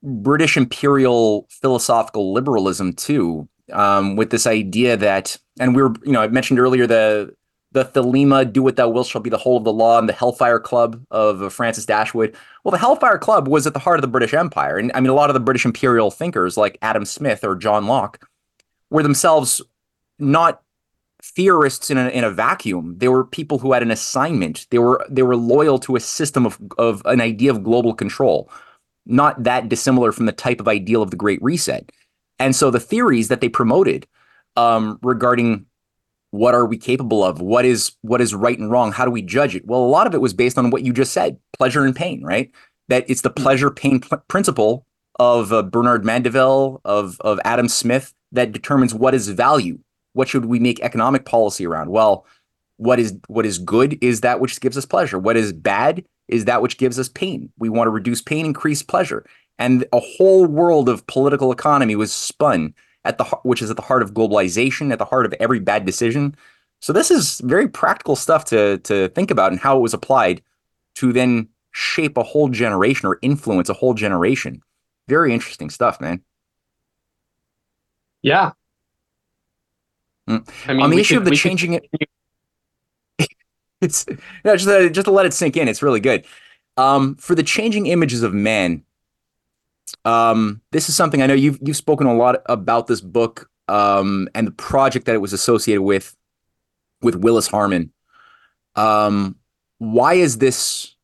British 0.03 0.57
imperial 0.57 1.49
philosophical 1.51 2.33
liberalism 2.33 2.93
too, 2.93 3.49
um, 3.73 4.17
with 4.17 4.31
this 4.31 4.47
idea 4.47 4.97
that, 4.97 5.37
and 5.59 5.75
we 5.75 5.83
were, 5.83 5.95
you 6.05 6.13
know, 6.13 6.21
I 6.21 6.29
mentioned 6.29 6.59
earlier 6.59 6.87
the 6.87 7.35
the 7.73 7.85
Thelema, 7.85 8.53
"Do 8.53 8.63
what 8.63 8.77
thou 8.77 8.89
wilt" 8.89 9.07
shall 9.07 9.21
be 9.21 9.31
the 9.31 9.39
whole 9.39 9.57
of 9.57 9.65
the 9.65 9.73
law, 9.73 9.99
and 9.99 10.09
the 10.09 10.13
Hellfire 10.13 10.61
Club 10.61 11.01
of 11.11 11.53
Francis 11.53 11.87
Dashwood. 11.87 12.35
Well, 12.65 12.73
the 12.73 12.79
Hellfire 12.79 13.19
Club 13.19 13.49
was 13.49 13.67
at 13.67 13.75
the 13.75 13.79
heart 13.79 13.99
of 13.99 14.03
the 14.03 14.09
British 14.09 14.35
Empire, 14.35 14.77
and 14.77 14.91
I 14.95 15.01
mean, 15.01 15.11
a 15.11 15.15
lot 15.15 15.31
of 15.31 15.35
the 15.35 15.41
British 15.41 15.65
imperial 15.65 16.11
thinkers, 16.11 16.57
like 16.57 16.79
Adam 16.83 17.05
Smith 17.05 17.45
or 17.45 17.55
John 17.57 17.87
Locke, 17.87 18.27
were 18.91 19.03
themselves 19.03 19.63
not 20.19 20.63
theorists 21.23 21.91
in 21.91 21.99
a, 21.99 22.09
in 22.09 22.25
a 22.25 22.31
vacuum. 22.31 22.95
They 22.99 23.09
were 23.09 23.25
people 23.25 23.59
who 23.59 23.73
had 23.73 23.83
an 23.83 23.91
assignment. 23.91 24.67
They 24.71 24.79
were 24.79 25.05
they 25.09 25.23
were 25.23 25.37
loyal 25.37 25.79
to 25.81 25.97
a 25.97 26.01
system 26.01 26.47
of 26.47 26.59
of 26.79 27.03
an 27.05 27.21
idea 27.21 27.51
of 27.51 27.63
global 27.63 27.95
control, 27.95 28.51
not 29.07 29.43
that 29.45 29.69
dissimilar 29.69 30.13
from 30.13 30.27
the 30.27 30.33
type 30.33 30.61
of 30.61 30.69
ideal 30.69 31.03
of 31.03 31.11
the 31.11 31.17
Great 31.17 31.43
Reset. 31.43 31.91
And 32.41 32.57
so 32.57 32.71
the 32.71 32.81
theories 32.81 33.29
that 33.29 33.41
they 33.41 33.49
promoted 33.49 34.07
um, 34.57 34.99
regarding 35.03 35.67
what 36.33 36.55
are 36.55 36.67
we 36.67 36.77
capable 36.77 37.23
of, 37.23 37.41
what 37.41 37.65
is 37.65 37.93
what 38.03 38.21
is 38.21 38.35
right 38.35 38.59
and 38.59 38.71
wrong, 38.71 38.91
how 38.91 39.05
do 39.05 39.11
we 39.13 39.23
judge 39.23 39.55
it? 39.55 39.67
Well, 39.67 39.81
a 39.81 39.87
lot 39.87 40.09
of 40.09 40.15
it 40.15 40.21
was 40.21 40.35
based 40.35 40.59
on 40.59 40.71
what 40.71 40.83
you 40.83 40.93
just 40.93 41.13
said, 41.13 41.39
pleasure 41.57 41.85
and 41.85 41.95
pain, 41.95 42.25
right? 42.25 42.51
That 42.89 43.05
it's 43.09 43.23
the 43.23 43.31
hmm. 43.31 43.43
pleasure 43.43 43.71
pain 43.71 44.01
pl- 44.01 44.19
principle 44.27 44.87
of 45.21 45.53
uh, 45.53 45.63
Bernard 45.63 46.05
Mandeville, 46.05 46.81
of 46.85 47.21
of 47.21 47.39
Adam 47.45 47.69
Smith, 47.69 48.13
that 48.33 48.51
determines 48.51 48.93
what 48.93 49.15
is 49.15 49.29
value 49.29 49.79
what 50.13 50.29
should 50.29 50.47
we 50.47 50.59
make 50.59 50.81
economic 50.81 51.25
policy 51.25 51.67
around? 51.67 51.91
Well, 51.91 52.27
what 52.77 52.99
is 52.99 53.15
what 53.29 53.47
is 53.47 53.59
good 53.59 53.99
is 54.03 54.23
that 54.23 54.41
which 54.41 54.61
gives 54.61 54.77
us 54.77 54.87
pleasure. 54.87 55.19
What 55.19 55.37
is 55.37 55.53
bad 55.53 56.05
is 56.29 56.47
that 56.47 56.63
which 56.63 56.79
gives 56.79 56.99
us 56.99 57.09
pain. 57.09 57.53
We 57.59 57.69
want 57.69 57.87
to 57.87 57.91
reduce 57.91 58.23
pain, 58.23 58.47
increase 58.47 58.83
pleasure. 58.83 59.25
And 59.61 59.85
a 59.93 60.01
whole 60.01 60.47
world 60.47 60.89
of 60.89 61.07
political 61.07 61.53
economy 61.53 61.95
was 61.95 62.13
spun 62.13 62.75
at 63.05 63.19
the 63.19 63.25
which 63.45 63.63
is 63.63 63.71
at 63.71 63.77
the 63.77 63.83
heart 63.83 64.03
of 64.03 64.13
globalization, 64.13 64.93
at 64.93 64.99
the 64.99 65.05
heart 65.05 65.27
of 65.27 65.35
every 65.39 65.61
bad 65.61 65.85
decision. 65.85 66.35
So 66.81 66.93
this 66.93 67.11
is 67.11 67.41
very 67.45 67.69
practical 67.69 68.17
stuff 68.17 68.45
to 68.47 68.79
to 68.79 69.09
think 69.11 69.31
about 69.31 69.53
and 69.53 69.61
how 69.61 69.77
it 69.77 69.81
was 69.81 69.95
applied 69.95 70.43
to 70.97 71.13
then 71.13 71.49
shape 71.71 72.17
a 72.17 72.25
whole 72.25 72.49
generation 72.49 73.07
or 73.07 73.21
influence 73.23 73.69
a 73.69 73.75
whole 73.75 73.95
generation. 73.95 74.61
Very 75.07 75.33
interesting 75.33 75.71
stuff, 75.71 76.01
man. 76.01 76.23
Yeah, 78.23 78.53
Mm. 80.31 80.49
I 80.69 80.73
mean, 80.73 80.83
on 80.83 80.91
the 80.91 80.99
issue 80.99 81.15
could, 81.15 81.27
of 81.27 81.31
the 81.31 81.37
changing 81.37 81.73
could... 81.73 82.07
it, 83.19 83.29
it's 83.81 84.07
no, 84.45 84.57
just 84.57 84.69
to, 84.69 84.91
just 84.91 85.07
to 85.07 85.11
let 85.11 85.27
it 85.27 85.35
sink 85.35 85.57
in. 85.57 85.69
It's 85.69 85.83
really 85.83 86.01
good. 86.01 86.25
Um, 86.77 87.17
for 87.17 87.35
the 87.35 87.43
changing 87.43 87.87
images 87.87 88.23
of 88.23 88.33
man, 88.33 88.85
um, 90.05 90.61
this 90.73 90.89
is 90.89 90.97
something 90.97 91.23
I 91.23 91.27
know 91.27 91.35
you've 91.35 91.59
you've 91.63 91.77
spoken 91.77 92.07
a 92.07 92.15
lot 92.15 92.43
about 92.47 92.87
this 92.87 93.01
book 93.01 93.51
um, 93.69 94.29
and 94.35 94.47
the 94.47 94.53
project 94.53 95.07
that 95.07 95.15
it 95.15 95.21
was 95.21 95.33
associated 95.33 95.83
with 95.83 96.17
with 97.03 97.17
Willis 97.17 97.47
Harman. 97.47 97.93
Um, 98.77 99.37
why 99.79 100.15
is 100.15 100.39
this? 100.39 100.95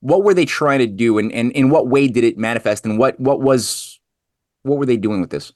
What 0.00 0.24
were 0.24 0.34
they 0.34 0.44
trying 0.44 0.80
to 0.80 0.86
do, 0.86 1.18
and, 1.18 1.32
and 1.32 1.52
in 1.52 1.70
what 1.70 1.88
way 1.88 2.08
did 2.08 2.24
it 2.24 2.38
manifest, 2.38 2.84
and 2.84 2.98
what 2.98 3.18
what 3.18 3.40
was 3.40 4.00
what 4.62 4.78
were 4.78 4.86
they 4.86 4.96
doing 4.96 5.20
with 5.20 5.30
this? 5.30 5.52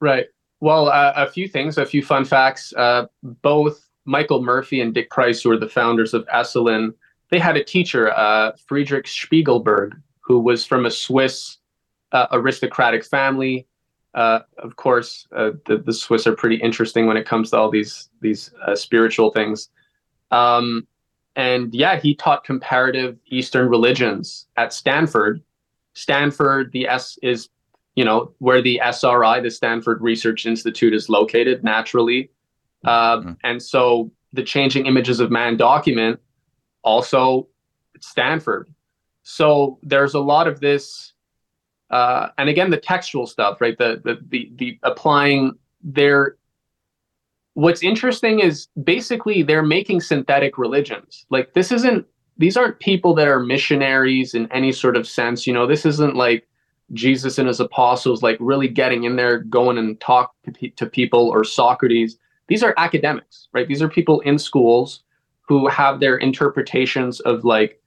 Right. 0.00 0.26
Well, 0.60 0.88
uh, 0.88 1.12
a 1.14 1.30
few 1.30 1.48
things, 1.48 1.78
a 1.78 1.86
few 1.86 2.02
fun 2.02 2.24
facts. 2.24 2.72
Uh, 2.76 3.06
both 3.22 3.88
Michael 4.04 4.42
Murphy 4.42 4.80
and 4.80 4.92
Dick 4.92 5.10
Price, 5.10 5.42
who 5.42 5.50
are 5.50 5.58
the 5.58 5.68
founders 5.68 6.14
of 6.14 6.26
Esalen, 6.26 6.94
they 7.30 7.38
had 7.38 7.56
a 7.56 7.62
teacher, 7.62 8.10
uh, 8.16 8.52
Friedrich 8.66 9.06
Spiegelberg, 9.06 10.00
who 10.28 10.38
was 10.38 10.64
from 10.64 10.86
a 10.86 10.90
Swiss 10.90 11.56
uh, 12.12 12.26
aristocratic 12.30 13.04
family. 13.04 13.66
Uh, 14.14 14.40
of 14.58 14.76
course, 14.76 15.26
uh, 15.34 15.50
the, 15.66 15.78
the, 15.78 15.92
Swiss 15.92 16.26
are 16.26 16.34
pretty 16.34 16.56
interesting 16.56 17.06
when 17.06 17.16
it 17.16 17.26
comes 17.26 17.50
to 17.50 17.56
all 17.56 17.70
these 17.70 18.08
these 18.20 18.50
spiritual 18.74 19.30
things. 19.30 19.68
Um, 20.30 20.86
and 21.34 21.74
yeah, 21.74 21.98
he 21.98 22.14
taught 22.14 22.44
comparative 22.44 23.18
Eastern 23.26 23.68
religions 23.68 24.46
at 24.56 24.72
Stanford. 24.72 25.42
Stanford, 25.94 26.72
the 26.72 26.88
S 26.88 27.18
is 27.22 27.48
you 27.98 28.04
know, 28.04 28.32
where 28.38 28.62
the 28.62 28.80
SRI, 28.80 29.40
the 29.40 29.50
Stanford 29.50 30.00
Research 30.00 30.46
Institute, 30.46 30.94
is 30.94 31.08
located 31.08 31.64
naturally. 31.64 32.30
Uh, 32.84 33.16
mm-hmm. 33.16 33.32
And 33.42 33.60
so 33.60 34.12
the 34.32 34.44
Changing 34.44 34.86
Images 34.86 35.18
of 35.18 35.32
Man 35.32 35.56
document 35.56 36.20
also 36.84 37.48
Stanford. 37.98 38.72
So 39.30 39.78
there's 39.82 40.14
a 40.14 40.20
lot 40.20 40.48
of 40.48 40.60
this, 40.60 41.12
uh, 41.90 42.28
and 42.38 42.48
again, 42.48 42.70
the 42.70 42.78
textual 42.78 43.26
stuff, 43.26 43.60
right? 43.60 43.76
The, 43.76 44.00
the 44.02 44.18
the 44.26 44.50
the 44.56 44.78
applying 44.84 45.52
their. 45.82 46.36
What's 47.52 47.82
interesting 47.82 48.40
is 48.40 48.68
basically 48.82 49.42
they're 49.42 49.62
making 49.62 50.00
synthetic 50.00 50.56
religions. 50.56 51.26
Like 51.28 51.52
this 51.52 51.70
isn't; 51.72 52.06
these 52.38 52.56
aren't 52.56 52.80
people 52.80 53.14
that 53.16 53.28
are 53.28 53.38
missionaries 53.38 54.32
in 54.32 54.50
any 54.50 54.72
sort 54.72 54.96
of 54.96 55.06
sense. 55.06 55.46
You 55.46 55.52
know, 55.52 55.66
this 55.66 55.84
isn't 55.84 56.16
like 56.16 56.48
Jesus 56.94 57.36
and 57.36 57.48
his 57.48 57.60
apostles 57.60 58.22
like 58.22 58.38
really 58.40 58.66
getting 58.66 59.04
in 59.04 59.16
there, 59.16 59.40
going 59.40 59.76
and 59.76 60.00
talk 60.00 60.32
to, 60.44 60.70
to 60.70 60.86
people, 60.86 61.28
or 61.28 61.44
Socrates. 61.44 62.16
These 62.46 62.62
are 62.62 62.72
academics, 62.78 63.48
right? 63.52 63.68
These 63.68 63.82
are 63.82 63.90
people 63.90 64.20
in 64.20 64.38
schools 64.38 65.02
who 65.42 65.68
have 65.68 66.00
their 66.00 66.16
interpretations 66.16 67.20
of 67.20 67.44
like 67.44 67.78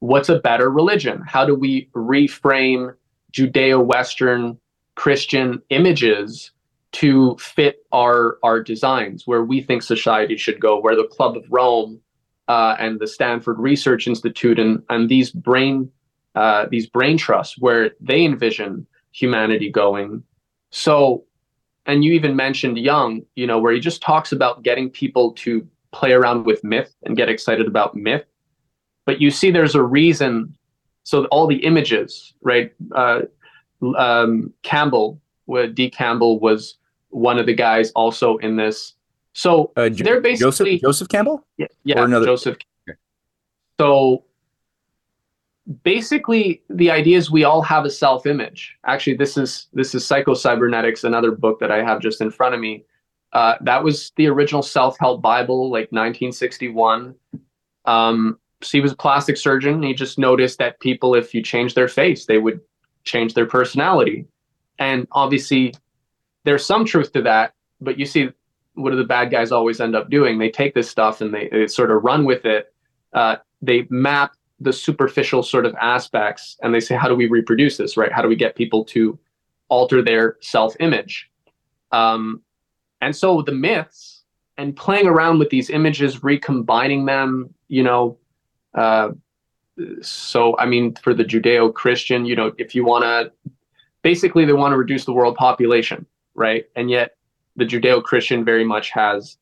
what's 0.00 0.28
a 0.28 0.38
better 0.38 0.70
religion? 0.70 1.22
How 1.26 1.46
do 1.46 1.54
we 1.54 1.88
reframe 1.94 2.94
Judeo 3.32 3.84
Western 3.84 4.58
Christian 4.96 5.62
images 5.70 6.50
to 6.92 7.36
fit 7.38 7.84
our 7.92 8.38
our 8.42 8.60
designs 8.62 9.26
where 9.26 9.44
we 9.44 9.60
think 9.60 9.82
society 9.82 10.36
should 10.36 10.60
go, 10.60 10.80
where 10.80 10.96
the 10.96 11.06
Club 11.06 11.36
of 11.36 11.44
Rome 11.48 12.00
uh, 12.48 12.74
and 12.78 12.98
the 12.98 13.06
Stanford 13.06 13.58
Research 13.58 14.06
Institute 14.06 14.58
and 14.58 14.82
and 14.90 15.08
these 15.08 15.30
brain 15.30 15.90
uh, 16.34 16.66
these 16.70 16.88
brain 16.88 17.16
trusts 17.16 17.56
where 17.58 17.92
they 18.00 18.24
envision 18.24 18.86
humanity 19.12 19.70
going. 19.70 20.22
So, 20.70 21.24
and 21.86 22.04
you 22.04 22.12
even 22.12 22.36
mentioned 22.36 22.78
Jung, 22.78 23.22
you 23.34 23.46
know, 23.46 23.58
where 23.58 23.72
he 23.72 23.80
just 23.80 24.02
talks 24.02 24.32
about 24.32 24.62
getting 24.62 24.90
people 24.90 25.32
to 25.32 25.66
play 25.92 26.12
around 26.12 26.44
with 26.44 26.62
myth 26.62 26.94
and 27.04 27.16
get 27.16 27.28
excited 27.28 27.66
about 27.66 27.96
myth. 27.96 28.24
But 29.06 29.20
you 29.20 29.30
see, 29.30 29.50
there's 29.50 29.74
a 29.74 29.82
reason. 29.82 30.56
So 31.02 31.24
all 31.26 31.46
the 31.46 31.64
images, 31.64 32.34
right? 32.42 32.72
Uh, 32.94 33.22
um, 33.96 34.52
Campbell, 34.62 35.20
D. 35.74 35.90
Campbell 35.90 36.38
was 36.38 36.76
one 37.08 37.38
of 37.38 37.46
the 37.46 37.54
guys 37.54 37.90
also 37.92 38.36
in 38.38 38.56
this. 38.56 38.94
So 39.32 39.72
uh, 39.76 39.90
they're 39.92 40.20
basically 40.20 40.78
Joseph, 40.78 40.80
Joseph 40.80 41.08
Campbell. 41.08 41.46
Yeah, 41.56 41.66
yeah, 41.84 42.04
another... 42.04 42.26
Joseph. 42.26 42.58
So 43.78 44.24
basically, 45.84 46.62
the 46.68 46.90
idea 46.90 47.16
is 47.16 47.30
we 47.30 47.44
all 47.44 47.62
have 47.62 47.84
a 47.84 47.90
self-image. 47.90 48.76
Actually, 48.84 49.16
this 49.16 49.36
is 49.36 49.68
this 49.72 49.94
is 49.94 50.04
Psycho-Cybernetics, 50.04 51.04
another 51.04 51.30
book 51.32 51.60
that 51.60 51.70
I 51.70 51.82
have 51.82 52.00
just 52.00 52.20
in 52.20 52.30
front 52.30 52.54
of 52.54 52.60
me. 52.60 52.84
Uh, 53.32 53.54
that 53.60 53.82
was 53.82 54.10
the 54.16 54.26
original 54.26 54.62
self-help 54.62 55.22
Bible, 55.22 55.70
like 55.70 55.92
1961. 55.92 57.14
Um, 57.84 58.38
he 58.62 58.80
was 58.80 58.92
a 58.92 58.96
plastic 58.96 59.36
surgeon. 59.36 59.82
He 59.82 59.94
just 59.94 60.18
noticed 60.18 60.58
that 60.58 60.80
people, 60.80 61.14
if 61.14 61.34
you 61.34 61.42
change 61.42 61.74
their 61.74 61.88
face, 61.88 62.26
they 62.26 62.38
would 62.38 62.60
change 63.04 63.34
their 63.34 63.46
personality. 63.46 64.26
And 64.78 65.06
obviously, 65.12 65.74
there's 66.44 66.64
some 66.64 66.84
truth 66.84 67.12
to 67.12 67.22
that, 67.22 67.54
but 67.80 67.98
you 67.98 68.06
see, 68.06 68.30
what 68.74 68.90
do 68.90 68.96
the 68.96 69.04
bad 69.04 69.30
guys 69.30 69.52
always 69.52 69.80
end 69.80 69.96
up 69.96 70.10
doing? 70.10 70.38
They 70.38 70.50
take 70.50 70.74
this 70.74 70.90
stuff 70.90 71.20
and 71.20 71.34
they, 71.34 71.48
they 71.48 71.66
sort 71.66 71.90
of 71.90 72.02
run 72.02 72.24
with 72.24 72.44
it. 72.44 72.72
Uh, 73.12 73.36
they 73.60 73.86
map 73.90 74.32
the 74.60 74.72
superficial 74.72 75.42
sort 75.42 75.66
of 75.66 75.74
aspects 75.80 76.56
and 76.62 76.74
they 76.74 76.80
say, 76.80 76.94
how 76.94 77.08
do 77.08 77.14
we 77.14 77.26
reproduce 77.26 77.76
this, 77.76 77.96
right? 77.96 78.12
How 78.12 78.22
do 78.22 78.28
we 78.28 78.36
get 78.36 78.56
people 78.56 78.84
to 78.86 79.18
alter 79.68 80.02
their 80.02 80.36
self 80.40 80.74
image? 80.80 81.30
Um, 81.92 82.42
and 83.00 83.16
so 83.16 83.42
the 83.42 83.52
myths 83.52 84.22
and 84.56 84.76
playing 84.76 85.06
around 85.06 85.38
with 85.38 85.50
these 85.50 85.70
images, 85.70 86.22
recombining 86.22 87.06
them, 87.06 87.52
you 87.68 87.82
know, 87.82 88.18
uh, 88.74 89.10
so 90.02 90.56
I 90.58 90.66
mean, 90.66 90.94
for 90.96 91.14
the 91.14 91.24
Judeo 91.24 91.72
Christian, 91.72 92.24
you 92.24 92.36
know, 92.36 92.52
if 92.58 92.74
you 92.74 92.84
want 92.84 93.04
to, 93.04 93.32
basically, 94.02 94.44
they 94.44 94.52
want 94.52 94.72
to 94.72 94.76
reduce 94.76 95.04
the 95.04 95.12
world 95.12 95.36
population, 95.36 96.06
right? 96.34 96.66
And 96.76 96.90
yet, 96.90 97.16
the 97.56 97.64
Judeo 97.64 98.02
Christian 98.02 98.44
very 98.44 98.64
much 98.64 98.90
has, 98.90 99.38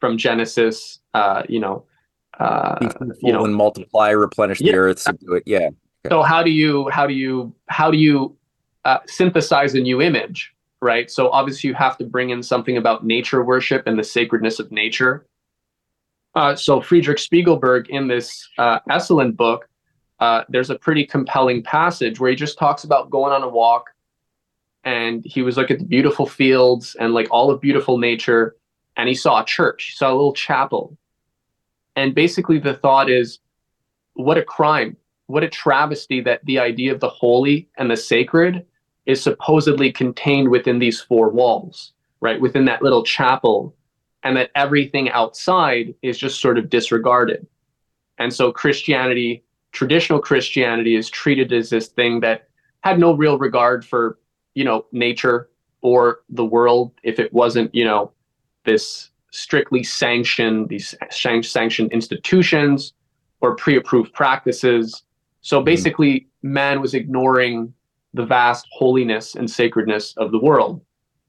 from 0.00 0.16
Genesis, 0.18 1.00
uh, 1.14 1.42
you 1.48 1.60
know, 1.60 1.84
uh, 2.40 2.76
you 3.20 3.32
know, 3.32 3.44
and 3.44 3.54
multiply, 3.54 4.10
replenish 4.10 4.60
yeah. 4.60 4.72
the 4.72 4.78
earth, 4.78 4.98
subdue 5.00 5.34
it. 5.34 5.42
Yeah. 5.46 5.58
Okay. 6.06 6.10
So 6.10 6.22
how 6.22 6.42
do 6.42 6.50
you 6.50 6.88
how 6.90 7.06
do 7.06 7.14
you 7.14 7.54
how 7.68 7.90
do 7.90 7.98
you 7.98 8.36
uh, 8.84 8.98
synthesize 9.06 9.74
a 9.74 9.80
new 9.80 10.00
image, 10.00 10.54
right? 10.80 11.10
So 11.10 11.30
obviously 11.30 11.68
you 11.68 11.74
have 11.74 11.98
to 11.98 12.04
bring 12.04 12.30
in 12.30 12.42
something 12.42 12.76
about 12.76 13.04
nature 13.04 13.44
worship 13.44 13.86
and 13.86 13.98
the 13.98 14.04
sacredness 14.04 14.60
of 14.60 14.70
nature. 14.70 15.26
Uh, 16.34 16.54
so 16.54 16.80
Friedrich 16.80 17.18
Spiegelberg 17.18 17.88
in 17.88 18.06
this 18.06 18.48
uh, 18.58 18.78
book, 19.32 19.68
uh, 20.20 20.44
there's 20.48 20.70
a 20.70 20.78
pretty 20.78 21.04
compelling 21.04 21.62
passage 21.62 22.20
where 22.20 22.30
he 22.30 22.36
just 22.36 22.58
talks 22.58 22.84
about 22.84 23.10
going 23.10 23.32
on 23.32 23.42
a 23.42 23.48
walk, 23.48 23.86
and 24.84 25.24
he 25.24 25.42
was 25.42 25.56
looking 25.56 25.74
at 25.74 25.80
the 25.80 25.86
beautiful 25.86 26.26
fields 26.26 26.96
and 27.00 27.14
like 27.14 27.28
all 27.30 27.50
of 27.50 27.60
beautiful 27.60 27.98
nature, 27.98 28.56
and 28.96 29.08
he 29.08 29.14
saw 29.14 29.42
a 29.42 29.44
church, 29.44 29.84
he 29.84 29.96
saw 29.96 30.10
a 30.10 30.14
little 30.14 30.32
chapel, 30.32 30.96
and 31.96 32.14
basically 32.14 32.58
the 32.58 32.74
thought 32.74 33.10
is, 33.10 33.38
what 34.14 34.38
a 34.38 34.42
crime, 34.42 34.96
what 35.26 35.44
a 35.44 35.48
travesty 35.48 36.20
that 36.20 36.44
the 36.44 36.58
idea 36.58 36.92
of 36.92 37.00
the 37.00 37.08
holy 37.08 37.68
and 37.76 37.90
the 37.90 37.96
sacred 37.96 38.64
is 39.06 39.22
supposedly 39.22 39.90
contained 39.90 40.48
within 40.48 40.78
these 40.78 41.00
four 41.00 41.30
walls, 41.30 41.92
right? 42.20 42.40
Within 42.40 42.64
that 42.66 42.82
little 42.82 43.02
chapel 43.02 43.74
and 44.22 44.36
that 44.36 44.50
everything 44.54 45.10
outside 45.10 45.94
is 46.02 46.18
just 46.18 46.40
sort 46.40 46.58
of 46.58 46.70
disregarded. 46.70 47.46
And 48.18 48.32
so 48.32 48.52
Christianity, 48.52 49.44
traditional 49.72 50.18
Christianity, 50.18 50.96
is 50.96 51.08
treated 51.08 51.52
as 51.52 51.70
this 51.70 51.88
thing 51.88 52.20
that 52.20 52.48
had 52.82 52.98
no 52.98 53.14
real 53.14 53.38
regard 53.38 53.84
for, 53.84 54.18
you 54.54 54.64
know, 54.64 54.86
nature 54.92 55.48
or 55.80 56.20
the 56.28 56.44
world 56.44 56.92
if 57.02 57.18
it 57.18 57.32
wasn't, 57.32 57.72
you 57.74 57.84
know, 57.84 58.12
this 58.64 59.10
strictly 59.30 59.82
sanctioned, 59.82 60.68
these 60.68 60.94
sanctioned 61.10 61.92
institutions 61.92 62.92
or 63.40 63.54
pre-approved 63.54 64.12
practices. 64.12 65.02
So 65.42 65.58
mm-hmm. 65.58 65.64
basically, 65.64 66.14
mm-hmm. 66.14 66.52
man 66.52 66.80
was 66.80 66.94
ignoring 66.94 67.72
the 68.14 68.24
vast 68.26 68.66
holiness 68.72 69.34
and 69.34 69.50
sacredness 69.50 70.14
of 70.16 70.32
the 70.32 70.40
world. 70.40 70.80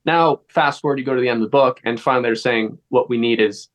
Now, 0.06 0.42
fast 0.48 0.82
forward, 0.82 1.00
you 1.00 1.06
go 1.06 1.16
to 1.16 1.22
the 1.22 1.30
end 1.30 1.42
of 1.42 1.48
the 1.48 1.52
book, 1.52 1.82
and 1.84 2.00
finally 2.00 2.24
they're 2.24 2.36
saying 2.36 2.78
what 2.90 3.10
we 3.10 3.18
need 3.18 3.42
is 3.42 3.70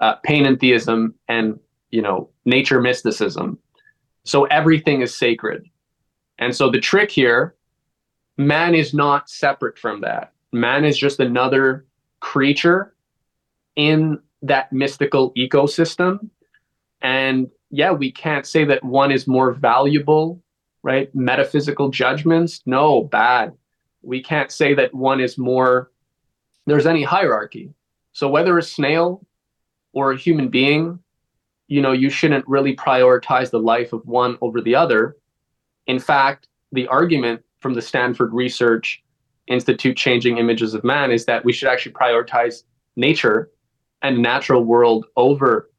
uh, 0.00 0.16
theism, 0.24 1.14
and 1.28 1.58
you 1.90 2.02
know 2.02 2.30
nature 2.44 2.80
mysticism. 2.80 3.58
So 4.24 4.44
everything 4.44 5.02
is 5.02 5.16
sacred, 5.16 5.68
and 6.38 6.54
so 6.54 6.70
the 6.70 6.80
trick 6.80 7.10
here, 7.10 7.56
man 8.36 8.74
is 8.74 8.94
not 8.94 9.28
separate 9.28 9.78
from 9.78 10.00
that. 10.02 10.32
Man 10.52 10.84
is 10.84 10.96
just 10.96 11.20
another 11.20 11.86
creature 12.20 12.94
in 13.76 14.20
that 14.42 14.72
mystical 14.72 15.32
ecosystem, 15.34 16.30
and 17.02 17.50
yeah, 17.70 17.90
we 17.90 18.12
can't 18.12 18.46
say 18.46 18.64
that 18.64 18.84
one 18.84 19.10
is 19.10 19.26
more 19.26 19.52
valuable, 19.52 20.40
right? 20.82 21.12
Metaphysical 21.14 21.88
judgments, 21.90 22.62
no, 22.66 23.02
bad 23.02 23.52
we 24.04 24.22
can't 24.22 24.50
say 24.50 24.74
that 24.74 24.94
one 24.94 25.20
is 25.20 25.38
more 25.38 25.90
there's 26.66 26.86
any 26.86 27.02
hierarchy. 27.02 27.74
So 28.12 28.28
whether 28.28 28.56
a 28.56 28.62
snail 28.62 29.26
or 29.92 30.12
a 30.12 30.16
human 30.16 30.48
being 30.48 30.98
you 31.66 31.80
know 31.80 31.92
you 31.92 32.10
shouldn't 32.10 32.46
really 32.46 32.76
prioritize 32.76 33.50
the 33.50 33.58
life 33.58 33.92
of 33.92 34.04
one 34.06 34.36
over 34.40 34.60
the 34.60 34.74
other. 34.74 35.16
In 35.86 35.98
fact 35.98 36.48
the 36.72 36.86
argument 36.88 37.42
from 37.60 37.74
the 37.74 37.82
stanford 37.82 38.32
research 38.32 39.02
institute 39.46 39.96
changing 39.96 40.38
images 40.38 40.74
of 40.74 40.84
man 40.84 41.10
is 41.10 41.26
that 41.26 41.44
we 41.44 41.52
should 41.52 41.68
actually 41.68 41.92
prioritize 41.92 42.64
nature 42.96 43.50
and 44.02 44.18
natural 44.20 44.64
world 44.64 45.06
over 45.16 45.70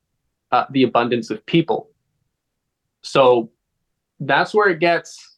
uh, 0.51 0.65
the 0.71 0.83
abundance 0.83 1.29
of 1.29 1.45
people. 1.45 1.89
So 3.01 3.51
that's 4.19 4.53
where 4.53 4.69
it 4.69 4.79
gets 4.79 5.34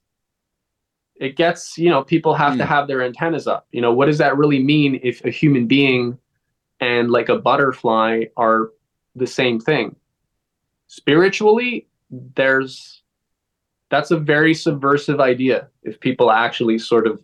it 1.19 1.35
gets 1.35 1.77
you 1.77 1.89
know 1.89 2.03
people 2.03 2.33
have 2.33 2.53
mm. 2.53 2.57
to 2.57 2.65
hmm. 2.65 2.69
have 2.69 2.87
their 2.87 3.01
antennas 3.01 3.47
up 3.47 3.67
you 3.71 3.81
know 3.81 3.93
what 3.93 4.05
does 4.05 4.17
that 4.17 4.37
really 4.37 4.61
mean 4.63 4.99
if 5.03 5.23
a 5.25 5.29
human 5.29 5.67
being 5.67 6.17
and 6.79 7.11
like 7.11 7.29
a 7.29 7.37
butterfly 7.37 8.25
are 8.37 8.69
the 9.15 9.27
same 9.27 9.59
thing 9.59 9.95
spiritually 10.87 11.87
there's 12.35 13.01
that's 13.89 14.11
a 14.11 14.17
very 14.17 14.53
subversive 14.53 15.19
idea 15.19 15.67
if 15.83 15.99
people 15.99 16.31
actually 16.31 16.77
sort 16.77 17.07
of 17.07 17.21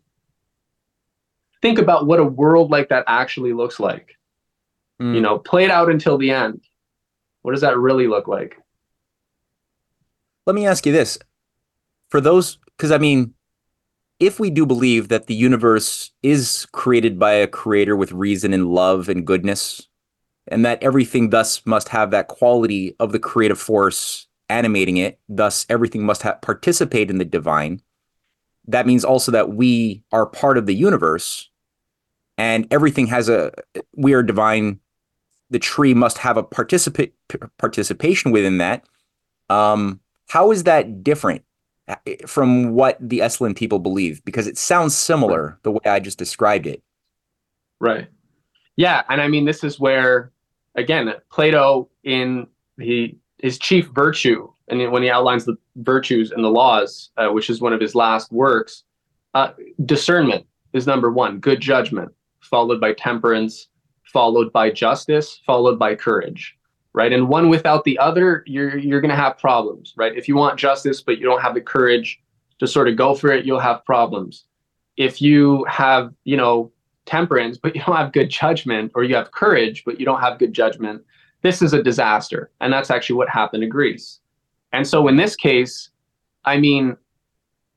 think 1.62 1.78
about 1.78 2.08
what 2.08 2.20
a 2.20 2.26
world 2.26 2.72
like 2.72 2.90
that 2.90 3.04
actually 3.08 3.54
looks 3.54 3.80
like 3.80 4.18
mm. 5.02 5.14
you 5.14 5.22
know 5.22 5.38
play 5.40 5.64
it 5.64 5.72
out 5.72 5.90
until 5.90 6.18
the 6.18 6.32
end 6.32 6.62
what 7.44 7.52
does 7.52 7.62
that 7.62 7.78
really 7.78 8.08
look 8.08 8.28
like 8.28 8.58
let 10.46 10.56
me 10.56 10.66
ask 10.66 10.86
you 10.86 10.92
this 10.92 11.18
for 12.10 12.20
those 12.20 12.58
because 12.76 12.92
i 12.92 12.98
mean 12.98 13.34
if 14.26 14.40
we 14.40 14.50
do 14.50 14.66
believe 14.66 15.10
that 15.10 15.28
the 15.28 15.36
universe 15.36 16.12
is 16.22 16.66
created 16.72 17.20
by 17.20 17.34
a 17.34 17.48
creator 17.48 17.96
with 17.96 18.12
reason 18.12 18.54
and 18.54 18.72
love 18.72 19.10
and 19.10 19.28
goodness, 19.28 19.88
and 20.48 20.66
that 20.66 20.82
everything 20.82 21.30
thus 21.30 21.66
must 21.66 21.90
have 21.90 22.12
that 22.12 22.28
quality 22.28 22.96
of 23.00 23.12
the 23.12 23.20
creative 23.20 23.60
force 23.60 24.28
animating 24.50 24.98
it, 24.98 25.20
thus 25.28 25.66
everything 25.70 26.06
must 26.06 26.22
have 26.22 26.42
participate 26.42 27.10
in 27.10 27.18
the 27.18 27.26
divine, 27.26 27.82
that 28.68 28.88
means 28.88 29.04
also 29.04 29.32
that 29.32 29.54
we 29.54 30.04
are 30.12 30.26
part 30.26 30.58
of 30.58 30.66
the 30.66 30.76
universe 30.76 31.50
and 32.38 32.68
everything 32.72 33.08
has 33.08 33.30
a 33.30 33.52
we 33.96 34.14
are 34.14 34.24
divine 34.24 34.80
the 35.50 35.60
tree 35.60 35.94
must 35.94 36.18
have 36.18 36.38
a 36.38 36.44
participate 36.44 37.14
participation 37.58 38.32
within 38.32 38.58
that 38.58 38.86
um 39.50 40.00
how 40.30 40.52
is 40.52 40.64
that 40.64 41.04
different 41.04 41.44
from 42.28 42.72
what 42.72 42.98
the 43.00 43.20
Esalen 43.20 43.56
people 43.56 43.80
believe 43.80 44.24
because 44.24 44.48
it 44.48 44.58
sounds 44.58 44.96
similar 44.96 45.60
the 45.64 45.72
way 45.72 45.82
I 45.86 46.00
just 46.00 46.18
described 46.18 46.66
it. 46.66 46.82
Right. 47.80 48.08
Yeah, 48.78 49.04
and 49.10 49.22
I 49.22 49.28
mean 49.28 49.46
this 49.46 49.64
is 49.64 49.80
where 49.80 50.32
again 50.76 51.14
Plato 51.30 51.90
in 52.04 52.48
the 52.78 53.16
his 53.40 53.60
chief 53.60 53.88
virtue 53.88 54.54
and 54.68 54.92
when 54.92 55.04
he 55.04 55.10
outlines 55.10 55.46
the 55.46 55.58
virtues 55.78 56.32
and 56.32 56.44
the 56.44 56.50
laws, 56.50 57.12
uh, 57.18 57.30
which 57.30 57.50
is 57.50 57.62
one 57.62 57.74
of 57.74 57.82
his 57.82 57.96
last 57.96 58.32
works, 58.32 58.84
uh, 59.34 59.52
discernment 59.86 60.46
is 60.74 60.88
number 60.88 61.12
one, 61.12 61.40
good 61.40 61.60
judgment, 61.60 62.12
followed 62.40 62.80
by 62.80 62.94
temperance, 62.94 63.68
followed 64.04 64.52
by 64.54 64.72
justice, 64.72 65.42
followed 65.46 65.78
by 65.78 65.96
courage, 65.96 66.58
right? 66.94 67.12
And 67.12 67.28
one 67.28 67.50
without 67.50 67.84
the 67.84 67.98
other, 67.98 68.44
you're 68.46 68.78
you're 68.78 69.02
going 69.02 69.10
to 69.10 69.16
have 69.16 69.38
problems, 69.38 69.94
right? 69.98 70.16
If 70.16 70.28
you 70.28 70.36
want 70.36 70.60
justice 70.60 71.02
but 71.02 71.18
you 71.18 71.26
don't 71.26 71.42
have 71.42 71.54
the 71.54 71.62
courage 71.62 72.22
to 72.60 72.68
sort 72.68 72.88
of 72.88 72.96
go 72.96 73.16
for 73.16 73.32
it, 73.32 73.46
you'll 73.46 73.60
have 73.60 73.84
problems. 73.86 74.46
If 74.96 75.22
you 75.22 75.66
have, 75.66 76.14
you 76.24 76.38
know, 76.38 76.72
temperance 77.06 77.58
but 77.58 77.76
you 77.76 77.82
don't 77.86 77.98
have 77.98 78.14
good 78.14 78.30
judgment 78.30 78.92
or 78.96 79.04
you 79.04 79.14
have 79.16 79.32
courage 79.32 79.84
but 79.86 80.00
you 80.00 80.06
don't 80.06 80.22
have 80.22 80.40
good 80.40 80.54
judgment, 80.54 81.02
this 81.42 81.62
is 81.62 81.74
a 81.74 81.84
disaster. 81.84 82.52
And 82.62 82.72
that's 82.72 82.90
actually 82.90 83.18
what 83.18 83.30
happened 83.30 83.62
to 83.62 83.68
Greece. 83.68 84.20
And 84.72 84.88
so 84.88 85.08
in 85.08 85.18
this 85.18 85.36
case, 85.36 85.90
I 86.46 86.58
mean, 86.58 86.98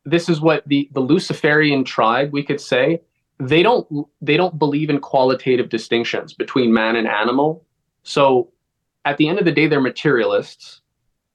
this 0.04 0.28
is 0.28 0.40
what 0.40 0.62
the 0.66 0.88
the 0.92 1.00
Luciferian 1.00 1.84
tribe, 1.84 2.32
we 2.32 2.42
could 2.42 2.60
say, 2.60 3.00
they 3.38 3.62
don't 3.62 3.86
they 4.20 4.36
don't 4.36 4.58
believe 4.58 4.90
in 4.90 5.00
qualitative 5.00 5.68
distinctions 5.68 6.32
between 6.32 6.72
man 6.72 6.96
and 6.96 7.08
animal. 7.08 7.64
So 8.02 8.50
at 9.06 9.16
the 9.16 9.28
end 9.28 9.38
of 9.38 9.44
the 9.44 9.52
day, 9.52 9.68
they're 9.68 9.80
materialists. 9.80 10.82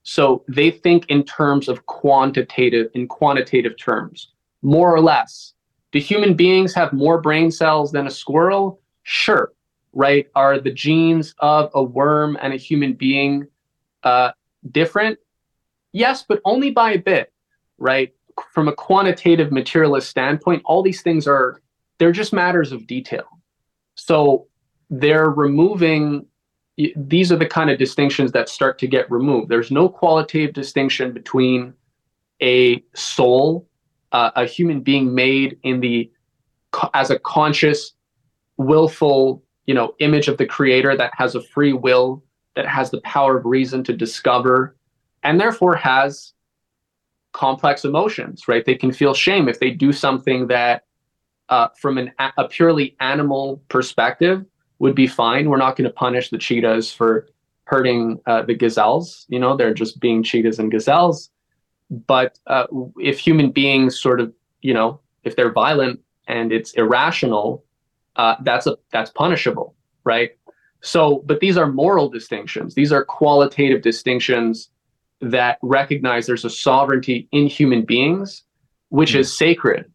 So 0.03 0.43
they 0.47 0.69
think 0.69 1.05
in 1.07 1.23
terms 1.23 1.69
of 1.69 1.85
quantitative 1.85 2.91
in 2.93 3.07
quantitative 3.07 3.77
terms, 3.77 4.31
more 4.61 4.93
or 4.93 4.99
less. 4.99 5.53
Do 5.91 5.99
human 5.99 6.35
beings 6.35 6.73
have 6.73 6.93
more 6.93 7.21
brain 7.21 7.49
cells 7.49 7.91
than 7.91 8.07
a 8.07 8.11
squirrel? 8.11 8.81
Sure. 9.03 9.53
Right? 9.93 10.27
Are 10.35 10.59
the 10.59 10.71
genes 10.71 11.33
of 11.39 11.71
a 11.73 11.83
worm 11.83 12.37
and 12.41 12.53
a 12.53 12.57
human 12.57 12.93
being 12.93 13.47
uh, 14.03 14.31
different? 14.69 15.19
Yes, 15.91 16.23
but 16.27 16.41
only 16.45 16.71
by 16.71 16.93
a 16.93 16.99
bit. 16.99 17.31
Right? 17.77 18.13
From 18.53 18.67
a 18.67 18.73
quantitative 18.73 19.51
materialist 19.51 20.09
standpoint, 20.09 20.61
all 20.65 20.83
these 20.83 21.01
things 21.01 21.27
are 21.27 21.61
they're 21.99 22.11
just 22.11 22.33
matters 22.33 22.71
of 22.71 22.87
detail. 22.87 23.25
So 23.95 24.47
they're 24.89 25.29
removing 25.29 26.25
these 26.77 27.31
are 27.31 27.37
the 27.37 27.45
kind 27.45 27.69
of 27.69 27.77
distinctions 27.77 28.31
that 28.31 28.49
start 28.49 28.79
to 28.79 28.87
get 28.87 29.09
removed. 29.11 29.49
There's 29.49 29.71
no 29.71 29.89
qualitative 29.89 30.53
distinction 30.53 31.11
between 31.11 31.73
a 32.41 32.83
soul, 32.95 33.67
uh, 34.11 34.31
a 34.35 34.45
human 34.45 34.81
being 34.81 35.13
made 35.13 35.57
in 35.63 35.79
the 35.79 36.11
as 36.93 37.09
a 37.09 37.19
conscious, 37.19 37.93
willful, 38.57 39.43
you 39.65 39.73
know, 39.73 39.93
image 39.99 40.27
of 40.27 40.37
the 40.37 40.45
creator 40.45 40.95
that 40.95 41.11
has 41.15 41.35
a 41.35 41.41
free 41.41 41.73
will, 41.73 42.23
that 42.55 42.65
has 42.65 42.89
the 42.89 43.01
power 43.01 43.37
of 43.37 43.45
reason 43.45 43.83
to 43.83 43.93
discover, 43.93 44.75
and 45.23 45.39
therefore 45.39 45.75
has 45.75 46.33
complex 47.33 47.85
emotions, 47.85 48.47
right? 48.47 48.65
They 48.65 48.75
can 48.75 48.91
feel 48.91 49.13
shame 49.13 49.47
if 49.47 49.59
they 49.59 49.71
do 49.71 49.91
something 49.91 50.47
that 50.47 50.85
uh, 51.49 51.67
from 51.79 51.97
an, 51.97 52.11
a 52.37 52.47
purely 52.47 52.95
animal 52.99 53.61
perspective 53.67 54.45
would 54.81 54.95
be 54.95 55.05
fine. 55.05 55.47
We're 55.47 55.57
not 55.57 55.75
going 55.75 55.87
to 55.87 55.93
punish 55.93 56.31
the 56.31 56.39
cheetahs 56.39 56.91
for 56.91 57.27
hurting 57.65 58.19
uh, 58.25 58.41
the 58.41 58.55
gazelles. 58.55 59.27
You 59.29 59.39
know, 59.39 59.55
they're 59.55 59.75
just 59.75 59.99
being 59.99 60.23
cheetahs 60.23 60.57
and 60.57 60.71
gazelles. 60.71 61.29
But 62.07 62.39
uh, 62.47 62.65
if 62.97 63.19
human 63.19 63.51
beings 63.51 63.99
sort 63.99 64.19
of, 64.19 64.33
you 64.61 64.73
know, 64.73 64.99
if 65.23 65.35
they're 65.35 65.51
violent 65.51 65.99
and 66.27 66.51
it's 66.51 66.71
irrational, 66.71 67.63
uh, 68.15 68.35
that's 68.41 68.65
a 68.65 68.75
that's 68.91 69.11
punishable, 69.11 69.75
right? 70.03 70.31
So, 70.81 71.23
but 71.27 71.41
these 71.41 71.57
are 71.57 71.67
moral 71.67 72.09
distinctions. 72.09 72.73
These 72.73 72.91
are 72.91 73.05
qualitative 73.05 73.83
distinctions 73.83 74.69
that 75.21 75.59
recognize 75.61 76.25
there's 76.25 76.43
a 76.43 76.49
sovereignty 76.49 77.27
in 77.31 77.45
human 77.45 77.83
beings, 77.83 78.43
which 78.89 79.11
mm-hmm. 79.11 79.19
is 79.19 79.37
sacred 79.37 79.91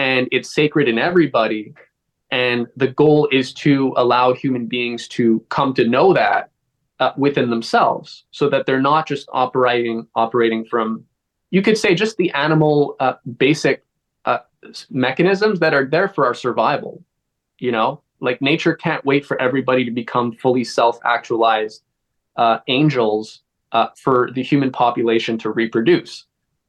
and 0.00 0.26
it's 0.32 0.52
sacred 0.52 0.88
in 0.88 0.98
everybody. 0.98 1.72
And 2.30 2.66
the 2.76 2.88
goal 2.88 3.28
is 3.32 3.52
to 3.54 3.94
allow 3.96 4.34
human 4.34 4.66
beings 4.66 5.08
to 5.08 5.44
come 5.48 5.72
to 5.74 5.88
know 5.88 6.12
that 6.12 6.50
uh, 7.00 7.12
within 7.16 7.48
themselves, 7.48 8.24
so 8.32 8.50
that 8.50 8.66
they're 8.66 8.82
not 8.82 9.06
just 9.06 9.28
operating 9.32 10.06
operating 10.14 10.64
from, 10.64 11.04
you 11.50 11.62
could 11.62 11.78
say, 11.78 11.94
just 11.94 12.16
the 12.16 12.30
animal 12.32 12.96
uh, 13.00 13.14
basic 13.38 13.84
uh, 14.24 14.38
mechanisms 14.90 15.60
that 15.60 15.72
are 15.72 15.86
there 15.86 16.08
for 16.08 16.26
our 16.26 16.34
survival. 16.34 17.02
You 17.58 17.72
know, 17.72 18.02
like 18.20 18.42
nature 18.42 18.74
can't 18.74 19.04
wait 19.04 19.24
for 19.24 19.40
everybody 19.40 19.84
to 19.84 19.90
become 19.90 20.32
fully 20.32 20.64
self-actualized 20.64 21.82
uh, 22.36 22.58
angels 22.68 23.42
uh, 23.72 23.88
for 23.96 24.30
the 24.34 24.42
human 24.42 24.70
population 24.70 25.38
to 25.38 25.50
reproduce, 25.50 26.26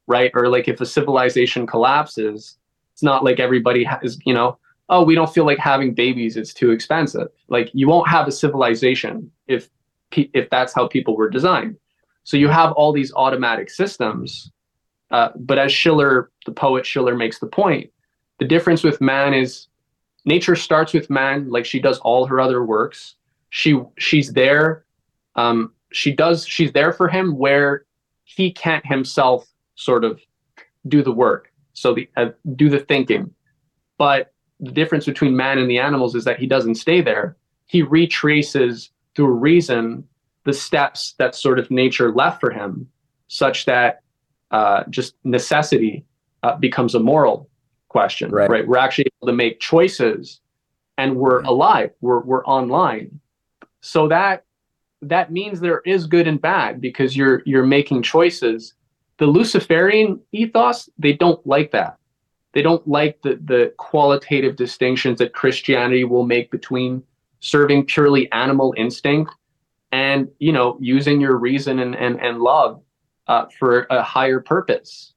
right? 0.07 0.31
Or 0.33 0.47
like 0.47 0.67
if 0.67 0.79
a 0.79 0.85
civilization 0.85 1.67
collapses, 1.67 2.57
it's 2.93 3.03
not 3.03 3.23
like 3.23 3.39
everybody 3.39 3.83
has, 3.83 4.19
you 4.25 4.33
know, 4.33 4.57
oh, 4.89 5.03
we 5.03 5.15
don't 5.15 5.33
feel 5.33 5.45
like 5.45 5.59
having 5.59 5.93
babies; 5.93 6.37
it's 6.37 6.53
too 6.53 6.71
expensive. 6.71 7.27
Like 7.47 7.69
you 7.73 7.87
won't 7.87 8.09
have 8.09 8.27
a 8.27 8.31
civilization 8.31 9.31
if 9.47 9.69
if 10.11 10.49
that's 10.49 10.73
how 10.73 10.87
people 10.87 11.15
were 11.15 11.29
designed. 11.29 11.77
So 12.23 12.37
you 12.37 12.47
have 12.47 12.71
all 12.73 12.91
these 12.91 13.13
automatic 13.13 13.69
systems. 13.69 14.51
Uh, 15.11 15.29
but 15.35 15.57
as 15.57 15.71
Schiller, 15.71 16.31
the 16.45 16.51
poet 16.51 16.85
Schiller, 16.85 17.15
makes 17.15 17.39
the 17.39 17.47
point, 17.47 17.89
the 18.37 18.45
difference 18.45 18.83
with 18.83 19.01
man 19.01 19.33
is 19.33 19.67
nature 20.25 20.55
starts 20.55 20.93
with 20.93 21.09
man, 21.09 21.49
like 21.49 21.65
she 21.65 21.79
does 21.79 21.97
all 21.99 22.25
her 22.25 22.39
other 22.39 22.63
works. 22.63 23.15
She 23.49 23.79
she's 23.97 24.33
there. 24.33 24.85
Um, 25.35 25.73
she 25.91 26.11
does. 26.11 26.45
She's 26.47 26.71
there 26.71 26.93
for 26.93 27.07
him 27.07 27.37
where 27.37 27.85
he 28.25 28.51
can't 28.51 28.85
himself 28.85 29.47
sort 29.75 30.03
of 30.03 30.19
do 30.87 31.01
the 31.01 31.11
work 31.11 31.51
so 31.79 31.93
the 31.93 32.09
uh, 32.17 32.29
do 32.55 32.69
the 32.69 32.79
thinking. 32.79 33.33
But 33.97 34.33
the 34.59 34.71
difference 34.71 35.05
between 35.05 35.35
man 35.35 35.57
and 35.57 35.69
the 35.69 35.79
animals 35.79 36.15
is 36.15 36.25
that 36.25 36.39
he 36.39 36.47
doesn't 36.47 36.75
stay 36.75 37.01
there. 37.01 37.37
He 37.65 37.81
retraces 37.81 38.91
through 39.15 39.33
reason 39.33 40.07
the 40.45 40.53
steps 40.53 41.13
that 41.17 41.35
sort 41.35 41.59
of 41.59 41.69
nature 41.69 42.11
left 42.11 42.39
for 42.39 42.51
him, 42.51 42.89
such 43.27 43.65
that 43.65 44.01
uh, 44.51 44.83
just 44.89 45.15
necessity 45.23 46.05
uh, 46.43 46.55
becomes 46.55 46.95
a 46.95 46.99
moral 46.99 47.49
question. 47.89 48.31
Right. 48.31 48.49
right. 48.49 48.67
We're 48.67 48.77
actually 48.77 49.07
able 49.21 49.27
to 49.27 49.35
make 49.35 49.59
choices, 49.59 50.41
and 50.97 51.15
we're 51.15 51.41
alive. 51.41 51.91
We're 52.01 52.21
we're 52.21 52.45
online. 52.45 53.19
So 53.81 54.07
that 54.07 54.45
that 55.01 55.31
means 55.31 55.59
there 55.59 55.81
is 55.85 56.07
good 56.07 56.27
and 56.27 56.41
bad 56.41 56.81
because 56.81 57.15
you're 57.15 57.41
you're 57.45 57.65
making 57.65 58.03
choices 58.03 58.73
the 59.19 59.27
Luciferian 59.27 60.19
ethos, 60.31 60.89
they 60.97 61.13
don't 61.13 61.45
like 61.45 61.71
that. 61.71 61.97
They 62.53 62.61
don't 62.61 62.87
like 62.87 63.21
the, 63.21 63.39
the 63.43 63.73
qualitative 63.77 64.55
distinctions 64.55 65.19
that 65.19 65.33
Christianity 65.33 66.03
will 66.03 66.25
make 66.25 66.49
between 66.51 67.03
serving 67.41 67.85
purely 67.85 68.31
animal 68.31 68.73
instinct 68.77 69.33
and, 69.91 70.27
you 70.39 70.51
know, 70.51 70.77
using 70.81 71.21
your 71.21 71.37
reason 71.37 71.79
and, 71.79 71.95
and, 71.95 72.19
and 72.19 72.39
love 72.39 72.81
uh, 73.27 73.45
for 73.57 73.85
a 73.89 74.01
higher 74.01 74.39
purpose. 74.39 75.13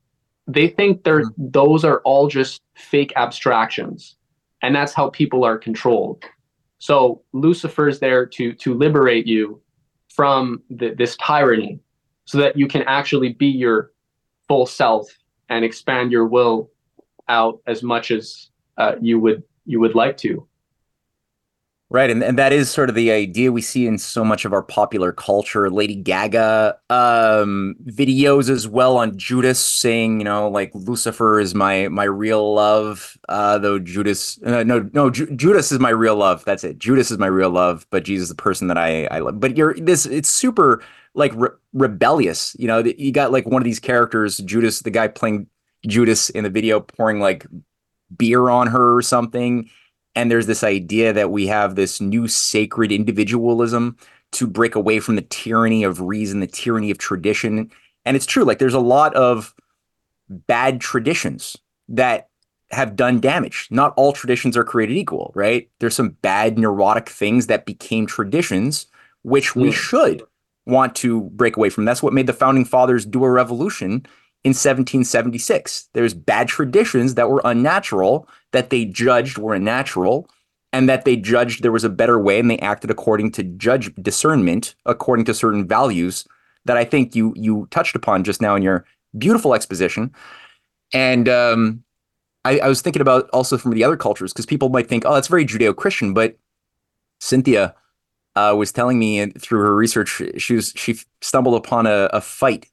They 0.46 0.68
think 0.68 1.04
they're, 1.04 1.24
mm-hmm. 1.24 1.48
those 1.50 1.84
are 1.84 2.00
all 2.04 2.28
just 2.28 2.60
fake 2.74 3.12
abstractions. 3.16 4.16
And 4.60 4.74
that's 4.74 4.92
how 4.92 5.10
people 5.10 5.44
are 5.44 5.58
controlled. 5.58 6.24
So 6.78 7.22
Lucifer's 7.32 8.00
there 8.00 8.26
to, 8.26 8.52
to 8.54 8.74
liberate 8.74 9.26
you 9.26 9.60
from 10.08 10.62
the, 10.68 10.90
this 10.90 11.16
tyranny 11.16 11.80
so 12.24 12.38
that 12.38 12.56
you 12.56 12.68
can 12.68 12.82
actually 12.82 13.32
be 13.32 13.46
your 13.46 13.92
full 14.48 14.66
self 14.66 15.08
and 15.48 15.64
expand 15.64 16.12
your 16.12 16.26
will 16.26 16.70
out 17.28 17.60
as 17.66 17.82
much 17.82 18.10
as 18.10 18.50
uh, 18.78 18.94
you 19.00 19.18
would 19.20 19.42
you 19.64 19.80
would 19.80 19.94
like 19.94 20.16
to. 20.18 20.46
Right, 21.92 22.08
and, 22.08 22.24
and 22.24 22.38
that 22.38 22.54
is 22.54 22.70
sort 22.70 22.88
of 22.88 22.94
the 22.94 23.12
idea 23.12 23.52
we 23.52 23.60
see 23.60 23.86
in 23.86 23.98
so 23.98 24.24
much 24.24 24.46
of 24.46 24.54
our 24.54 24.62
popular 24.62 25.12
culture. 25.12 25.68
Lady 25.68 25.94
Gaga 25.94 26.78
um, 26.88 27.76
videos 27.84 28.48
as 28.48 28.66
well 28.66 28.96
on 28.96 29.18
Judas 29.18 29.62
saying, 29.62 30.18
you 30.18 30.24
know, 30.24 30.48
like 30.48 30.70
Lucifer 30.72 31.38
is 31.38 31.54
my 31.54 31.88
my 31.88 32.04
real 32.04 32.54
love, 32.54 33.18
uh, 33.28 33.58
though 33.58 33.78
Judas, 33.78 34.40
uh, 34.42 34.62
no, 34.62 34.88
no, 34.94 35.10
Ju- 35.10 35.36
Judas 35.36 35.70
is 35.70 35.80
my 35.80 35.90
real 35.90 36.16
love. 36.16 36.42
That's 36.46 36.64
it. 36.64 36.78
Judas 36.78 37.10
is 37.10 37.18
my 37.18 37.26
real 37.26 37.50
love, 37.50 37.86
but 37.90 38.04
Jesus 38.04 38.22
is 38.22 38.28
the 38.30 38.36
person 38.36 38.68
that 38.68 38.78
I 38.78 39.04
I 39.08 39.18
love. 39.18 39.38
But 39.38 39.58
you're 39.58 39.74
this. 39.74 40.06
It's 40.06 40.30
super 40.30 40.82
like 41.12 41.32
re- 41.34 41.50
rebellious. 41.74 42.56
You 42.58 42.68
know, 42.68 42.78
you 42.78 43.12
got 43.12 43.32
like 43.32 43.44
one 43.44 43.60
of 43.60 43.64
these 43.64 43.80
characters, 43.80 44.38
Judas, 44.38 44.80
the 44.80 44.90
guy 44.90 45.08
playing 45.08 45.46
Judas 45.86 46.30
in 46.30 46.44
the 46.44 46.50
video, 46.50 46.80
pouring 46.80 47.20
like 47.20 47.46
beer 48.16 48.48
on 48.48 48.68
her 48.68 48.96
or 48.96 49.02
something 49.02 49.68
and 50.14 50.30
there's 50.30 50.46
this 50.46 50.62
idea 50.62 51.12
that 51.12 51.30
we 51.30 51.46
have 51.46 51.74
this 51.74 52.00
new 52.00 52.28
sacred 52.28 52.92
individualism 52.92 53.96
to 54.32 54.46
break 54.46 54.74
away 54.74 55.00
from 55.00 55.16
the 55.16 55.22
tyranny 55.22 55.84
of 55.84 56.00
reason, 56.00 56.40
the 56.40 56.46
tyranny 56.46 56.90
of 56.90 56.98
tradition. 56.98 57.70
And 58.04 58.16
it's 58.16 58.26
true, 58.26 58.44
like 58.44 58.58
there's 58.58 58.74
a 58.74 58.80
lot 58.80 59.14
of 59.14 59.54
bad 60.28 60.80
traditions 60.80 61.56
that 61.88 62.28
have 62.70 62.96
done 62.96 63.20
damage. 63.20 63.68
Not 63.70 63.92
all 63.96 64.12
traditions 64.12 64.56
are 64.56 64.64
created 64.64 64.96
equal, 64.96 65.32
right? 65.34 65.68
There's 65.78 65.96
some 65.96 66.10
bad 66.22 66.58
neurotic 66.58 67.08
things 67.08 67.46
that 67.46 67.66
became 67.66 68.06
traditions, 68.06 68.86
which 69.22 69.54
we 69.54 69.68
hmm. 69.68 69.72
should 69.72 70.22
want 70.64 70.94
to 70.96 71.22
break 71.22 71.56
away 71.56 71.70
from. 71.70 71.84
That's 71.84 72.02
what 72.02 72.12
made 72.12 72.26
the 72.26 72.32
founding 72.32 72.64
fathers 72.64 73.04
do 73.04 73.24
a 73.24 73.30
revolution 73.30 74.06
in 74.44 74.50
1776. 74.50 75.88
There's 75.92 76.14
bad 76.14 76.48
traditions 76.48 77.14
that 77.14 77.30
were 77.30 77.42
unnatural 77.44 78.28
that 78.52 78.70
they 78.70 78.84
judged 78.84 79.38
were 79.38 79.54
unnatural 79.54 80.28
and 80.72 80.88
that 80.88 81.04
they 81.04 81.16
judged 81.16 81.62
there 81.62 81.72
was 81.72 81.84
a 81.84 81.90
better 81.90 82.18
way 82.18 82.40
and 82.40 82.50
they 82.50 82.58
acted 82.58 82.90
according 82.90 83.32
to 83.32 83.42
judge 83.42 83.94
discernment 83.96 84.74
according 84.86 85.24
to 85.26 85.34
certain 85.34 85.66
values 85.66 86.26
that 86.64 86.76
I 86.76 86.84
think 86.84 87.14
you 87.14 87.34
you 87.36 87.66
touched 87.70 87.96
upon 87.96 88.24
just 88.24 88.40
now 88.40 88.54
in 88.54 88.62
your 88.62 88.84
beautiful 89.16 89.54
exposition. 89.54 90.12
And 90.92 91.28
um, 91.28 91.84
I, 92.44 92.58
I, 92.58 92.68
was 92.68 92.82
thinking 92.82 93.02
about 93.02 93.30
also 93.30 93.56
from 93.56 93.72
the 93.72 93.84
other 93.84 93.96
cultures 93.96 94.32
because 94.32 94.46
people 94.46 94.68
might 94.68 94.88
think, 94.88 95.04
oh, 95.06 95.14
that's 95.14 95.28
very 95.28 95.46
Judeo-Christian, 95.46 96.12
but 96.12 96.36
Cynthia 97.20 97.74
uh, 98.36 98.54
was 98.56 98.72
telling 98.72 98.98
me 98.98 99.26
through 99.32 99.60
her 99.60 99.74
research, 99.74 100.20
she 100.38 100.54
was 100.54 100.72
she 100.76 100.98
stumbled 101.20 101.54
upon 101.54 101.86
a, 101.86 102.10
a 102.12 102.20
fight 102.20 102.66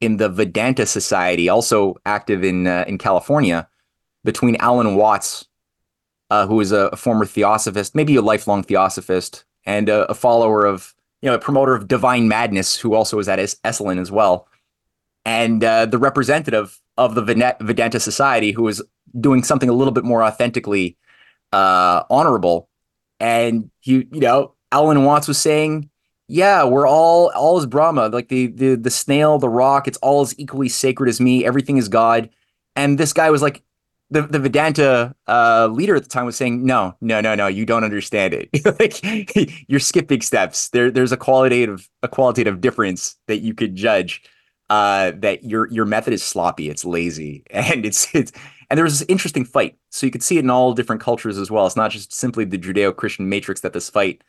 in 0.00 0.18
the 0.18 0.28
Vedanta 0.28 0.86
Society, 0.86 1.48
also 1.48 1.96
active 2.04 2.44
in 2.44 2.66
uh, 2.66 2.84
in 2.86 2.98
California, 2.98 3.68
between 4.24 4.56
Alan 4.56 4.96
Watts, 4.96 5.46
uh, 6.30 6.46
who 6.46 6.60
is 6.60 6.72
a, 6.72 6.88
a, 6.88 6.96
former 6.96 7.24
theosophist, 7.24 7.94
maybe 7.94 8.16
a 8.16 8.22
lifelong 8.22 8.62
theosophist, 8.62 9.44
and 9.64 9.88
a, 9.88 10.10
a, 10.10 10.14
follower 10.14 10.66
of 10.66 10.94
you 11.22 11.28
know 11.28 11.34
a 11.34 11.38
promoter 11.38 11.74
of 11.74 11.88
divine 11.88 12.28
madness, 12.28 12.76
who 12.76 12.94
also 12.94 13.16
was 13.16 13.28
at 13.28 13.38
es- 13.38 13.56
Esalen 13.64 13.98
as 14.00 14.10
well, 14.10 14.48
and 15.24 15.64
uh, 15.64 15.86
the 15.86 15.98
representative 15.98 16.80
of 16.98 17.14
the 17.14 17.22
Vedanta 17.60 18.00
Society, 18.00 18.52
who 18.52 18.62
was 18.62 18.82
doing 19.18 19.42
something 19.42 19.68
a 19.68 19.74
little 19.74 19.92
bit 19.92 20.04
more 20.04 20.22
authentically 20.22 20.96
uh, 21.52 22.02
honorable, 22.10 22.68
and 23.18 23.70
he 23.80 24.06
you 24.12 24.20
know 24.20 24.54
Alan 24.72 25.04
Watts 25.04 25.28
was 25.28 25.38
saying, 25.38 25.88
"Yeah, 26.28 26.64
we're 26.64 26.88
all 26.88 27.30
all 27.34 27.58
is 27.58 27.66
Brahma. 27.66 28.08
Like 28.08 28.28
the 28.28 28.48
the 28.48 28.74
the 28.76 28.90
snail, 28.90 29.38
the 29.38 29.48
rock, 29.48 29.88
it's 29.88 29.98
all 29.98 30.22
as 30.22 30.38
equally 30.38 30.68
sacred 30.68 31.08
as 31.08 31.20
me. 31.20 31.44
Everything 31.44 31.76
is 31.76 31.88
God." 31.88 32.30
And 32.74 32.98
this 32.98 33.12
guy 33.14 33.30
was 33.30 33.40
like, 33.42 33.62
the 34.10 34.22
the 34.22 34.38
Vedanta 34.38 35.14
uh, 35.26 35.68
leader 35.72 35.96
at 35.96 36.02
the 36.02 36.08
time 36.08 36.26
was 36.26 36.36
saying, 36.36 36.64
"No, 36.64 36.94
no, 37.00 37.20
no, 37.20 37.34
no, 37.34 37.46
you 37.46 37.66
don't 37.66 37.84
understand 37.84 38.34
it. 38.34 38.48
like 38.80 39.00
you're 39.68 39.80
skipping 39.80 40.20
steps. 40.20 40.68
There, 40.70 40.90
there's 40.90 41.12
a 41.12 41.16
qualitative 41.16 41.88
a 42.02 42.08
qualitative 42.08 42.60
difference 42.60 43.16
that 43.26 43.38
you 43.38 43.54
could 43.54 43.74
judge. 43.74 44.22
Uh, 44.68 45.12
that 45.16 45.44
your 45.44 45.68
your 45.68 45.84
method 45.84 46.12
is 46.12 46.24
sloppy, 46.24 46.68
it's 46.68 46.84
lazy, 46.84 47.44
and 47.50 47.86
it's 47.86 48.12
it's 48.14 48.32
and 48.68 48.76
there 48.76 48.84
was 48.84 48.98
this 48.98 49.08
interesting 49.08 49.44
fight. 49.44 49.76
So 49.90 50.06
you 50.06 50.10
could 50.12 50.22
see 50.22 50.38
it 50.38 50.44
in 50.44 50.50
all 50.50 50.72
different 50.72 51.02
cultures 51.02 51.38
as 51.38 51.50
well. 51.50 51.66
It's 51.66 51.76
not 51.76 51.92
just 51.92 52.12
simply 52.12 52.44
the 52.44 52.58
Judeo-Christian 52.58 53.28
matrix 53.28 53.60
that 53.60 53.72
this 53.72 53.88
fight 53.88 54.22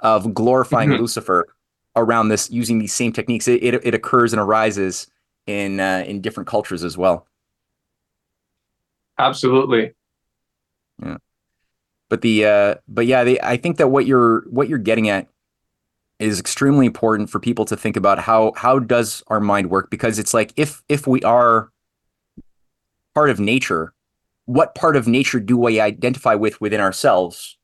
of 0.00 0.34
glorifying 0.34 0.90
mm-hmm. 0.90 1.00
Lucifer 1.02 1.48
around 1.96 2.28
this 2.28 2.50
using 2.50 2.78
these 2.78 2.92
same 2.92 3.12
techniques. 3.12 3.48
It, 3.48 3.62
it, 3.62 3.74
it 3.84 3.94
occurs 3.94 4.32
and 4.32 4.40
arises 4.40 5.08
in 5.46 5.80
uh, 5.80 6.04
in 6.06 6.20
different 6.20 6.46
cultures 6.46 6.84
as 6.84 6.96
well. 6.96 7.26
Absolutely. 9.18 9.94
Yeah. 11.02 11.16
But 12.08 12.22
the 12.22 12.44
uh, 12.44 12.74
but 12.86 13.06
yeah, 13.06 13.24
they, 13.24 13.40
I 13.40 13.56
think 13.56 13.76
that 13.78 13.88
what 13.88 14.06
you're 14.06 14.42
what 14.48 14.68
you're 14.68 14.78
getting 14.78 15.08
at 15.08 15.28
is 16.18 16.40
extremely 16.40 16.86
important 16.86 17.30
for 17.30 17.38
people 17.38 17.64
to 17.66 17.76
think 17.76 17.96
about 17.96 18.18
how 18.18 18.52
how 18.56 18.78
does 18.78 19.22
our 19.28 19.40
mind 19.40 19.70
work 19.70 19.90
because 19.90 20.18
it's 20.18 20.34
like 20.34 20.52
if 20.56 20.82
if 20.88 21.06
we 21.06 21.22
are 21.22 21.70
part 23.14 23.30
of 23.30 23.40
nature, 23.40 23.92
what 24.46 24.74
part 24.74 24.96
of 24.96 25.06
nature 25.06 25.40
do 25.40 25.56
we 25.56 25.80
identify 25.80 26.34
with 26.34 26.60
within 26.60 26.80
ourselves 26.80 27.57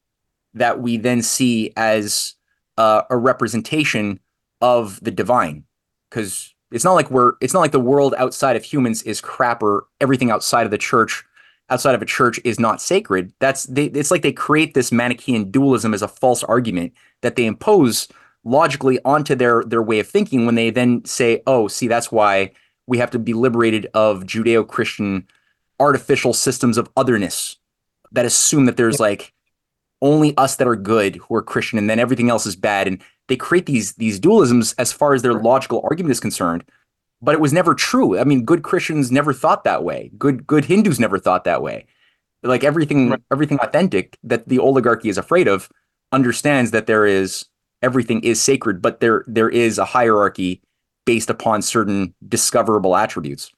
that 0.55 0.81
we 0.81 0.97
then 0.97 1.23
see 1.23 1.73
as 1.77 2.35
uh, 2.79 3.03
a 3.11 3.17
representation 3.17 4.21
of 4.61 5.03
the 5.03 5.11
divine. 5.11 5.65
Because 6.11 6.55
it's 6.71 6.85
not 6.85 6.95
like 6.95 7.11
we're 7.11 7.33
it's 7.41 7.55
not 7.55 7.61
like 7.61 7.73
the 7.73 7.81
world 7.81 8.15
outside 8.19 8.57
of 8.57 8.65
humans 8.65 9.03
is 9.03 9.21
crap 9.21 9.63
or 9.63 9.87
everything 10.01 10.31
outside 10.31 10.65
of 10.65 10.71
the 10.71 10.79
church 10.79 11.25
outside 11.71 11.95
of 11.95 12.03
a 12.03 12.07
church 12.07 12.39
is 12.45 12.61
not 12.61 12.81
sacred. 12.81 13.33
That's 13.41 13.65
they, 13.65 13.87
it's 13.87 14.11
like 14.11 14.23
they 14.23 14.33
create 14.33 14.75
this 14.75 14.91
manichean 14.91 15.51
dualism 15.51 15.95
as 15.95 16.03
a 16.03 16.09
false 16.09 16.43
argument 16.45 16.93
that 17.23 17.37
they 17.37 17.47
impose 17.47 18.09
logically 18.45 18.99
onto 19.05 19.35
their 19.35 19.65
their 19.65 19.83
way 19.83 19.99
of 19.99 20.09
thinking 20.09 20.45
when 20.47 20.55
they 20.55 20.71
then 20.71 21.05
say 21.05 21.43
oh 21.47 21.67
see 21.67 21.89
that's 21.89 22.13
why 22.13 22.53
we 22.87 22.99
have 22.99 23.11
to 23.11 23.19
be 23.19 23.33
liberated 23.33 23.87
of 23.95 24.25
judeo-christian 24.25 25.27
artificial 25.81 26.35
systems 26.35 26.77
of 26.77 26.91
otherness 26.95 27.57
that 28.13 28.27
assume 28.27 28.67
that 28.67 28.77
there's 28.77 29.01
like 29.01 29.33
only 30.05 30.37
us 30.37 30.57
that 30.57 30.69
are 30.69 30.77
good 30.77 31.17
who 31.17 31.35
are 31.35 31.43
Christian, 31.43 31.79
and 31.79 31.91
then 31.91 31.99
everything 31.99 32.31
else 32.31 32.47
is 32.47 32.55
bad. 32.55 32.87
And 32.87 33.03
they 33.27 33.37
create 33.37 33.67
these 33.67 33.95
these 33.95 34.21
dualisms 34.21 34.75
as 34.79 34.93
far 34.93 35.15
as 35.15 35.23
their 35.23 35.35
logical 35.35 35.81
argument 35.83 36.13
is 36.13 36.21
concerned. 36.21 36.63
But 37.23 37.35
it 37.35 37.41
was 37.41 37.55
never 37.55 37.75
true. 37.75 38.19
I 38.19 38.25
mean, 38.25 38.45
good 38.45 38.63
Christians 38.63 39.11
never 39.11 39.33
thought 39.33 39.65
that 39.65 39.83
way. 39.83 40.13
Good 40.19 40.47
good 40.47 40.67
Hindus 40.67 41.01
never 41.01 41.19
thought 41.19 41.45
that 41.45 41.63
way. 41.63 41.87
Like 42.43 42.63
everything 42.63 43.11
right. 43.11 43.23
everything 43.33 43.59
authentic 43.61 44.19
that 44.23 44.47
the 44.47 44.59
oligarchy 44.59 45.09
is 45.09 45.19
afraid 45.19 45.49
of 45.49 45.71
understands 46.13 46.71
that 46.73 46.87
there 46.87 47.07
is 47.07 47.47
everything 47.81 48.23
is 48.23 48.41
sacred, 48.41 48.83
but 48.83 49.01
there 49.01 49.25
there 49.27 49.49
is 49.49 49.79
a 49.79 49.87
hierarchy 49.87 50.61
based 51.07 51.31
upon 51.31 51.63
certain 51.63 52.15
discoverable 52.29 52.95
attributes. 52.95 53.51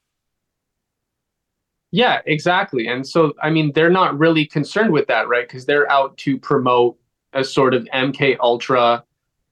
Yeah, 1.93 2.20
exactly. 2.26 2.89
And 2.89 3.07
so, 3.07 3.32
I 3.43 3.51
mean, 3.51 3.72
they're 3.72 3.91
not 3.91 4.18
really 4.18 4.45
concerned 4.45 4.93
with 4.93 5.07
that, 5.07 5.28
right? 5.28 5.47
Because 5.47 5.66
they're 5.66 5.91
out 5.91 6.16
to 6.18 6.39
promote 6.39 6.99
a 7.32 7.45
sort 7.45 7.74
of 7.74 7.84
MK 7.95 8.39
Ultra, 8.41 9.05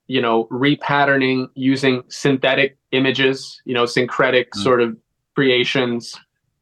you 0.09 0.21
know, 0.21 0.45
repatterning 0.47 1.49
using 1.55 2.03
synthetic 2.09 2.77
images, 2.91 3.63
you 3.65 3.75
know, 3.75 3.87
syncretic 3.87 4.51
mm. 4.51 4.63
sort 4.63 4.81
of 4.81 4.97
creations. 5.35 6.19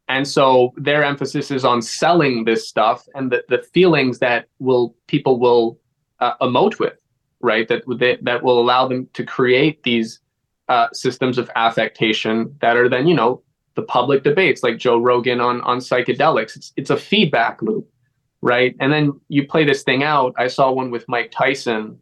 And 0.08 0.26
so 0.26 0.72
their 0.76 1.04
emphasis 1.04 1.50
is 1.50 1.64
on 1.64 1.80
selling 1.80 2.44
this 2.44 2.68
stuff 2.68 3.06
and 3.14 3.32
the, 3.32 3.44
the 3.48 3.58
feelings 3.58 4.18
that 4.18 4.46
will 4.58 4.94
people 5.06 5.38
will 5.38 5.78
uh, 6.20 6.36
emote 6.42 6.78
with, 6.78 6.98
right? 7.40 7.66
That, 7.68 7.82
that 7.98 8.18
that 8.22 8.42
will 8.42 8.60
allow 8.60 8.86
them 8.88 9.08
to 9.14 9.24
create 9.24 9.82
these 9.84 10.20
uh, 10.68 10.88
systems 10.92 11.38
of 11.38 11.50
affectation 11.56 12.54
that 12.60 12.76
are 12.76 12.88
then, 12.88 13.06
you 13.06 13.14
know, 13.14 13.42
the 13.74 13.82
public 13.82 14.22
debates 14.22 14.62
like 14.62 14.78
Joe 14.78 14.98
Rogan 14.98 15.40
on 15.40 15.60
on 15.62 15.78
psychedelics. 15.78 16.56
It's 16.56 16.72
it's 16.76 16.90
a 16.90 16.96
feedback 16.96 17.62
loop, 17.62 17.88
right? 18.40 18.76
And 18.80 18.92
then 18.92 19.20
you 19.28 19.46
play 19.46 19.64
this 19.64 19.82
thing 19.82 20.02
out. 20.02 20.34
I 20.38 20.48
saw 20.48 20.70
one 20.70 20.90
with 20.90 21.08
Mike 21.08 21.30
Tyson, 21.30 21.98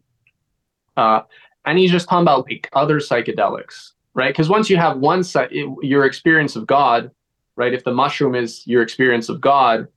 uh, 0.97 1.21
and 1.65 1.77
he's 1.77 1.91
just 1.91 2.09
talking 2.09 2.23
about 2.23 2.45
like 2.49 2.69
other 2.73 2.99
psychedelics, 2.99 3.91
right? 4.13 4.33
Because 4.33 4.49
once 4.49 4.69
you 4.69 4.77
have 4.77 4.97
one 4.97 5.23
side, 5.23 5.51
your 5.81 6.05
experience 6.05 6.55
of 6.55 6.67
God, 6.67 7.11
right? 7.55 7.73
If 7.73 7.83
the 7.83 7.93
mushroom 7.93 8.35
is 8.35 8.65
your 8.65 8.81
experience 8.81 9.29
of 9.29 9.39
God, 9.39 9.87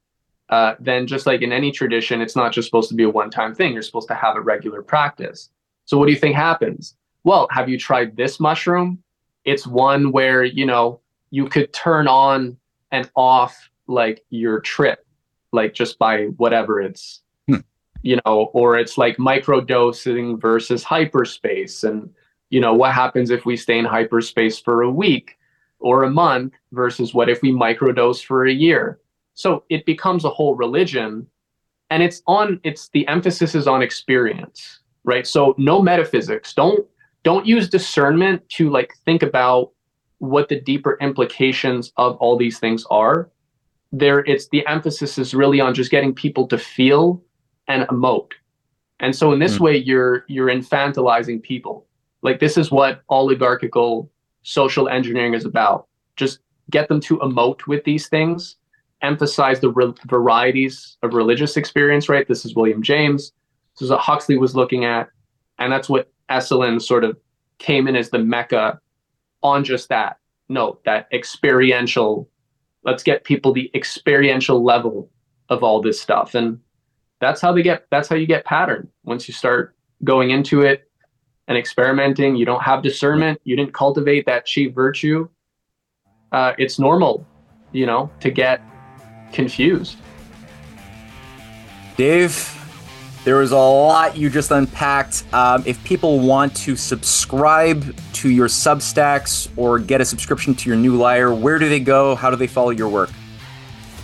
uh, 0.50 0.74
then 0.78 1.06
just 1.06 1.26
like 1.26 1.42
in 1.42 1.52
any 1.52 1.72
tradition, 1.72 2.20
it's 2.20 2.36
not 2.36 2.52
just 2.52 2.66
supposed 2.66 2.88
to 2.90 2.94
be 2.94 3.04
a 3.04 3.10
one-time 3.10 3.54
thing. 3.54 3.72
You're 3.72 3.82
supposed 3.82 4.08
to 4.08 4.14
have 4.14 4.36
a 4.36 4.40
regular 4.40 4.82
practice. 4.82 5.50
So 5.86 5.98
what 5.98 6.06
do 6.06 6.12
you 6.12 6.18
think 6.18 6.36
happens? 6.36 6.96
Well, 7.24 7.48
have 7.50 7.68
you 7.68 7.78
tried 7.78 8.16
this 8.16 8.38
mushroom? 8.38 9.02
It's 9.44 9.66
one 9.66 10.12
where 10.12 10.44
you 10.44 10.66
know 10.66 11.00
you 11.34 11.48
could 11.48 11.72
turn 11.72 12.06
on 12.06 12.56
and 12.92 13.10
off 13.16 13.68
like 13.88 14.24
your 14.30 14.60
trip, 14.60 15.04
like 15.50 15.74
just 15.74 15.98
by 15.98 16.26
whatever 16.36 16.80
it's, 16.80 17.22
hmm. 17.48 17.56
you 18.02 18.20
know, 18.24 18.50
or 18.52 18.78
it's 18.78 18.96
like 18.96 19.18
micro 19.18 19.60
dosing 19.60 20.38
versus 20.38 20.84
hyperspace. 20.84 21.82
And, 21.82 22.08
you 22.50 22.60
know, 22.60 22.72
what 22.72 22.92
happens 22.92 23.30
if 23.30 23.44
we 23.44 23.56
stay 23.56 23.80
in 23.80 23.84
hyperspace 23.84 24.60
for 24.60 24.82
a 24.82 24.90
week 24.90 25.36
or 25.80 26.04
a 26.04 26.10
month 26.10 26.52
versus 26.70 27.12
what 27.12 27.28
if 27.28 27.42
we 27.42 27.50
microdose 27.50 28.24
for 28.24 28.46
a 28.46 28.52
year? 28.52 29.00
So 29.34 29.64
it 29.68 29.84
becomes 29.86 30.24
a 30.24 30.30
whole 30.30 30.54
religion 30.54 31.26
and 31.90 32.00
it's 32.00 32.22
on 32.28 32.60
it's 32.62 32.90
the 32.90 33.06
emphasis 33.08 33.56
is 33.56 33.66
on 33.66 33.82
experience 33.82 34.80
right 35.04 35.26
so 35.26 35.54
no 35.58 35.82
metaphysics 35.82 36.54
don't 36.54 36.86
don't 37.24 37.44
use 37.44 37.68
discernment 37.68 38.42
to 38.48 38.70
like 38.70 38.94
think 39.04 39.22
about 39.22 39.70
what 40.24 40.48
the 40.48 40.60
deeper 40.60 40.98
implications 41.00 41.92
of 41.96 42.16
all 42.16 42.36
these 42.36 42.58
things 42.58 42.84
are 42.90 43.30
there 43.98 44.20
it's 44.20 44.48
the 44.48 44.66
emphasis 44.66 45.18
is 45.18 45.34
really 45.34 45.60
on 45.60 45.74
just 45.74 45.90
getting 45.90 46.14
people 46.14 46.46
to 46.48 46.58
feel 46.58 47.22
and 47.68 47.86
emote. 47.88 48.32
And 49.00 49.14
so 49.14 49.32
in 49.32 49.38
this 49.38 49.58
mm. 49.58 49.60
way 49.60 49.76
you're 49.76 50.24
you're 50.28 50.48
infantilizing 50.48 51.42
people. 51.42 51.86
Like 52.22 52.40
this 52.40 52.56
is 52.56 52.70
what 52.70 53.02
oligarchical 53.08 54.10
social 54.42 54.88
engineering 54.88 55.34
is 55.34 55.44
about. 55.44 55.86
Just 56.16 56.40
get 56.70 56.88
them 56.88 57.00
to 57.00 57.18
emote 57.18 57.66
with 57.66 57.84
these 57.84 58.08
things. 58.08 58.56
Emphasize 59.02 59.60
the 59.60 59.70
re- 59.70 59.92
varieties 60.06 60.96
of 61.02 61.14
religious 61.14 61.56
experience 61.56 62.08
right? 62.08 62.26
This 62.26 62.44
is 62.44 62.54
william 62.54 62.82
james. 62.82 63.32
This 63.74 63.86
is 63.86 63.90
what 63.90 64.00
huxley 64.00 64.38
was 64.38 64.56
looking 64.56 64.84
at. 64.84 65.08
And 65.58 65.72
that's 65.72 65.88
what 65.88 66.10
esalen 66.30 66.80
sort 66.80 67.04
of 67.04 67.16
came 67.58 67.86
in 67.86 67.96
as 67.96 68.10
the 68.10 68.18
mecca 68.18 68.80
on 69.44 69.62
just 69.62 69.88
that. 69.90 70.18
note, 70.48 70.82
that 70.84 71.06
experiential. 71.12 72.28
Let's 72.82 73.02
get 73.02 73.24
people 73.24 73.52
the 73.52 73.70
experiential 73.74 74.62
level 74.62 75.10
of 75.48 75.62
all 75.62 75.80
this 75.80 76.00
stuff, 76.00 76.34
and 76.34 76.58
that's 77.20 77.40
how 77.40 77.52
they 77.52 77.62
get. 77.62 77.86
That's 77.90 78.08
how 78.08 78.16
you 78.16 78.26
get 78.26 78.44
pattern. 78.44 78.88
Once 79.04 79.28
you 79.28 79.34
start 79.34 79.74
going 80.02 80.30
into 80.30 80.62
it, 80.62 80.90
and 81.48 81.58
experimenting, 81.58 82.36
you 82.36 82.44
don't 82.44 82.62
have 82.62 82.82
discernment, 82.82 83.40
you 83.44 83.56
didn't 83.56 83.74
cultivate 83.74 84.26
that 84.26 84.46
chief 84.46 84.74
virtue, 84.74 85.28
uh, 86.32 86.52
it's 86.58 86.78
normal, 86.78 87.26
you 87.72 87.86
know, 87.86 88.10
to 88.20 88.30
get 88.30 88.62
confused. 89.32 89.98
Dave, 91.96 92.53
there 93.24 93.36
was 93.36 93.52
a 93.52 93.56
lot 93.56 94.16
you 94.16 94.28
just 94.28 94.50
unpacked. 94.50 95.22
Um, 95.32 95.62
if 95.66 95.82
people 95.82 96.20
want 96.20 96.54
to 96.58 96.76
subscribe 96.76 97.96
to 98.12 98.28
your 98.28 98.48
Substacks 98.48 99.48
or 99.56 99.78
get 99.78 100.02
a 100.02 100.04
subscription 100.04 100.54
to 100.56 100.68
your 100.68 100.76
New 100.76 100.96
Lyre, 100.96 101.34
where 101.34 101.58
do 101.58 101.66
they 101.68 101.80
go? 101.80 102.14
How 102.14 102.28
do 102.30 102.36
they 102.36 102.46
follow 102.46 102.70
your 102.70 102.90
work? 102.90 103.10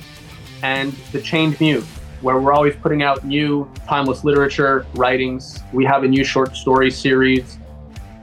and 0.62 0.92
The 1.12 1.22
Chained 1.22 1.58
Muse, 1.60 1.86
where 2.20 2.38
we're 2.38 2.52
always 2.52 2.76
putting 2.76 3.02
out 3.02 3.24
new 3.24 3.66
timeless 3.86 4.22
literature, 4.24 4.84
writings. 4.94 5.60
We 5.72 5.86
have 5.86 6.04
a 6.04 6.08
new 6.08 6.24
short 6.24 6.54
story 6.56 6.90
series. 6.90 7.56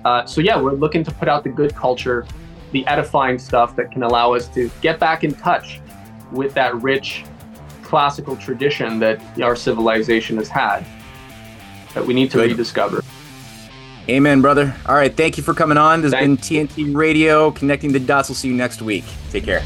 Uh, 0.05 0.25
so, 0.25 0.41
yeah, 0.41 0.61
we're 0.61 0.73
looking 0.73 1.03
to 1.05 1.11
put 1.11 1.27
out 1.27 1.43
the 1.43 1.49
good 1.49 1.73
culture, 1.73 2.27
the 2.72 2.86
edifying 2.88 3.39
stuff 3.39 3.76
that 3.76 3.91
can 3.91 4.03
allow 4.03 4.34
us 4.34 4.47
to 4.49 4.70
get 4.82 4.99
back 4.99 5.24
in 5.24 5.34
touch 5.34 5.80
with 6.32 6.53
that 6.53 6.76
rich 6.82 7.24
classical 7.84 8.36
tradition 8.36 8.99
that 8.99 9.20
our 9.41 9.55
civilization 9.55 10.38
has 10.38 10.47
had 10.47 10.86
that 11.93 12.05
we 12.05 12.13
need 12.13 12.30
to 12.32 12.38
Good. 12.38 12.51
rediscover. 12.51 13.03
Amen, 14.07 14.41
brother. 14.41 14.76
All 14.88 14.95
right. 14.95 15.15
Thank 15.15 15.38
you 15.38 15.43
for 15.43 15.53
coming 15.53 15.78
on. 15.78 16.01
This 16.01 16.13
has 16.13 16.22
been 16.22 16.38
TNT 16.38 16.95
Radio, 16.95 17.51
connecting 17.51 17.91
the 17.91 17.99
dots. 17.99 18.30
We'll 18.30 18.36
see 18.36 18.47
you 18.47 18.55
next 18.55 18.82
week. 18.82 19.05
Take 19.32 19.43
care. 19.43 19.63